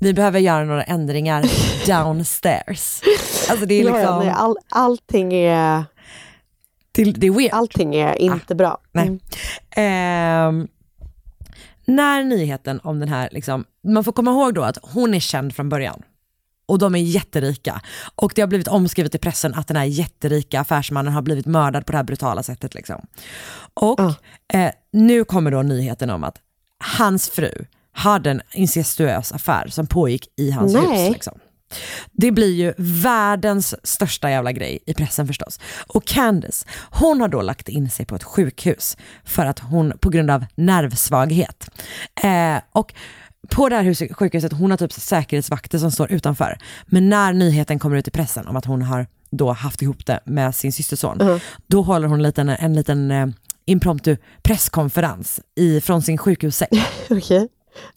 vi 0.00 0.14
behöver 0.14 0.38
göra 0.40 0.64
några 0.64 0.82
ändringar 0.84 1.44
downstairs. 1.86 3.02
Alltså 3.50 3.66
det 3.66 3.74
är 3.74 3.84
Ja, 3.84 3.90
ja, 3.90 3.96
liksom, 3.98 4.18
nej, 4.18 4.34
all, 4.36 4.56
allting, 4.68 5.32
är, 5.34 5.84
det, 6.92 7.04
det 7.04 7.26
är 7.26 7.30
weird. 7.30 7.52
allting 7.52 7.94
är 7.94 8.20
inte 8.20 8.54
bra. 8.54 8.78
Nej. 8.92 9.06
Mm. 9.06 9.18
Ehm, 9.70 10.68
när 11.84 12.24
nyheten 12.24 12.80
om 12.84 13.00
den 13.00 13.08
här, 13.08 13.28
liksom, 13.32 13.64
man 13.88 14.04
får 14.04 14.12
komma 14.12 14.30
ihåg 14.30 14.54
då 14.54 14.62
att 14.62 14.78
hon 14.82 15.14
är 15.14 15.20
känd 15.20 15.54
från 15.56 15.68
början. 15.68 16.02
Och 16.66 16.78
de 16.78 16.94
är 16.94 16.98
jätterika. 16.98 17.80
Och 18.14 18.32
det 18.34 18.42
har 18.42 18.48
blivit 18.48 18.68
omskrivet 18.68 19.14
i 19.14 19.18
pressen 19.18 19.54
att 19.54 19.66
den 19.68 19.76
här 19.76 19.84
jätterika 19.84 20.60
affärsmannen 20.60 21.12
har 21.12 21.22
blivit 21.22 21.46
mördad 21.46 21.86
på 21.86 21.92
det 21.92 21.98
här 21.98 22.04
brutala 22.04 22.42
sättet. 22.42 22.74
Liksom. 22.74 23.06
Och 23.74 24.00
Ja. 24.00 24.14
eh, 24.58 24.72
nu 24.92 25.24
kommer 25.24 25.50
då 25.50 25.62
nyheten 25.62 26.10
om 26.10 26.24
att 26.24 26.36
hans 26.98 27.28
fru 27.30 27.64
hade 27.98 28.30
en 28.30 28.42
incestuös 28.52 29.32
affär 29.32 29.68
som 29.68 29.86
pågick 29.86 30.28
i 30.36 30.50
hans 30.50 30.74
Nej. 30.74 31.06
hus. 31.06 31.12
Liksom. 31.12 31.38
Det 32.12 32.30
blir 32.30 32.54
ju 32.54 32.74
världens 32.78 33.86
största 33.86 34.30
jävla 34.30 34.52
grej 34.52 34.78
i 34.86 34.94
pressen 34.94 35.26
förstås. 35.26 35.60
Och 35.86 36.04
Candice, 36.04 36.66
hon 36.90 37.20
har 37.20 37.28
då 37.28 37.42
lagt 37.42 37.68
in 37.68 37.90
sig 37.90 38.06
på 38.06 38.14
ett 38.14 38.22
sjukhus 38.22 38.96
för 39.24 39.46
att 39.46 39.58
hon, 39.58 39.92
på 40.00 40.10
grund 40.10 40.30
av 40.30 40.44
nervsvaghet. 40.54 41.70
Eh, 42.22 42.56
och 42.72 42.94
på 43.50 43.68
det 43.68 43.76
här 43.76 43.82
hus, 43.82 44.02
sjukhuset, 44.10 44.52
hon 44.52 44.70
har 44.70 44.78
typ 44.78 44.92
säkerhetsvakter 44.92 45.78
som 45.78 45.90
står 45.90 46.12
utanför. 46.12 46.58
Men 46.86 47.08
när 47.08 47.32
nyheten 47.32 47.78
kommer 47.78 47.96
ut 47.96 48.08
i 48.08 48.10
pressen 48.10 48.46
om 48.46 48.56
att 48.56 48.64
hon 48.64 48.82
har 48.82 49.06
då 49.30 49.52
haft 49.52 49.82
ihop 49.82 50.06
det 50.06 50.20
med 50.24 50.54
sin 50.54 50.72
systerson, 50.72 51.40
då 51.66 51.82
håller 51.82 52.08
hon 52.08 52.18
en 52.18 52.22
liten, 52.22 52.48
en 52.48 52.74
liten 52.74 53.10
eh, 53.10 53.26
impromptu 53.66 54.16
presskonferens 54.42 55.40
i, 55.54 55.80
från 55.80 56.02
sin 56.02 56.18
sjukhussäng. 56.18 56.68
Okej. 57.10 57.48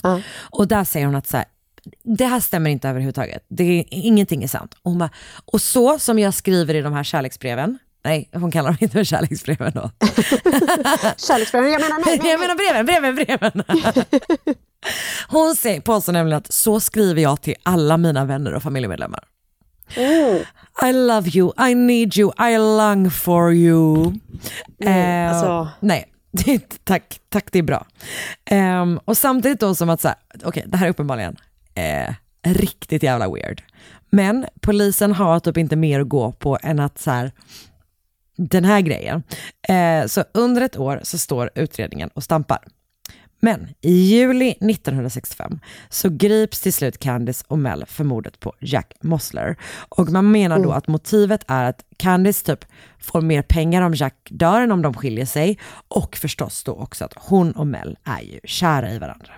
Ja. 0.03 0.21
Och 0.39 0.67
där 0.67 0.83
säger 0.83 1.05
hon 1.05 1.15
att 1.15 1.27
så 1.27 1.37
här, 1.37 1.45
det 2.03 2.25
här 2.25 2.39
stämmer 2.39 2.69
inte 2.69 2.89
överhuvudtaget. 2.89 3.45
Det 3.47 3.63
är, 3.79 3.85
ingenting 3.89 4.43
är 4.43 4.47
sant. 4.47 4.73
Och, 4.81 4.91
hon 4.91 4.99
bara, 4.99 5.09
och 5.45 5.61
så 5.61 5.99
som 5.99 6.19
jag 6.19 6.33
skriver 6.33 6.73
i 6.75 6.81
de 6.81 6.93
här 6.93 7.03
kärleksbreven, 7.03 7.79
nej 8.05 8.29
hon 8.33 8.51
kallar 8.51 8.69
dem 8.69 8.77
inte 8.79 8.93
för 8.93 9.03
kärleksbreven 9.03 9.71
då. 9.75 9.91
Kärleksbreven, 11.17 11.71
jag 11.71 11.81
menar 11.81 12.05
nej. 12.05 12.19
nej, 12.23 12.31
Jag 12.31 12.39
menar 12.39 12.55
breven, 12.55 12.85
breven, 12.85 13.15
breven. 13.15 13.63
Hon 15.27 15.55
säger, 15.55 15.81
påstår 15.81 16.13
nämligen 16.13 16.37
att 16.37 16.53
så 16.53 16.79
skriver 16.79 17.21
jag 17.21 17.41
till 17.41 17.55
alla 17.63 17.97
mina 17.97 18.25
vänner 18.25 18.53
och 18.53 18.63
familjemedlemmar. 18.63 19.23
I 20.83 20.93
love 20.93 21.29
you, 21.29 21.51
I 21.69 21.75
need 21.75 22.17
you, 22.17 22.31
I 22.51 22.57
long 22.57 23.11
for 23.11 23.53
you. 23.53 24.13
Nej, 24.77 25.25
Eh, 25.25 25.31
alltså. 25.31 25.67
Nej, 25.79 26.10
tack, 26.83 27.19
tack 27.29 27.51
det 27.51 27.59
är 27.59 27.63
bra. 27.63 27.85
Um, 28.51 28.97
och 29.05 29.17
samtidigt 29.17 29.59
då 29.59 29.75
som 29.75 29.89
att 29.89 30.01
så 30.01 30.07
här, 30.07 30.17
okej 30.43 30.63
det 30.67 30.77
här 30.77 30.85
är 30.85 30.89
uppenbarligen 30.89 31.37
eh, 31.75 32.13
riktigt 32.43 33.03
jävla 33.03 33.29
weird. 33.29 33.63
Men 34.09 34.45
polisen 34.61 35.11
har 35.11 35.39
typ 35.39 35.57
inte 35.57 35.75
mer 35.75 35.99
att 35.99 36.09
gå 36.09 36.31
på 36.31 36.57
än 36.63 36.79
att 36.79 36.99
så 36.99 37.11
här, 37.11 37.31
den 38.37 38.65
här 38.65 38.81
grejen. 38.81 39.23
Eh, 39.67 40.05
så 40.05 40.23
under 40.33 40.61
ett 40.61 40.77
år 40.77 40.99
så 41.03 41.17
står 41.17 41.49
utredningen 41.55 42.09
och 42.13 42.23
stampar. 42.23 42.59
Men 43.43 43.69
i 43.81 43.91
juli 43.91 44.51
1965 44.51 45.59
så 45.89 46.09
grips 46.09 46.61
till 46.61 46.73
slut 46.73 46.97
Candice 46.97 47.45
och 47.47 47.59
Mel 47.59 47.85
för 47.87 48.03
mordet 48.03 48.39
på 48.39 48.53
Jack 48.59 48.93
Mossler. 49.01 49.55
Och 49.89 50.09
man 50.09 50.31
menar 50.31 50.59
då 50.59 50.71
att 50.71 50.87
motivet 50.87 51.43
är 51.47 51.63
att 51.63 51.85
Candice 51.97 52.43
typ 52.43 52.65
får 52.99 53.21
mer 53.21 53.41
pengar 53.41 53.81
om 53.81 53.93
Jack 53.93 54.15
dör 54.29 54.61
än 54.61 54.71
om 54.71 54.81
de 54.81 54.93
skiljer 54.93 55.25
sig. 55.25 55.59
Och 55.87 56.15
förstås 56.15 56.63
då 56.63 56.71
också 56.71 57.05
att 57.05 57.13
hon 57.15 57.51
och 57.51 57.67
Mel 57.67 57.97
är 58.03 58.21
ju 58.21 58.39
kära 58.43 58.91
i 58.91 58.99
varandra. 58.99 59.33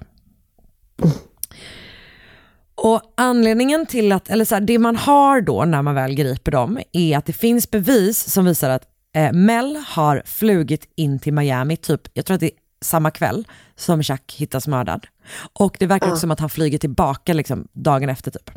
Och 2.75 3.01
anledningen 3.17 3.85
till 3.85 4.11
att, 4.11 4.29
eller 4.29 4.45
så 4.45 4.55
här, 4.55 4.61
det 4.61 4.79
man 4.79 4.95
har 4.95 5.41
då 5.41 5.65
när 5.65 5.81
man 5.81 5.95
väl 5.95 6.13
griper 6.13 6.51
dem 6.51 6.79
är 6.91 7.17
att 7.17 7.25
det 7.25 7.33
finns 7.33 7.71
bevis 7.71 8.31
som 8.31 8.45
visar 8.45 8.69
att 8.69 8.83
eh, 9.15 9.31
Mel 9.31 9.83
har 9.87 10.21
flugit 10.25 10.87
in 10.95 11.19
till 11.19 11.33
Miami, 11.33 11.77
typ, 11.77 12.01
jag 12.13 12.25
tror 12.25 12.35
att 12.35 12.41
det 12.41 12.45
är 12.45 12.62
samma 12.83 13.11
kväll 13.11 13.47
som 13.75 14.01
Jack 14.01 14.35
hittas 14.37 14.67
mördad. 14.67 15.07
Och 15.53 15.75
det 15.79 15.85
verkar 15.85 16.07
också 16.07 16.19
som 16.19 16.31
att 16.31 16.39
han 16.39 16.49
flyger 16.49 16.77
tillbaka 16.77 17.33
liksom, 17.33 17.67
dagen 17.71 18.09
efter 18.09 18.31
typ. 18.31 18.49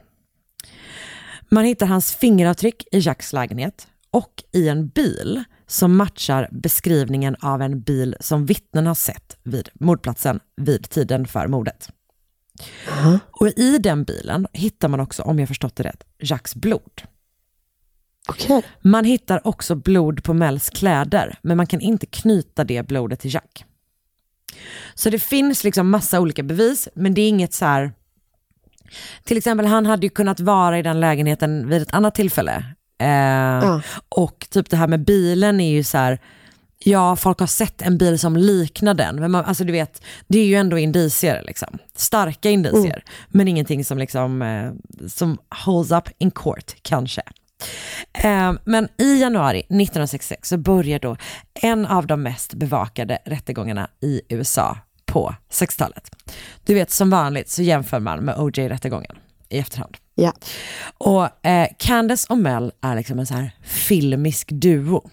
Man 1.49 1.65
hittar 1.65 1.87
hans 1.87 2.15
fingeravtryck 2.15 2.85
i 2.93 2.99
Jacks 2.99 3.33
lägenhet 3.33 3.87
och 4.11 4.45
i 4.53 4.69
en 4.69 4.89
bil 4.89 5.45
som 5.67 5.97
matchar 5.97 6.49
beskrivningen 6.53 7.37
av 7.41 7.63
en 7.63 7.81
bil 7.81 8.17
som 8.21 8.47
vittnen 8.47 8.87
har 8.87 8.95
sett 8.95 9.37
vid 9.43 9.69
mordplatsen 9.75 10.41
vid 10.57 10.91
tiden 10.91 11.27
för 11.27 11.47
mordet. 11.47 11.91
Och 13.31 13.49
i 13.49 13.79
den 13.79 14.05
bilen 14.05 14.47
hittar 14.53 14.89
man 14.89 15.01
också, 15.01 15.23
om 15.23 15.39
jag 15.39 15.49
förstått 15.49 15.77
det 15.77 15.83
rätt, 15.83 16.05
Jacks 16.19 16.55
blod. 16.55 17.03
Okej. 18.29 18.63
Man 18.81 19.05
hittar 19.05 19.47
också 19.47 19.75
blod 19.75 20.25
på 20.25 20.35
Mels 20.35 20.71
kläder, 20.71 21.39
men 21.43 21.57
man 21.57 21.67
kan 21.67 21.81
inte 21.81 22.07
knyta 22.07 22.65
det 22.65 22.87
blodet 22.87 23.21
till 23.21 23.35
Jack. 23.35 23.65
Så 24.95 25.11
det 25.11 25.19
finns 25.19 25.65
liksom 25.65 25.91
massa 25.91 26.21
olika 26.21 26.43
bevis, 26.43 26.89
men 26.95 27.15
det 27.15 27.21
är 27.21 27.29
inget 27.29 27.53
så 27.53 27.65
här... 27.65 27.93
Till 29.25 29.37
exempel, 29.37 29.67
han 29.67 29.87
hade 29.87 30.07
ju 30.07 30.11
kunnat 30.11 30.41
vara 30.41 30.79
i 30.79 30.83
den 30.83 31.01
lägenheten 31.01 31.69
vid 31.69 31.83
ett 31.83 31.95
annat 31.95 32.15
tillfälle. 32.15 32.65
Eh, 33.01 33.65
Och 34.09 34.47
typ 34.51 34.71
det 34.71 34.77
här 34.77 34.89
med 34.89 35.05
bilen 35.05 35.61
är 35.61 35.71
ju 35.73 35.85
så 35.85 35.99
här, 35.99 36.19
ja 36.79 37.17
folk 37.17 37.41
har 37.41 37.47
sett 37.47 37.83
en 37.83 37.99
bil 37.99 38.19
som 38.19 38.37
liknar 38.37 38.95
den, 38.95 39.17
men 39.17 39.31
man, 39.31 39.45
alltså 39.45 39.65
du 39.65 39.73
vet, 39.73 40.03
det 40.29 40.39
är 40.39 40.45
ju 40.47 40.55
ändå 40.55 40.79
indicier 40.79 41.43
liksom. 41.47 41.79
Starka 41.97 42.51
indicier, 42.51 43.03
men 43.29 43.49
ingenting 43.49 43.85
som 43.85 43.99
liksom, 43.99 44.43
eh, 44.43 44.73
som 45.09 45.39
holds 45.65 45.91
up 45.93 46.09
in 46.19 46.31
court 46.31 46.75
kanske. 46.83 47.23
Eh, 48.13 48.53
men 48.65 48.89
i 48.99 49.21
januari 49.21 49.59
1966 49.59 50.49
så 50.49 50.59
börjar 50.59 50.99
då 50.99 51.17
en 51.55 51.87
av 51.87 52.07
de 52.07 52.23
mest 52.23 52.55
bevakade 52.55 53.19
rättegångarna 53.25 53.91
i 54.01 54.21
USA 54.29 54.79
på 55.07 55.35
60-talet. 55.51 56.11
Du 56.65 56.75
vet 56.75 56.91
som 56.91 57.11
vanligt 57.11 57.49
så 57.49 57.63
jämför 57.63 58.01
man 58.01 58.19
med 58.19 58.35
OJ-rättegången 58.39 59.17
i 59.49 59.59
efterhand. 59.59 59.97
Ja. 60.15 60.33
Och 60.99 61.47
eh, 61.47 61.69
Candice 61.79 62.27
och 62.29 62.39
Mel 62.39 62.73
är 62.81 62.97
liksom 62.97 63.19
en 63.19 63.27
så 63.27 63.35
här 63.35 63.51
filmisk 63.63 64.49
duo. 64.53 65.11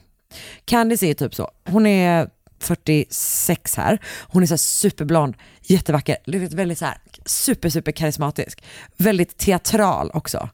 Candice 0.66 1.04
är 1.04 1.14
typ 1.14 1.36
så, 1.36 1.52
hon 1.66 1.86
är 1.86 2.30
46 2.60 3.76
här, 3.76 4.00
hon 4.22 4.44
är 4.44 4.48
så 4.48 4.58
superblond, 4.58 5.36
jättevacker, 5.62 6.18
väldigt 6.56 6.78
så 6.78 6.86
här 6.86 6.98
super 7.26 7.70
super 7.70 7.92
karismatisk, 7.92 8.64
väldigt 8.98 9.38
teatral 9.38 10.12
också. 10.14 10.50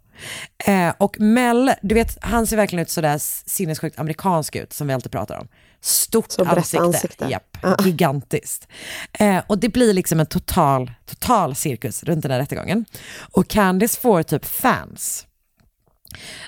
Eh, 0.66 0.94
och 0.98 1.20
Mel, 1.20 1.74
du 1.82 1.96
vet 1.96 2.18
han 2.22 2.48
ser 2.48 2.58
verkligen 2.58 2.82
ut 2.82 2.90
sådär 2.90 3.18
sinnessjukt 3.50 4.00
amerikansk 4.00 4.56
ut 4.56 4.74
som 4.74 4.88
vi 4.88 4.94
alltid 4.94 5.12
pratar 5.12 5.40
om. 5.40 5.48
Stort 5.82 6.32
Så 6.32 6.46
ansikte, 6.46 6.80
ansikte. 6.80 7.26
Japp, 7.26 7.58
gigantiskt. 7.86 8.68
Eh, 9.14 9.42
och 9.48 9.58
det 9.58 9.70
blir 9.70 9.94
liksom 9.94 10.20
en 10.20 10.26
total, 10.26 10.92
total 11.06 11.56
cirkus 11.56 12.04
runt 12.04 12.22
den 12.22 12.32
här 12.32 12.40
rättegången. 12.40 12.86
Och 13.32 13.48
Candice 13.48 13.98
får 13.98 14.24
typ 14.24 14.46
fans. 14.46 15.26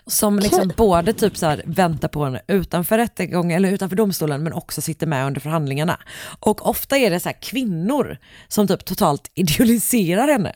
Som 0.07 0.39
liksom 0.39 0.71
både 0.77 1.13
typ 1.13 1.37
så 1.37 1.45
här 1.45 1.63
väntar 1.65 2.07
på 2.07 2.25
henne 2.25 2.41
utanför 2.47 2.97
rättegången 2.97 3.57
eller 3.57 3.71
utanför 3.71 3.95
domstolen 3.95 4.43
men 4.43 4.53
också 4.53 4.81
sitter 4.81 5.07
med 5.07 5.25
under 5.27 5.41
förhandlingarna. 5.41 5.99
Och 6.39 6.69
ofta 6.69 6.97
är 6.97 7.09
det 7.09 7.19
så 7.19 7.29
här 7.29 7.41
kvinnor 7.41 8.17
som 8.47 8.67
typ 8.67 8.85
totalt 8.85 9.31
idealiserar 9.35 10.27
henne. 10.27 10.53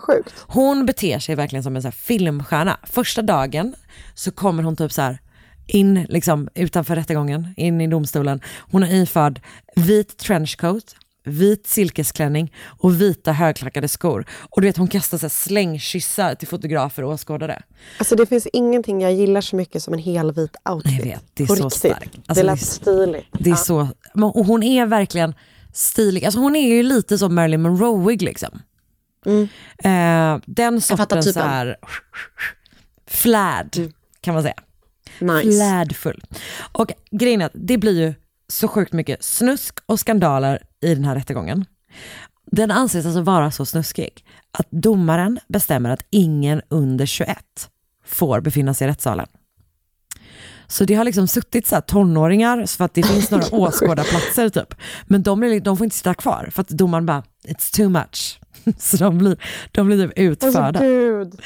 Sjukt. 0.00 0.34
Hon 0.46 0.86
beter 0.86 1.18
sig 1.18 1.34
verkligen 1.34 1.62
som 1.62 1.76
en 1.76 1.82
så 1.82 1.90
filmstjärna. 1.90 2.76
Första 2.82 3.22
dagen 3.22 3.74
så 4.14 4.30
kommer 4.30 4.62
hon 4.62 4.76
typ 4.76 4.92
så 4.92 5.02
här 5.02 5.18
in 5.66 6.06
liksom 6.08 6.48
utanför 6.54 6.96
rättegången, 6.96 7.54
in 7.56 7.80
i 7.80 7.86
domstolen. 7.86 8.40
Hon 8.70 8.82
är 8.82 8.94
iförd 9.02 9.40
vit 9.76 10.16
trenchcoat, 10.18 10.96
vit 11.24 11.66
silkesklänning 11.66 12.52
och 12.80 13.00
vita 13.00 13.32
högklackade 13.32 13.88
skor. 13.88 14.26
Och 14.50 14.60
du 14.60 14.66
vet 14.68 14.76
hon 14.76 14.88
kastar 14.88 15.18
så 15.18 15.28
slängkyssar 15.28 16.34
till 16.34 16.48
fotografer 16.48 17.02
och 17.04 17.12
åskådare. 17.12 17.62
Alltså 17.98 18.16
det 18.16 18.26
finns 18.26 18.46
ingenting 18.52 19.00
jag 19.00 19.12
gillar 19.14 19.40
så 19.40 19.56
mycket 19.56 19.82
som 19.82 19.94
en 19.94 20.00
helvit 20.00 20.56
outfit. 20.70 20.92
Jag 20.98 21.04
vet, 21.04 21.24
det 21.34 21.42
är 21.42 21.46
På 21.46 21.56
så 21.56 21.64
riktigt. 21.64 21.78
starkt. 21.78 22.16
Alltså, 22.26 22.34
det 22.44 22.50
lät 22.50 22.60
stiligt. 22.66 23.26
Det 23.32 23.50
är 23.50 23.54
så, 23.54 23.88
men- 24.14 24.24
och 24.24 24.44
hon 24.46 24.62
är 24.62 24.86
verkligen 24.86 25.34
stilig. 25.72 26.24
Alltså 26.24 26.40
hon 26.40 26.56
är 26.56 26.68
ju 26.74 26.82
lite 26.82 27.18
som 27.18 27.34
Marilyn 27.34 27.62
Monroeig 27.62 28.22
liksom. 28.22 28.62
Eh, 29.84 30.38
den 30.46 30.80
sortens 30.80 31.24
så 31.24 31.32
typen. 31.32 31.48
här 31.48 31.76
flärd 33.06 33.92
kan 34.20 34.34
man 34.34 34.42
säga. 34.42 34.54
Nice. 35.20 35.42
Flärdfull. 35.42 36.24
Och 36.72 36.92
grejen 37.10 37.40
är 37.40 37.46
att 37.46 37.52
det 37.54 37.78
blir 37.78 38.00
ju 38.00 38.14
så 38.48 38.68
sjukt 38.68 38.92
mycket 38.92 39.24
snusk 39.24 39.78
och 39.86 40.00
skandaler 40.00 40.62
i 40.80 40.94
den 40.94 41.04
här 41.04 41.14
rättegången. 41.14 41.64
Den 42.46 42.70
anses 42.70 43.06
alltså 43.06 43.20
vara 43.20 43.50
så 43.50 43.66
snuskig 43.66 44.24
att 44.58 44.70
domaren 44.70 45.40
bestämmer 45.48 45.90
att 45.90 46.06
ingen 46.10 46.62
under 46.68 47.06
21 47.06 47.38
får 48.06 48.40
befinna 48.40 48.74
sig 48.74 48.84
i 48.84 48.90
rättssalen. 48.90 49.26
Så 50.66 50.84
det 50.84 50.94
har 50.94 51.04
liksom 51.04 51.28
suttit 51.28 51.66
så 51.66 51.74
här 51.74 51.82
tonåringar 51.82 52.66
för 52.66 52.84
att 52.84 52.94
det 52.94 53.02
finns 53.02 53.30
några 53.30 53.46
åskådarplatser 53.52 54.48
typ. 54.48 54.74
Men 55.06 55.22
de, 55.22 55.60
de 55.64 55.76
får 55.76 55.84
inte 55.84 55.96
sitta 55.96 56.14
kvar 56.14 56.48
för 56.52 56.60
att 56.60 56.68
domaren 56.68 57.06
bara, 57.06 57.22
it's 57.48 57.76
too 57.76 57.88
much. 57.88 58.40
Så 58.78 58.96
de 58.96 59.18
blir, 59.18 59.36
de 59.72 59.86
blir 59.86 60.06
typ 60.08 60.18
utförda. 60.18 60.80
Alltså. 60.80 61.38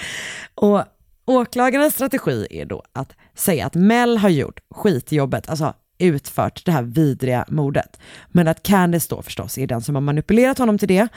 Och 0.55 0.85
åklagarens 1.27 1.95
strategi 1.95 2.47
är 2.51 2.65
då 2.65 2.83
att 2.93 3.13
säga 3.35 3.67
att 3.67 3.75
Mel 3.75 4.19
har 4.19 4.29
gjort 4.29 4.61
skitjobbet, 4.71 5.49
alltså 5.51 5.75
utfört 5.99 6.65
det 6.65 6.73
här 6.73 6.83
vidriga 6.83 7.45
mordet. 7.49 8.01
Men 8.29 8.49
att 8.49 8.63
Candice 8.63 9.09
då 9.09 9.23
förstås 9.23 9.59
är 9.59 9.67
den 9.67 9.83
som 9.83 9.95
har 9.95 10.03
manipulerat 10.03 10.59
honom 10.59 10.79
till 10.79 10.89
det. 10.89 11.09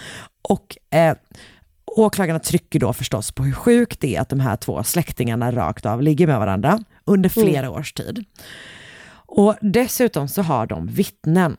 Och 0.41 0.77
eh, 0.89 1.15
åklagarna 1.85 2.39
trycker 2.39 2.79
då 2.79 2.93
förstås 2.93 3.31
på 3.31 3.43
hur 3.43 3.53
sjukt 3.53 3.99
det 3.99 4.15
är 4.15 4.21
att 4.21 4.29
de 4.29 4.39
här 4.39 4.55
två 4.55 4.83
släktingarna 4.83 5.51
rakt 5.51 5.85
av 5.85 6.01
ligger 6.01 6.27
med 6.27 6.39
varandra 6.39 6.79
under 7.05 7.29
flera 7.29 7.71
års 7.71 7.93
tid. 7.93 8.25
Och 9.25 9.55
dessutom 9.61 10.27
så 10.27 10.41
har 10.41 10.65
de 10.65 10.87
vittnen 10.87 11.57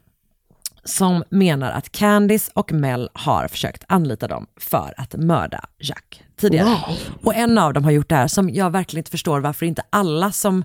som 0.84 1.24
menar 1.28 1.70
att 1.70 1.92
Candice 1.92 2.50
och 2.54 2.72
Mel 2.72 3.10
har 3.12 3.48
försökt 3.48 3.84
anlita 3.88 4.28
dem 4.28 4.46
för 4.56 4.94
att 4.96 5.14
mörda 5.14 5.64
Jack 5.78 6.22
tidigare. 6.36 6.78
Och 7.22 7.34
en 7.34 7.58
av 7.58 7.72
dem 7.72 7.84
har 7.84 7.90
gjort 7.90 8.08
det 8.08 8.14
här 8.14 8.28
som 8.28 8.50
jag 8.50 8.70
verkligen 8.70 9.00
inte 9.00 9.10
förstår 9.10 9.40
varför 9.40 9.66
inte 9.66 9.82
alla 9.90 10.32
som 10.32 10.64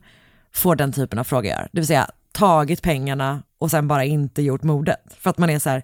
får 0.53 0.75
den 0.75 0.93
typen 0.93 1.19
av 1.19 1.23
frågor 1.23 1.45
gör. 1.45 1.69
Det 1.71 1.79
vill 1.79 1.87
säga 1.87 2.09
tagit 2.31 2.81
pengarna 2.81 3.43
och 3.57 3.71
sen 3.71 3.87
bara 3.87 4.05
inte 4.05 4.41
gjort 4.41 4.63
mordet. 4.63 4.99
För 5.19 5.29
att 5.29 5.37
man 5.37 5.49
är 5.49 5.59
så 5.59 5.69
här, 5.69 5.83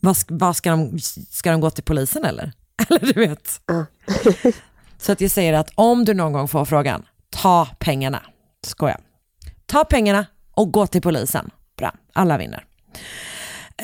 vad, 0.00 0.16
vad 0.28 0.56
ska, 0.56 0.70
de, 0.70 0.98
ska 1.30 1.50
de 1.50 1.60
gå 1.60 1.70
till 1.70 1.84
polisen 1.84 2.24
eller? 2.24 2.52
Eller 2.88 3.12
du 3.12 3.12
vet. 3.12 3.60
så 4.98 5.12
att 5.12 5.20
jag 5.20 5.30
säger 5.30 5.52
att 5.52 5.70
om 5.74 6.04
du 6.04 6.14
någon 6.14 6.32
gång 6.32 6.48
får 6.48 6.64
frågan, 6.64 7.06
ta 7.30 7.68
pengarna. 7.78 8.22
Skoja. 8.62 9.00
Ta 9.66 9.84
pengarna 9.84 10.26
och 10.50 10.72
gå 10.72 10.86
till 10.86 11.02
polisen. 11.02 11.50
Bra, 11.78 11.92
alla 12.12 12.38
vinner. 12.38 12.64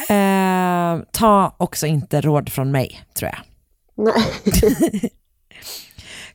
Eh, 0.09 0.99
ta 1.11 1.55
också 1.57 1.87
inte 1.87 2.21
råd 2.21 2.53
från 2.53 2.71
mig, 2.71 3.05
tror 3.15 3.31
jag. 3.31 3.41
Nej. 4.05 5.11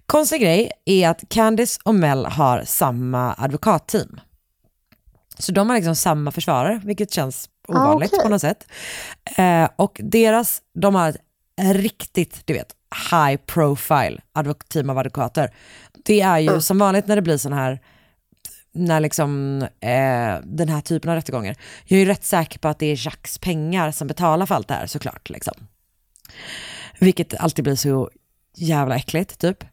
Konstig 0.05 0.41
grej 0.41 0.71
är 0.85 1.09
att 1.09 1.23
Candice 1.29 1.79
och 1.83 1.95
Mel 1.95 2.25
har 2.25 2.63
samma 2.65 3.33
advokatteam. 3.37 4.19
Så 5.39 5.51
de 5.51 5.69
har 5.69 5.75
liksom 5.75 5.95
samma 5.95 6.31
försvarare, 6.31 6.81
vilket 6.83 7.11
känns 7.11 7.49
ovanligt 7.67 8.13
okej. 8.13 8.23
på 8.23 8.29
något 8.29 8.41
sätt. 8.41 8.67
Eh, 9.37 9.69
och 9.75 9.99
deras, 10.03 10.61
de 10.73 10.95
har 10.95 11.09
ett 11.09 11.17
riktigt, 11.75 12.41
du 12.45 12.53
vet, 12.53 12.75
high 13.11 13.37
profile 13.45 14.21
advok- 14.33 14.67
team 14.69 14.89
av 14.89 14.97
advokater. 14.97 15.53
Det 16.05 16.21
är 16.21 16.37
ju 16.39 16.61
som 16.61 16.79
vanligt 16.79 17.07
när 17.07 17.15
det 17.15 17.21
blir 17.21 17.37
sån 17.37 17.53
här, 17.53 17.79
när 18.77 18.99
liksom 18.99 19.61
eh, 19.61 20.35
den 20.43 20.69
här 20.69 20.81
typen 20.81 21.09
av 21.09 21.15
rättegångar. 21.15 21.55
Jag 21.85 21.97
är 21.97 22.01
ju 22.01 22.09
rätt 22.09 22.25
säker 22.25 22.59
på 22.59 22.67
att 22.67 22.79
det 22.79 22.85
är 22.85 23.05
Jacques 23.05 23.37
pengar 23.37 23.91
som 23.91 24.07
betalar 24.07 24.45
för 24.45 24.55
allt 24.55 24.67
det 24.67 24.73
här 24.73 24.87
såklart. 24.87 25.29
Liksom. 25.29 25.53
Vilket 26.99 27.35
alltid 27.35 27.63
blir 27.63 27.75
så 27.75 28.09
jävla 28.55 28.95
äckligt 28.95 29.39
typ. 29.39 29.63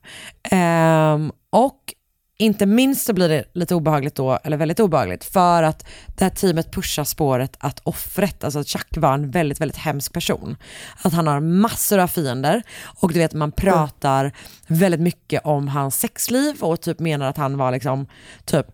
Eh, 0.51 1.19
och 1.51 1.95
inte 2.39 2.67
minst 2.67 3.07
så 3.07 3.13
blir 3.13 3.29
det 3.29 3.45
lite 3.53 3.75
obehagligt 3.75 4.15
då, 4.15 4.39
eller 4.45 4.57
väldigt 4.57 4.81
obehagligt, 4.81 5.25
för 5.25 5.63
att 5.63 5.87
det 6.07 6.25
här 6.25 6.31
teamet 6.31 6.73
pushar 6.73 7.05
spåret 7.05 7.57
att 7.61 7.81
offret, 7.85 8.45
alltså 8.45 8.59
att 8.59 8.69
Chuck 8.69 8.97
var 8.97 9.15
en 9.15 9.31
väldigt, 9.31 9.61
väldigt 9.61 9.77
hemsk 9.77 10.13
person. 10.13 10.57
Att 11.03 11.13
han 11.13 11.27
har 11.27 11.41
massor 11.41 11.99
av 11.99 12.09
fiender 12.09 12.63
och 13.01 13.13
du 13.13 13.19
vet 13.19 13.33
man 13.33 13.53
pratar 13.53 14.33
väldigt 14.67 15.01
mycket 15.01 15.45
om 15.45 15.69
hans 15.69 16.01
sexliv 16.01 16.63
och 16.63 16.81
typ 16.81 16.99
menar 16.99 17.27
att 17.27 17.37
han 17.37 17.57
var 17.57 17.73
liksom, 17.73 18.07
typ 18.45 18.67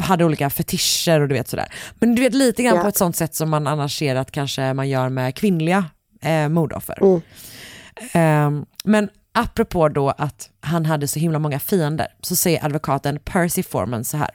hade 0.00 0.24
olika 0.24 0.50
fetischer 0.50 1.20
och 1.20 1.28
du 1.28 1.34
vet 1.34 1.48
sådär. 1.48 1.66
Men 1.94 2.14
du 2.14 2.22
vet 2.22 2.34
lite 2.34 2.62
grann 2.62 2.76
Ja. 2.76 2.82
på 2.82 2.88
ett 2.88 2.96
sånt 2.96 3.16
sätt 3.16 3.34
som 3.34 3.50
man 3.50 3.66
annars 3.66 3.98
ser 3.98 4.16
att 4.16 4.30
kanske 4.32 4.74
man 4.74 4.88
gör 4.88 5.08
med 5.08 5.34
kvinnliga 5.34 5.84
eh, 6.22 6.48
mordoffer. 6.48 6.98
Ehm, 8.12 8.66
men 8.84 9.08
apropå 9.34 9.88
då 9.88 10.10
att 10.10 10.50
han 10.60 10.86
hade 10.86 11.08
så 11.08 11.18
himla 11.18 11.38
många 11.38 11.58
fiender 11.58 12.06
så 12.22 12.36
säger 12.36 12.64
advokaten 12.64 13.18
Percy 13.24 13.62
Foreman 13.62 14.04
så 14.04 14.16
här. 14.16 14.30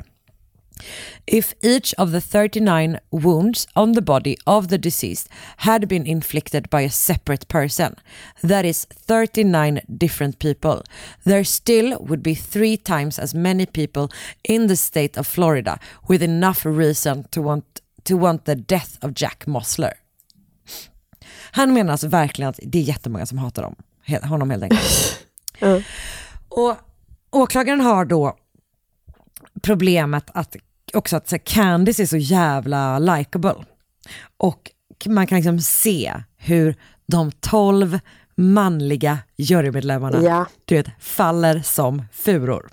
If 1.25 1.53
each 1.61 1.93
of 1.97 2.11
the 2.11 2.19
39 2.21 2.99
wounds 3.11 3.67
on 3.75 3.93
the 3.93 4.01
body 4.01 4.37
of 4.45 4.67
the 4.67 4.77
deceased 4.77 5.29
had 5.57 5.87
been 5.87 6.05
inflicted 6.07 6.69
by 6.69 6.81
a 6.81 6.89
separate 6.89 7.47
person, 7.47 7.95
that 8.47 8.65
is 8.65 8.85
39 9.07 9.81
different 9.97 10.39
people, 10.39 10.81
there 11.25 11.43
still 11.43 11.97
would 11.99 12.21
be 12.23 12.35
three 12.35 12.77
times 12.77 13.19
as 13.19 13.33
many 13.35 13.65
people 13.65 14.07
in 14.43 14.67
the 14.67 14.75
state 14.75 15.17
of 15.19 15.27
Florida 15.27 15.79
with 16.09 16.23
enough 16.23 16.65
reason 16.65 17.23
to 17.31 17.41
want, 17.41 17.81
to 18.03 18.17
want 18.17 18.45
the 18.45 18.55
death 18.55 18.97
of 19.01 19.11
Jack 19.15 19.45
Mossler. 19.47 19.93
Han 21.51 21.73
menar 21.73 21.91
alltså 21.91 22.07
verkligen 22.07 22.49
att 22.49 22.59
det 22.63 22.79
är 22.79 22.83
jättemånga 22.83 23.25
som 23.25 23.37
hatar 23.37 23.61
dem, 23.61 23.75
he- 24.05 24.25
honom 24.27 24.49
helt 24.49 24.63
enkelt. 24.63 25.27
Och 26.49 26.75
åklagaren 27.31 27.81
har 27.81 28.05
då 28.05 28.37
problemet 29.63 30.23
att 30.33 30.55
också 30.93 31.17
att 31.17 31.29
så 31.29 31.35
här, 31.35 31.43
Candice 31.45 31.99
är 31.99 32.05
så 32.05 32.17
jävla 32.17 32.99
likable. 32.99 33.55
Och 34.37 34.71
man 35.07 35.27
kan 35.27 35.35
liksom 35.35 35.59
se 35.59 36.13
hur 36.37 36.75
de 37.07 37.31
tolv 37.31 37.99
manliga 38.35 39.19
jurymedlemmarna 39.37 40.21
Ja. 40.23 40.45
du 40.65 40.75
vet, 40.75 40.87
faller 40.99 41.59
som 41.59 42.03
furor. 42.13 42.69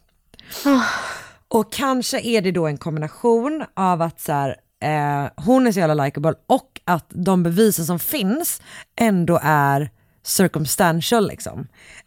Och 1.49 1.73
kanske 1.73 2.21
är 2.21 2.43
det 2.43 2.51
då 2.53 2.67
en 2.67 2.77
kombination 2.79 3.65
av 3.75 4.03
att 4.03 4.21
så 4.21 4.33
här, 4.33 4.57
eh, 4.83 5.31
hon 5.37 5.67
är 5.67 5.73
så 5.73 5.79
jävla 5.79 6.05
likable 6.05 6.35
och 6.47 6.81
att 6.85 7.07
de 7.09 7.43
bevisen 7.43 7.87
som 7.87 7.99
finns 7.99 8.63
ändå 8.97 9.41
är 9.43 9.91
circumstantial 10.23 11.29
liksom. 11.29 11.67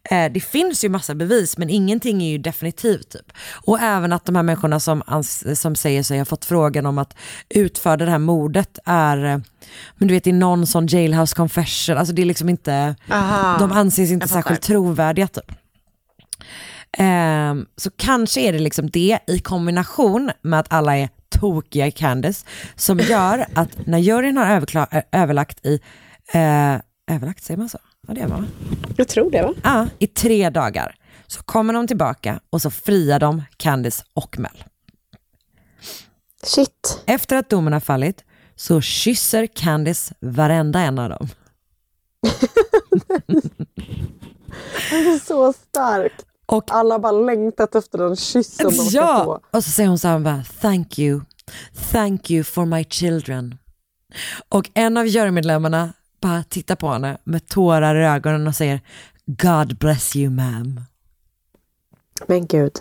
Eh, 0.10 0.32
det 0.32 0.40
finns 0.40 0.84
ju 0.84 0.90
massa 0.90 1.16
bevis 1.16 1.58
men 1.58 1.70
ingenting 1.70 2.24
är 2.24 2.32
ju 2.32 2.38
definitivt 2.38 3.10
typ. 3.10 3.32
Och 3.66 3.80
även 3.80 4.14
att 4.14 4.26
de 4.26 4.36
här 4.36 4.44
människorna 4.44 4.80
som, 4.80 5.24
som 5.56 5.76
säger 5.76 6.04
sig 6.04 6.18
ha 6.18 6.26
fått 6.26 6.46
frågan 6.46 6.86
om 6.86 6.98
att 6.98 7.16
utföra 7.50 7.98
det 7.98 8.12
här 8.12 8.20
mordet 8.20 8.80
är, 8.86 9.26
eh, 9.26 9.38
men 9.96 10.08
du 10.08 10.14
vet 10.14 10.28
i 10.28 10.32
någon 10.32 10.68
sån 10.68 10.88
jailhouse 10.88 11.36
confession, 11.36 11.98
alltså 11.98 12.14
det 12.14 12.22
är 12.22 12.26
liksom 12.26 12.50
inte, 12.50 12.96
Aha. 13.12 13.58
de 13.60 13.72
anses 13.72 14.12
inte 14.12 14.28
särskilt 14.28 14.62
trovärdiga 14.62 15.28
typ. 15.28 15.52
Ehm, 16.98 17.66
så 17.78 17.92
kanske 17.92 18.42
är 18.42 18.54
det 18.54 18.60
liksom 18.60 18.90
det 18.90 19.20
i 19.28 19.40
kombination 19.40 20.32
med 20.42 20.60
att 20.60 20.74
alla 20.74 20.98
är 20.98 21.10
tokiga 21.30 21.88
i 21.88 21.92
Candice 21.92 22.46
som 22.76 23.00
gör 23.00 23.46
att 23.56 23.88
när 23.88 23.98
juryn 23.98 24.38
har 24.38 24.64
överlagt 25.12 25.66
i, 25.66 25.80
eh, 26.34 26.76
överlagt 27.16 27.44
säger 27.44 27.58
man 27.58 27.70
så? 27.70 27.80
Ja 28.08 28.14
det 28.14 28.20
gör 28.20 28.28
man 28.28 28.42
va? 28.42 28.48
Jag 28.98 29.08
tror 29.08 29.32
det 29.32 29.42
va? 29.42 29.54
Ja, 29.64 29.88
i 30.00 30.08
tre 30.08 30.50
dagar 30.50 30.96
så 31.28 31.44
kommer 31.44 31.74
de 31.74 31.88
tillbaka 31.88 32.40
och 32.50 32.62
så 32.62 32.72
friar 32.72 33.20
de 33.20 33.44
Candice 33.58 34.04
och 34.14 34.40
Mel. 34.40 34.64
Shit. 36.44 37.04
Efter 37.06 37.36
att 37.38 37.50
domen 37.50 37.74
har 37.74 37.80
fallit 37.80 38.24
så 38.56 38.82
kysser 38.82 39.46
Candice 39.48 40.14
varenda 40.20 40.80
en 40.80 41.00
av 41.00 41.10
dem. 41.10 41.28
Det 44.90 44.96
är 44.96 45.26
så 45.26 45.54
starkt. 45.54 46.26
Och 46.46 46.64
Alla 46.68 47.00
bara 47.00 47.12
längtat 47.12 47.76
efter 47.76 47.98
den 47.98 48.16
kyssen 48.16 48.66
de 48.70 48.72
ska 48.76 48.98
Ja, 48.98 49.24
få. 49.26 49.58
och 49.58 49.64
så 49.64 49.72
säger 49.72 49.90
hon 49.90 50.00
så 50.00 50.08
här 50.08 50.20
bara, 50.20 50.44
thank 50.62 51.00
you, 51.00 51.22
thank 51.92 52.32
you 52.32 52.44
for 52.44 52.66
my 52.66 52.84
children. 52.84 53.58
Och 54.50 54.70
en 54.74 54.98
av 54.98 55.08
jurymedlemmarna 55.08 55.94
bara 56.24 56.44
tittar 56.44 56.76
på 56.76 56.90
henne 56.90 57.18
med 57.24 57.48
tårar 57.48 57.96
i 57.96 58.06
ögonen 58.06 58.48
och 58.48 58.56
säger, 58.56 58.82
God 59.26 59.78
bless 59.78 60.16
you 60.16 60.30
ma'am. 60.30 60.82
Men 62.28 62.48
gud. 62.48 62.72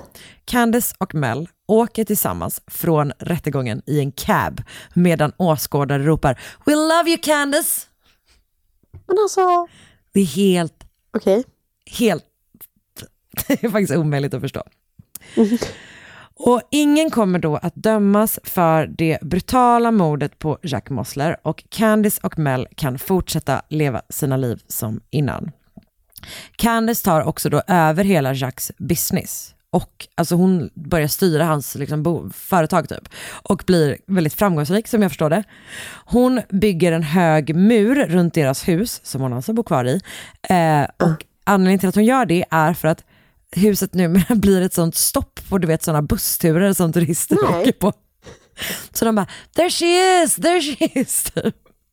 Candice 0.45 0.95
och 0.99 1.15
Mel 1.15 1.49
åker 1.67 2.05
tillsammans 2.05 2.63
från 2.67 3.13
rättegången 3.19 3.83
i 3.87 4.01
en 4.01 4.13
cab 4.13 4.63
medan 4.95 5.33
åskådare 5.37 6.03
ropar 6.03 6.41
We 6.65 6.75
love 6.75 7.11
you 7.11 7.19
Candice! 7.23 7.87
Men 9.07 9.19
alltså, 9.19 9.67
Det 10.13 10.21
är 10.21 10.25
helt, 10.25 10.85
okej. 11.17 11.45
helt, 11.87 12.25
det 13.49 13.65
är 13.65 13.71
faktiskt 13.71 13.93
omöjligt 13.97 14.35
att 14.35 14.41
förstå. 14.41 14.63
Och 16.45 16.63
ingen 16.71 17.11
kommer 17.11 17.39
då 17.39 17.57
att 17.57 17.75
dömas 17.75 18.41
för 18.45 18.87
det 18.87 19.19
brutala 19.23 19.91
mordet 19.91 20.39
på 20.39 20.59
Jack 20.63 20.91
Mossler 20.91 21.37
och 21.43 21.65
Candice 21.69 22.21
och 22.23 22.39
Mel 22.39 22.69
kan 22.77 22.99
fortsätta 22.99 23.63
leva 23.69 24.03
sina 24.09 24.37
liv 24.37 24.63
som 24.69 25.01
innan. 25.11 25.51
Candice 26.57 27.03
tar 27.05 27.23
också 27.23 27.49
då 27.51 27.63
över 27.67 28.05
hela 28.05 28.33
Jacks 28.33 28.73
business 28.79 29.55
och 29.71 30.09
alltså 30.15 30.35
hon 30.35 30.71
börjar 30.75 31.09
styra 31.09 31.45
hans 31.45 31.75
liksom, 31.75 32.03
bo- 32.03 32.31
företag 32.31 32.89
typ 32.89 33.09
och 33.31 33.63
blir 33.67 33.97
väldigt 34.07 34.35
framgångsrik 34.35 34.89
som 34.89 35.03
jag 35.03 35.11
förstår 35.11 35.31
det. 35.31 35.45
Hon 36.05 36.41
bygger 36.49 36.93
en 36.93 37.03
hög 37.03 37.57
mur 37.57 38.07
runt 38.07 38.35
deras 38.35 38.69
hus 38.69 39.01
som 39.05 39.21
hon 39.21 39.33
alltså 39.33 39.53
bor 39.53 39.63
kvar 39.63 39.85
i 39.85 40.01
eh, 40.43 40.83
och 40.83 41.25
anledningen 41.45 41.79
till 41.79 41.89
att 41.89 41.95
hon 41.95 42.05
gör 42.05 42.27
det 42.27 42.45
är 42.51 42.75
för 42.75 42.89
att 42.89 43.05
huset 43.57 43.95
numera 43.95 44.35
blir 44.35 44.61
ett 44.63 44.75
sånt 44.75 44.95
stopp 44.95 45.41
på 45.49 45.59
du 45.59 45.67
vet 45.67 45.83
sådana 45.83 46.03
bussturer 46.03 46.73
som 46.73 46.93
turister 46.93 47.37
Nej. 47.51 47.61
åker 47.61 47.73
på. 47.73 47.93
Så 48.93 49.05
de 49.05 49.15
bara, 49.15 49.27
there 49.55 49.71
she 49.71 50.23
is, 50.23 50.37
there 50.37 50.61
she 50.61 51.01
is. 51.01 51.33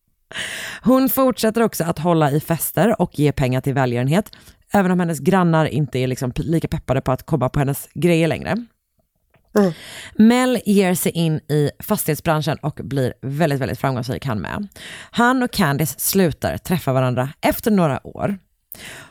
Hon 0.82 1.10
fortsätter 1.10 1.62
också 1.62 1.84
att 1.84 2.00
hålla 2.00 2.32
i 2.32 2.40
fester 2.40 3.02
och 3.02 3.20
ge 3.20 3.32
pengar 3.32 3.62
till 3.62 3.74
välgörenhet, 3.74 4.32
även 4.74 4.92
om 4.92 5.00
hennes 5.00 5.20
grannar 5.20 5.66
inte 5.66 6.00
är 6.00 6.08
liksom 6.08 6.32
lika 6.36 6.68
peppade 6.68 7.02
på 7.02 7.12
att 7.12 7.26
komma 7.26 7.50
på 7.50 7.60
hennes 7.60 7.90
grejer 7.94 8.28
längre. 8.28 8.66
Mm. 9.58 9.72
Mel 10.16 10.60
ger 10.66 10.96
sig 10.96 11.12
in 11.12 11.36
i 11.36 11.72
fastighetsbranschen 11.80 12.58
och 12.58 12.80
blir 12.84 13.14
väldigt, 13.22 13.60
väldigt 13.60 13.80
framgångsrik 13.80 14.26
han 14.26 14.40
med. 14.40 14.68
Han 15.12 15.44
och 15.44 15.52
Candice 15.52 16.00
slutar 16.00 16.58
träffa 16.58 16.94
varandra 16.94 17.30
efter 17.42 17.72
några 17.72 18.08
år. 18.08 18.38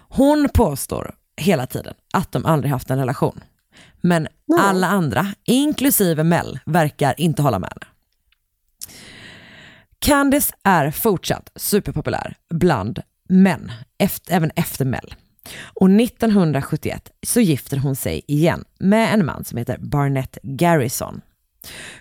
Hon 0.08 0.48
påstår 0.54 1.14
hela 1.38 1.66
tiden 1.66 1.94
att 2.12 2.32
de 2.32 2.46
aldrig 2.46 2.72
haft 2.72 2.90
en 2.90 2.98
relation. 2.98 3.40
Men 4.00 4.28
alla 4.58 4.86
andra, 4.86 5.34
inklusive 5.44 6.24
Mel, 6.24 6.58
verkar 6.66 7.14
inte 7.20 7.42
hålla 7.42 7.58
med 7.58 7.70
henne. 7.70 7.92
Candice 9.98 10.52
är 10.62 10.90
fortsatt 10.90 11.52
superpopulär 11.56 12.36
bland 12.50 13.02
män, 13.28 13.72
efter, 13.98 14.34
även 14.34 14.50
efter 14.56 14.84
Mel. 14.84 15.14
Och 15.62 15.90
1971 15.90 17.10
så 17.26 17.40
gifter 17.40 17.76
hon 17.76 17.96
sig 17.96 18.22
igen 18.26 18.64
med 18.78 19.14
en 19.14 19.26
man 19.26 19.44
som 19.44 19.58
heter 19.58 19.78
Barnett 19.78 20.38
Garrison. 20.42 21.20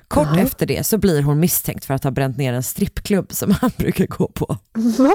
Kort 0.08 0.38
efter 0.38 0.66
det 0.66 0.84
så 0.86 0.98
blir 0.98 1.22
hon 1.22 1.40
misstänkt 1.40 1.86
för 1.86 1.94
att 1.94 2.04
ha 2.04 2.12
bränt 2.12 2.38
ner 2.38 2.54
en 2.54 2.64
strippklubb 2.64 3.34
som 3.34 3.52
han 3.62 3.72
brukar 3.78 4.08
gå 4.08 4.28
på. 4.28 4.58
Va? 4.98 5.14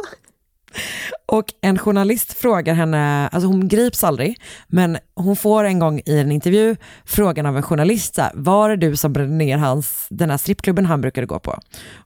Och 1.27 1.55
en 1.61 1.79
journalist 1.79 2.33
frågar 2.33 2.75
henne, 2.75 3.29
alltså 3.29 3.47
hon 3.49 3.69
grips 3.69 4.05
aldrig, 4.05 4.41
men 4.67 4.99
hon 5.15 5.37
får 5.37 5.65
en 5.65 5.79
gång 5.79 6.03
i 6.07 6.19
en 6.19 6.33
intervju 6.33 6.77
frågan 7.05 7.47
av 7.47 7.57
en 7.57 7.63
journalist, 7.63 8.15
så 8.15 8.23
här, 8.23 8.33
var 8.35 8.71
det 8.71 8.77
du 8.77 8.97
som 8.97 9.13
brände 9.13 9.35
ner 9.35 9.59
hans, 9.59 10.07
den 10.11 10.31
här 10.31 10.39
strippklubben 10.39 10.87
han 10.87 11.01
brukade 11.01 11.27
gå 11.27 11.39
på? 11.39 11.61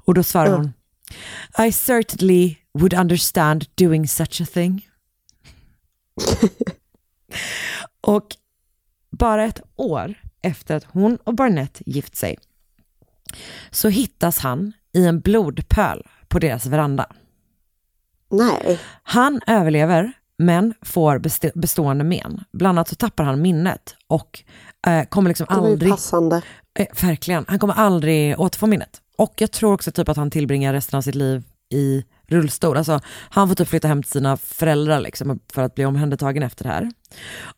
Och 0.04 0.14
då 0.14 0.22
svarar 0.22 0.56
hon, 0.56 0.72
I 1.66 1.72
certainly 1.72 2.56
would 2.78 2.94
understand 2.94 3.64
doing 3.74 4.08
such 4.08 4.40
a 4.40 4.46
thing. 4.52 4.86
och 8.00 8.26
bara 9.10 9.44
ett 9.44 9.60
år 9.76 10.14
efter 10.42 10.76
att 10.76 10.84
hon 10.84 11.16
och 11.24 11.34
Barnett 11.34 11.82
gift 11.86 12.16
sig 12.16 12.38
så 13.70 13.88
hittas 13.88 14.38
han 14.38 14.72
i 14.92 15.06
en 15.06 15.20
blodpöl 15.20 16.06
på 16.28 16.38
deras 16.38 16.66
veranda. 16.66 17.06
Nej. 18.30 18.80
Han 19.02 19.40
överlever 19.46 20.12
men 20.38 20.74
får 20.82 21.18
best- 21.18 21.52
bestående 21.54 22.04
men. 22.04 22.44
Bland 22.52 22.78
annat 22.78 22.88
så 22.88 22.94
tappar 22.94 23.24
han 23.24 23.42
minnet 23.42 23.96
och 24.06 24.42
eh, 24.86 25.04
kommer 25.04 25.30
liksom 25.30 25.46
Det 25.48 25.54
var 25.54 25.66
aldrig... 25.68 25.90
passande. 25.90 26.42
Eh, 26.78 26.86
verkligen, 27.02 27.44
han 27.48 27.58
kommer 27.58 27.74
aldrig 27.74 28.40
återfå 28.40 28.66
minnet. 28.66 29.00
Och 29.18 29.34
jag 29.36 29.50
tror 29.52 29.72
också 29.72 29.92
typ 29.92 30.08
att 30.08 30.16
han 30.16 30.30
tillbringar 30.30 30.72
resten 30.72 30.96
av 30.98 31.02
sitt 31.02 31.14
liv 31.14 31.42
i 31.72 32.04
rullstol. 32.28 32.76
Alltså, 32.76 33.00
han 33.30 33.48
får 33.48 33.54
typ 33.54 33.68
flytta 33.68 33.88
hem 33.88 34.02
till 34.02 34.12
sina 34.12 34.36
föräldrar 34.36 35.00
liksom, 35.00 35.40
för 35.52 35.62
att 35.62 35.74
bli 35.74 35.84
omhändertagen 35.84 36.42
efter 36.42 36.64
det 36.64 36.70
här. 36.70 36.90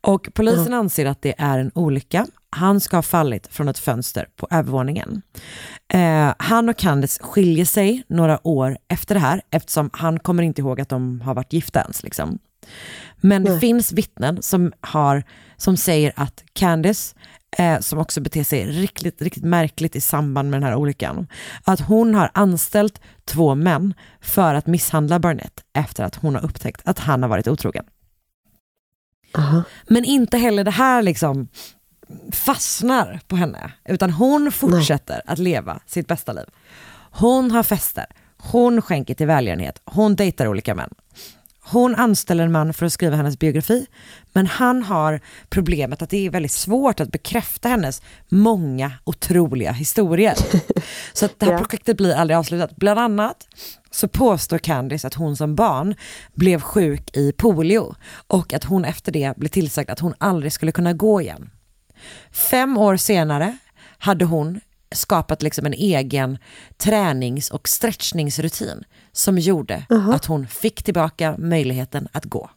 Och 0.00 0.28
polisen 0.34 0.74
anser 0.74 1.06
att 1.06 1.22
det 1.22 1.34
är 1.38 1.58
en 1.58 1.70
olycka. 1.74 2.26
Han 2.50 2.80
ska 2.80 2.96
ha 2.96 3.02
fallit 3.02 3.46
från 3.46 3.68
ett 3.68 3.78
fönster 3.78 4.28
på 4.36 4.48
övervåningen. 4.50 5.22
Eh, 5.92 6.34
han 6.38 6.68
och 6.68 6.76
Candice 6.76 7.18
skiljer 7.22 7.64
sig 7.64 8.02
några 8.08 8.46
år 8.46 8.78
efter 8.88 9.14
det 9.14 9.20
här 9.20 9.42
eftersom 9.50 9.90
han 9.92 10.18
kommer 10.18 10.42
inte 10.42 10.60
ihåg 10.60 10.80
att 10.80 10.88
de 10.88 11.20
har 11.20 11.34
varit 11.34 11.52
gifta 11.52 11.80
ens. 11.80 12.02
Liksom. 12.02 12.38
Men 13.16 13.44
det 13.44 13.60
finns 13.60 13.92
vittnen 13.92 14.42
som, 14.42 14.72
har, 14.80 15.22
som 15.56 15.76
säger 15.76 16.12
att 16.16 16.44
Candice, 16.52 17.14
eh, 17.58 17.80
som 17.80 17.98
också 17.98 18.20
beter 18.20 18.44
sig 18.44 18.66
riktigt, 18.66 19.22
riktigt 19.22 19.44
märkligt 19.44 19.96
i 19.96 20.00
samband 20.00 20.50
med 20.50 20.60
den 20.60 20.68
här 20.68 20.76
olyckan, 20.76 21.26
att 21.64 21.80
hon 21.80 22.14
har 22.14 22.30
anställt 22.34 23.00
två 23.24 23.54
män 23.54 23.94
för 24.20 24.54
att 24.54 24.66
misshandla 24.66 25.18
Barnett 25.18 25.64
efter 25.72 26.04
att 26.04 26.14
hon 26.14 26.34
har 26.34 26.44
upptäckt 26.44 26.80
att 26.84 26.98
han 26.98 27.22
har 27.22 27.28
varit 27.28 27.48
otrogen. 27.48 27.84
Men 29.88 30.04
inte 30.04 30.38
heller 30.38 30.64
det 30.64 30.70
här 30.70 31.02
liksom 31.02 31.48
fastnar 32.32 33.20
på 33.28 33.36
henne, 33.36 33.72
utan 33.84 34.10
hon 34.10 34.52
fortsätter 34.52 35.22
att 35.26 35.38
leva 35.38 35.80
sitt 35.86 36.06
bästa 36.06 36.32
liv. 36.32 36.46
Hon 37.10 37.50
har 37.50 37.62
fester, 37.62 38.06
hon 38.36 38.82
skänker 38.82 39.14
till 39.14 39.26
välgörenhet, 39.26 39.82
hon 39.84 40.16
dejtar 40.16 40.46
olika 40.46 40.74
män. 40.74 40.90
Hon 41.70 41.94
anställer 41.94 42.44
en 42.44 42.52
man 42.52 42.74
för 42.74 42.86
att 42.86 42.92
skriva 42.92 43.16
hennes 43.16 43.38
biografi, 43.38 43.86
men 44.32 44.46
han 44.46 44.82
har 44.82 45.20
problemet 45.48 46.02
att 46.02 46.10
det 46.10 46.26
är 46.26 46.30
väldigt 46.30 46.52
svårt 46.52 47.00
att 47.00 47.12
bekräfta 47.12 47.68
hennes 47.68 48.02
många 48.28 48.92
otroliga 49.04 49.72
historier. 49.72 50.34
Så 51.12 51.24
att 51.24 51.38
det 51.38 51.46
här 51.46 51.58
projektet 51.58 51.96
blir 51.96 52.14
aldrig 52.14 52.36
avslutat. 52.36 52.76
Bland 52.76 53.00
annat 53.00 53.48
så 53.90 54.08
påstår 54.08 54.58
Candice 54.58 55.06
att 55.06 55.14
hon 55.14 55.36
som 55.36 55.54
barn 55.54 55.94
blev 56.34 56.60
sjuk 56.60 57.16
i 57.16 57.32
polio 57.32 57.94
och 58.26 58.52
att 58.52 58.64
hon 58.64 58.84
efter 58.84 59.12
det 59.12 59.36
blev 59.36 59.48
tillsagd 59.48 59.90
att 59.90 60.00
hon 60.00 60.14
aldrig 60.18 60.52
skulle 60.52 60.72
kunna 60.72 60.92
gå 60.92 61.20
igen. 61.20 61.50
Fem 62.32 62.78
år 62.78 62.96
senare 62.96 63.56
hade 63.98 64.24
hon 64.24 64.60
skapat 64.92 65.42
liksom 65.42 65.66
en 65.66 65.72
egen 65.72 66.38
tränings 66.76 67.50
och 67.50 67.68
stretchningsrutin 67.68 68.84
som 69.12 69.38
gjorde 69.38 69.86
att 70.12 70.24
hon 70.24 70.46
fick 70.46 70.82
tillbaka 70.82 71.34
möjligheten 71.38 72.08
att 72.12 72.24
gå. 72.24 72.50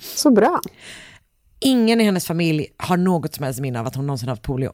Så 0.00 0.30
bra. 0.30 0.60
Ingen 1.60 2.00
i 2.00 2.04
hennes 2.04 2.26
familj 2.26 2.66
har 2.76 2.96
något 2.96 3.34
som 3.34 3.44
helst 3.44 3.60
minne 3.60 3.80
av 3.80 3.86
att 3.86 3.94
hon 3.94 4.06
någonsin 4.06 4.28
haft 4.28 4.42
polio. 4.42 4.72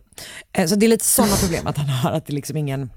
Eh, 0.52 0.66
Så 0.66 0.74
det 0.74 0.86
är 0.86 0.88
lite 0.88 1.04
sådana 1.04 1.36
problem 1.40 1.66
att 1.66 1.76
han 1.76 1.88
har, 1.88 2.12
att 2.12 2.26
det 2.26 2.32
liksom 2.32 2.56
ingen 2.56 2.90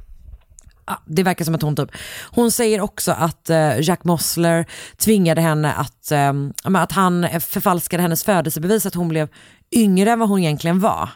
det 1.06 1.24
verkar 1.24 1.46
som 1.46 1.56
att 1.56 1.62
hon 1.62 1.76
typ, 1.76 1.90
hon 2.32 2.52
säger 2.52 2.82
också 2.82 3.12
att 3.12 3.50
eh, 3.50 3.80
Jack 3.82 4.04
Mossler 4.04 4.66
tvingade 4.98 5.42
henne 5.42 5.74
att, 5.74 6.12
eh, 6.12 6.34
att 6.64 6.92
han 6.92 7.28
förfalskade 7.40 8.04
hennes 8.04 8.24
födelsebevis, 8.24 8.86
att 8.86 8.96
hon 8.96 9.08
blev 9.08 9.30
yngre 9.72 10.12
än 10.12 10.20
vad 10.20 10.30
hon 10.30 10.40
egentligen 10.40 10.80
var. 10.80 11.10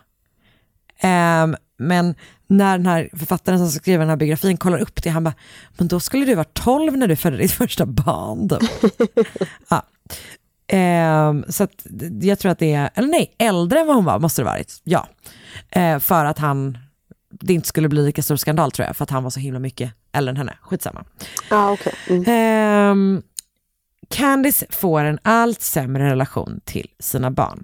Ehm, 1.00 1.56
men 1.78 2.16
när 2.48 2.78
den 2.78 2.88
här 2.88 3.10
författaren 3.18 3.60
som 3.60 3.70
skrev 3.70 4.00
den 4.00 4.10
här 4.10 4.16
biografin 4.16 4.58
kollar 4.58 4.78
upp 4.80 5.04
det, 5.04 5.10
han 5.10 5.24
bara, 5.24 5.34
men 5.78 5.88
då 5.88 6.00
skulle 6.00 6.26
du 6.26 6.36
vara 6.36 6.48
12 6.54 6.98
när 6.98 7.08
du 7.08 7.16
födde 7.16 7.38
ditt 7.38 7.52
första 7.62 7.86
barn. 7.86 8.50
ja. 9.70 9.84
Ehm, 10.68 11.46
så 11.50 11.64
att, 11.64 11.86
jag 12.22 12.40
tror 12.40 12.52
att 12.52 12.60
det 12.60 12.74
är, 12.74 12.90
eller 12.96 13.08
nej, 13.08 13.36
äldre 13.38 13.80
än 13.80 13.88
vad 13.88 13.96
hon 13.96 14.06
var 14.06 14.20
måste 14.20 14.42
det 14.42 14.46
varit. 14.46 14.82
Ja. 14.84 15.08
Eh, 15.70 16.00
för 16.00 16.26
att 16.26 16.40
han, 16.40 16.78
det 17.30 17.54
inte 17.54 17.68
skulle 17.68 17.90
bli 17.90 18.06
lika 18.06 18.24
stor 18.24 18.36
skandal 18.36 18.72
tror 18.72 18.88
jag, 18.88 18.96
för 18.96 19.04
att 19.04 19.10
han 19.10 19.24
var 19.24 19.30
så 19.30 19.40
himla 19.40 19.60
mycket 19.60 19.94
äldre 20.12 20.30
än 20.30 20.38
henne. 20.38 20.58
Skitsamma. 20.62 21.04
Ja, 21.50 21.72
okej. 21.72 21.94
Mm. 22.10 22.24
Ehm, 22.28 23.22
Candice 24.10 24.66
får 24.70 25.04
en 25.04 25.20
allt 25.24 25.62
sämre 25.62 26.10
relation 26.10 26.60
till 26.66 26.88
sina 27.00 27.32
barn. 27.32 27.64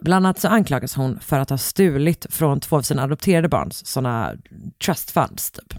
Bland 0.00 0.26
annat 0.26 0.40
så 0.40 0.48
anklagas 0.48 0.94
hon 0.94 1.20
för 1.20 1.38
att 1.38 1.50
ha 1.50 1.58
stulit 1.58 2.26
från 2.30 2.60
två 2.60 2.76
av 2.76 2.82
sina 2.82 3.02
adopterade 3.02 3.48
barns 3.48 3.86
sådana 3.86 4.32
trust 4.84 5.10
funds. 5.10 5.50
Typ. 5.50 5.74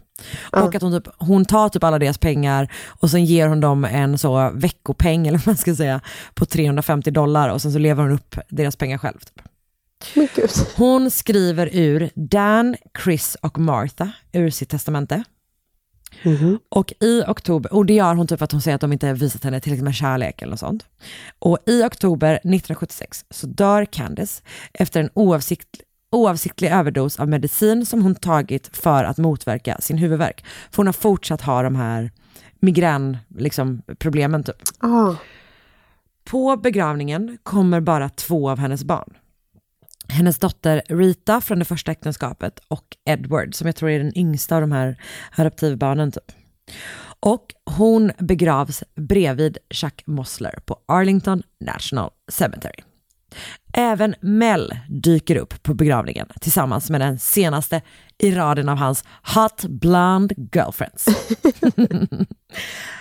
Och 0.52 0.76
att 0.76 0.82
hon, 0.82 1.02
typ, 1.02 1.14
hon 1.18 1.46
tar 1.46 1.70
typ 1.70 1.84
alla 1.84 2.00
deras 2.00 2.18
pengar 2.18 2.72
och 2.88 3.12
sen 3.12 3.26
ger 3.26 3.48
hon 3.48 3.60
dem 3.60 3.86
en 3.86 4.18
så 4.18 4.52
veckopeng 4.54 5.28
eller 5.28 5.38
vad 5.38 5.48
man 5.48 5.58
ska 5.58 5.76
säga 5.76 6.02
på 6.34 6.46
350 6.46 7.12
dollar 7.12 7.50
och 7.50 7.62
sen 7.62 7.72
så 7.72 7.80
lever 7.80 8.04
hon 8.04 8.12
upp 8.12 8.36
deras 8.50 8.76
pengar 8.76 8.98
själv. 8.98 9.18
Typ. 9.20 9.42
Hon 10.76 11.12
skriver 11.12 11.70
ur 11.74 12.10
Dan, 12.16 12.76
Chris 13.04 13.38
och 13.42 13.60
Martha 13.60 14.12
ur 14.32 14.50
sitt 14.50 14.70
testamente. 14.70 15.24
Och 16.70 16.94
i 17.00 17.24
oktober, 17.28 17.74
och 17.74 17.86
det 17.86 17.94
gör 17.94 18.16
hon 18.16 18.28
typ 18.28 18.40
för 18.40 18.46
att 18.46 18.52
hon 18.52 18.62
säger 18.62 18.76
att 18.76 18.82
de 18.82 18.94
inte 18.94 19.08
har 19.08 19.14
visat 19.14 19.44
henne 19.44 19.60
tillräckligt 19.60 19.84
med 19.84 19.96
kärlek 19.96 20.42
eller 20.42 20.50
något 20.50 20.60
sånt. 20.60 20.86
Och 21.40 21.58
i 21.66 21.84
oktober 21.84 22.34
1976 22.34 23.26
så 23.30 23.48
dör 23.48 23.86
Candice 23.86 24.44
efter 24.74 25.00
en 25.00 25.10
oavsikt, 25.14 25.68
oavsiktlig 26.12 26.72
överdos 26.72 27.20
av 27.20 27.30
medicin 27.30 27.86
som 27.86 28.02
hon 28.02 28.16
tagit 28.16 28.78
för 28.78 29.04
att 29.04 29.18
motverka 29.18 29.78
sin 29.80 29.98
huvudvärk. 29.98 30.46
För 30.72 30.78
hon 30.78 30.86
har 30.88 30.94
fortsatt 30.94 31.42
ha 31.42 31.64
de 31.64 31.76
här 31.76 32.12
migrän, 32.60 33.18
liksom, 33.38 33.82
problemen 34.00 34.44
typ. 34.44 34.56
Ah. 34.80 35.16
På 36.24 36.58
begravningen 36.58 37.38
kommer 37.44 37.82
bara 37.82 38.10
två 38.10 38.50
av 38.50 38.60
hennes 38.60 38.84
barn. 38.84 39.14
Hennes 40.10 40.40
dotter 40.40 40.82
Rita 40.90 41.42
från 41.42 41.60
det 41.60 41.66
första 41.66 41.92
äktenskapet 41.92 42.60
och 42.68 42.98
Edward 43.06 43.56
som 43.56 43.68
jag 43.68 43.76
tror 43.76 43.90
är 43.90 44.00
den 44.00 44.18
yngsta 44.18 44.56
av 44.56 44.62
de 44.62 44.72
här 44.72 45.02
adoptivbarnen 45.36 46.12
typ. 46.12 46.32
Och 47.20 47.54
hon 47.66 48.12
begravs 48.20 48.84
bredvid 48.96 49.58
Chuck 49.70 50.04
Mossler 50.06 50.60
på 50.66 50.80
Arlington 50.86 51.44
National 51.60 52.10
Cemetery. 52.32 52.84
Även 53.80 54.16
Mel 54.22 54.78
dyker 54.90 55.36
upp 55.36 55.64
på 55.64 55.74
begravningen 55.74 56.28
tillsammans 56.42 56.90
med 56.90 57.02
den 57.02 57.20
senaste 57.20 57.82
i 58.18 58.32
raden 58.32 58.70
av 58.70 58.78
hans 58.78 59.04
hot 59.36 59.64
blonde 59.64 60.36
girlfriends. 60.52 61.06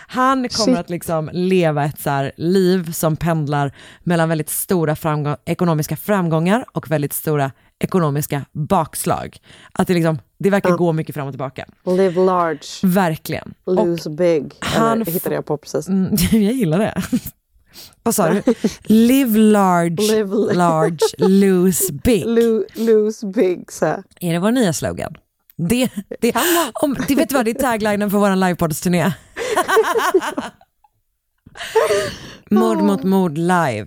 Han 0.09 0.37
kommer 0.49 0.49
Shit. 0.49 0.79
att 0.79 0.91
liksom 0.91 1.31
leva 1.33 1.85
ett 1.85 2.01
så 2.01 2.31
liv 2.37 2.93
som 2.93 3.17
pendlar 3.17 3.73
mellan 4.03 4.29
väldigt 4.29 4.51
stora 4.51 4.97
framgång, 4.97 5.37
ekonomiska 5.45 5.97
framgångar 5.97 6.65
och 6.73 6.91
väldigt 6.91 7.13
stora 7.13 7.51
ekonomiska 7.79 8.45
bakslag. 8.53 9.37
Att 9.73 9.89
det, 9.89 9.95
liksom, 9.95 10.19
det 10.39 10.51
verkar 10.51 10.71
gå 10.71 10.93
mycket 10.93 11.15
fram 11.15 11.27
och 11.27 11.33
tillbaka. 11.33 11.67
Live 11.87 12.25
large, 12.25 12.67
Verkligen. 12.83 13.55
Och 13.65 13.75
lose 13.75 14.11
big. 14.11 14.53
han 14.61 15.03
Eller 15.03 15.13
hittade 15.13 15.35
jag 15.35 15.47
på 15.47 15.57
precis. 15.57 15.89
Mm, 15.89 16.17
jag 16.33 16.53
gillar 16.53 16.79
det. 16.79 17.03
Vad 18.03 18.15
sa 18.15 18.29
du? 18.29 18.43
Live 18.83 19.39
large, 19.39 20.03
Live 20.03 20.35
la- 20.35 20.53
large, 20.53 20.99
lose 21.19 21.93
big. 21.93 22.27
Lo- 22.27 22.65
lose 22.75 23.27
big, 23.27 23.73
så. 23.73 23.87
Är 24.21 24.33
det 24.33 24.39
vår 24.39 24.51
nya 24.53 24.73
slogan? 24.73 25.15
Det, 25.59 25.89
det, 26.21 26.33
om, 26.75 26.97
det 27.09 27.15
vet 27.15 27.29
du 27.29 27.35
vad, 27.35 27.45
det 27.45 27.51
är 27.51 27.55
taglinen 27.55 28.11
för 28.11 28.19
vår 28.19 28.37
livepods-turné. 28.37 29.13
mord 32.51 32.83
mot 32.83 33.03
mord 33.03 33.39
live. 33.39 33.87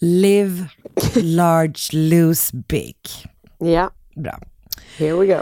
Live 0.00 0.66
large, 1.14 1.92
lose 1.92 2.56
big. 2.68 2.96
Ja, 3.58 3.90
Bra. 4.16 4.38
here 4.98 5.12
we 5.14 5.26
go. 5.26 5.40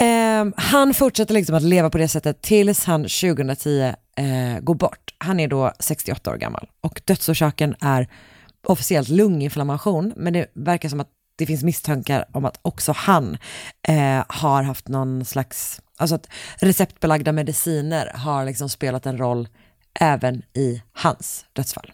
Ehm, 0.00 0.52
han 0.56 0.94
fortsätter 0.94 1.34
liksom 1.34 1.54
att 1.56 1.62
leva 1.62 1.90
på 1.90 1.98
det 1.98 2.08
sättet 2.08 2.42
tills 2.42 2.84
han 2.84 3.02
2010 3.02 3.94
eh, 4.18 4.60
går 4.60 4.74
bort. 4.74 5.14
Han 5.18 5.40
är 5.40 5.48
då 5.48 5.72
68 5.78 6.30
år 6.30 6.36
gammal 6.36 6.68
och 6.80 7.02
dödsorsaken 7.04 7.74
är 7.80 8.08
officiellt 8.66 9.08
lunginflammation, 9.08 10.12
men 10.16 10.32
det 10.32 10.46
verkar 10.54 10.88
som 10.88 11.00
att 11.00 11.08
det 11.36 11.46
finns 11.46 11.62
misstankar 11.62 12.24
om 12.32 12.44
att 12.44 12.58
också 12.62 12.92
han 12.92 13.38
eh, 13.88 14.24
har 14.28 14.62
haft 14.62 14.88
någon 14.88 15.24
slags, 15.24 15.80
alltså 15.96 16.14
att 16.14 16.28
receptbelagda 16.56 17.32
mediciner 17.32 18.12
har 18.14 18.44
liksom 18.44 18.68
spelat 18.68 19.06
en 19.06 19.18
roll 19.18 19.48
även 20.00 20.42
i 20.54 20.82
hans 20.92 21.44
dödsfall. 21.52 21.92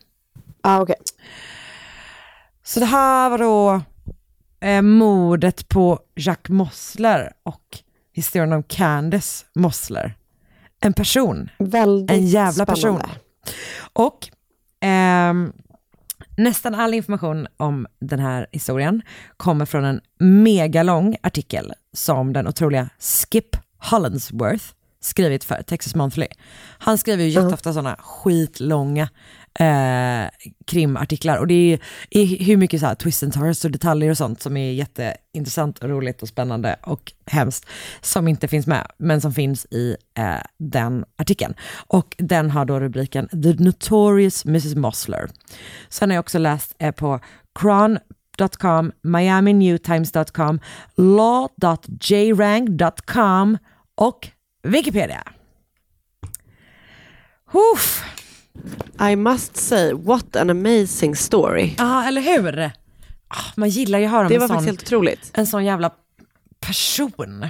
Ah, 0.60 0.80
okay. 0.80 0.96
Så 2.62 2.80
det 2.80 2.86
här 2.86 3.30
var 3.30 3.38
då 3.38 3.82
eh, 4.60 4.82
mordet 4.82 5.68
på 5.68 6.01
Jacques 6.14 6.51
Mossler 6.51 7.32
och 7.42 7.78
historien 8.12 8.52
om 8.52 8.62
Candace 8.62 9.44
Mossler. 9.55 10.14
En 10.80 10.92
person. 10.92 11.51
Väldigt 11.59 12.10
en 12.10 12.26
jävla 12.26 12.66
person. 12.66 12.98
spännande. 12.98 13.20
Och 13.92 14.28
ehm, 14.80 15.52
nästan 16.36 16.74
all 16.74 16.94
information 16.94 17.46
om 17.56 17.86
den 18.01 18.18
här 18.18 18.46
historien 18.52 19.02
kommer 19.36 19.66
från 19.66 19.84
en 19.84 20.01
megalång 20.18 21.16
artikel 21.22 21.72
som 21.92 22.32
den 22.32 22.48
otroliga 22.48 22.88
Skip 22.98 23.56
Hollandsworth 23.78 24.64
skrivit 25.01 25.44
för 25.44 25.62
Texas 25.62 25.94
Monthly. 25.94 26.26
Han 26.78 26.98
skriver 26.98 27.24
ju 27.24 27.30
jätteofta 27.30 27.72
sådana 27.72 27.96
skitlånga 27.96 29.09
eh, 29.60 30.28
krimartiklar 30.66 31.39
och 31.39 31.47
det 31.47 31.72
är, 31.72 31.78
är 32.10 32.44
hur 32.44 32.56
mycket 32.56 32.81
så 32.81 32.86
här 32.86 32.94
twist 32.94 33.22
and 33.22 33.32
turns 33.32 33.64
och 33.64 33.70
detaljer 33.70 34.10
och 34.10 34.16
sånt 34.16 34.43
som 34.43 34.56
är 34.56 34.72
jätteintressant 34.72 35.78
och 35.78 35.89
roligt 35.89 36.22
och 36.22 36.28
spännande 36.28 36.76
och 36.82 37.12
hemskt 37.26 37.66
som 38.01 38.28
inte 38.28 38.48
finns 38.48 38.66
med 38.66 38.86
men 38.98 39.20
som 39.20 39.32
finns 39.32 39.66
i 39.70 39.97
eh, 40.14 40.40
den 40.59 41.05
artikeln. 41.16 41.55
Och 41.86 42.14
den 42.18 42.51
har 42.51 42.64
då 42.64 42.81
rubriken 42.81 43.28
The 43.28 43.64
Notorious 43.64 44.44
Mrs 44.44 44.74
Mossler. 44.74 45.31
Sen 45.89 46.10
har 46.10 46.14
jag 46.14 46.22
också 46.22 46.39
läst 46.39 46.74
eh, 46.78 46.90
på 46.90 47.20
Cron.com, 47.55 48.93
miaminewtimes.com, 49.02 50.60
law.jrang.com 50.97 53.59
och 53.94 54.28
Wikipedia. 54.62 55.22
Uff. 57.74 58.05
I 59.12 59.16
must 59.16 59.56
say, 59.56 59.93
what 59.93 60.36
an 60.36 60.51
amazing 60.51 61.16
story. 61.16 61.74
Ja, 61.78 62.05
eller 62.05 62.20
hur? 62.20 62.70
Ah, 63.28 63.43
Man 63.56 63.68
gillar 63.68 63.98
ju 63.98 64.05
att 64.05 64.10
höra 64.10 64.22
om 64.22 64.28
Det 64.28 64.35
en 64.35 64.40
var 64.40 64.48
sån, 64.48 64.56
faktiskt 64.56 64.70
helt 64.70 64.82
otroligt. 64.89 65.31
en 65.35 65.47
sån 65.47 65.64
jävla 65.64 65.90
person. 66.60 67.47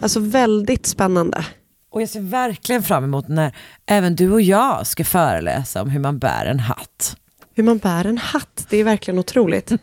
Alltså 0.00 0.20
väldigt 0.20 0.86
spännande. 0.86 1.44
Och 1.90 2.02
jag 2.02 2.08
ser 2.08 2.20
verkligen 2.20 2.82
fram 2.82 3.04
emot 3.04 3.28
när 3.28 3.56
även 3.86 4.16
du 4.16 4.30
och 4.32 4.42
jag 4.42 4.86
ska 4.86 5.04
föreläsa 5.04 5.82
om 5.82 5.90
hur 5.90 6.00
man 6.00 6.18
bär 6.18 6.46
en 6.46 6.60
hatt. 6.60 7.16
Hur 7.54 7.62
man 7.62 7.78
bär 7.78 8.04
en 8.04 8.18
hatt, 8.18 8.66
det 8.70 8.76
är 8.76 8.84
verkligen 8.84 9.18
otroligt. 9.18 9.68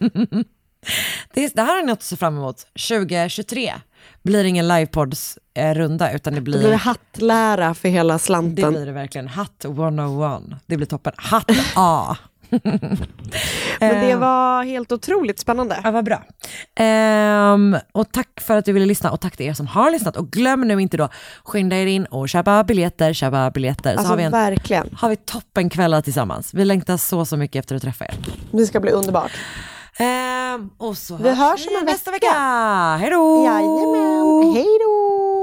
Det, 1.34 1.46
är, 1.46 1.52
det 1.56 1.62
här 1.62 1.80
är 1.80 1.86
något 1.86 1.98
att 1.98 2.04
se 2.04 2.16
fram 2.16 2.38
emot. 2.38 2.68
2023 2.90 3.74
blir 4.24 4.44
ingen 4.44 4.68
livepodds-runda 5.56 6.12
utan 6.14 6.34
det 6.36 6.42
blir, 6.42 6.60
blir 6.60 6.70
det 6.70 6.76
hattlära 6.76 7.74
för 7.74 7.90
hela 7.90 8.14
det 8.14 8.20
slanten. 8.20 8.74
blir 8.74 8.86
det 8.86 8.92
verkligen 8.92 9.28
hatt 9.28 9.66
101. 9.66 10.42
Det 10.66 10.78
blir 10.78 10.88
toppen. 10.88 11.14
Hatt 11.18 11.52
A. 11.76 12.16
Men 13.80 14.08
det 14.08 14.16
var 14.16 14.64
helt 14.64 14.92
otroligt 14.92 15.40
spännande. 15.40 15.80
Ja, 15.84 15.92
vad 15.92 16.06
bra. 16.06 16.24
Ehm, 16.76 17.78
och 17.92 18.12
tack 18.12 18.42
för 18.42 18.58
att 18.58 18.66
du 18.66 18.72
ville 18.74 18.86
lyssna 18.86 19.12
och 19.12 19.22
tack 19.22 19.38
till 19.38 19.46
er 19.46 19.54
som 19.54 19.68
har 19.68 19.92
lyssnat. 19.92 20.18
Och 20.18 20.30
glöm 20.32 20.62
nu 20.62 20.82
inte 20.82 20.98
då, 20.98 21.10
skynda 21.44 21.76
er 21.76 21.86
in 21.86 22.06
och 22.06 22.30
köpa 22.30 22.64
biljetter, 22.64 23.14
köpa 23.14 23.52
biljetter. 23.52 23.94
Så 23.94 23.98
Alltså 24.00 24.12
har 24.12 24.18
vi, 24.18 24.24
en, 24.24 24.32
verkligen. 24.32 24.90
har 25.00 25.10
vi 25.10 25.16
toppenkvällar 25.16 26.02
tillsammans. 26.02 26.54
Vi 26.54 26.66
längtar 26.66 26.98
så, 26.98 27.26
så 27.26 27.38
mycket 27.38 27.60
efter 27.60 27.76
att 27.76 27.82
träffa 27.82 28.06
er. 28.06 28.14
Det 28.52 28.66
ska 28.66 28.80
bli 28.80 28.92
underbart. 28.92 29.32
Ehm, 29.98 30.70
och 30.78 30.98
så 30.98 31.16
Vi 31.16 31.30
hörs 31.30 31.68
om 31.68 31.76
en 31.80 31.86
nästa 31.86 32.12
vecka. 32.12 32.26
vecka. 32.28 32.98
Hej 33.00 33.10
då! 33.10 33.46
Jajamän, 33.46 34.54
hej 34.56 34.66
då! 34.86 35.43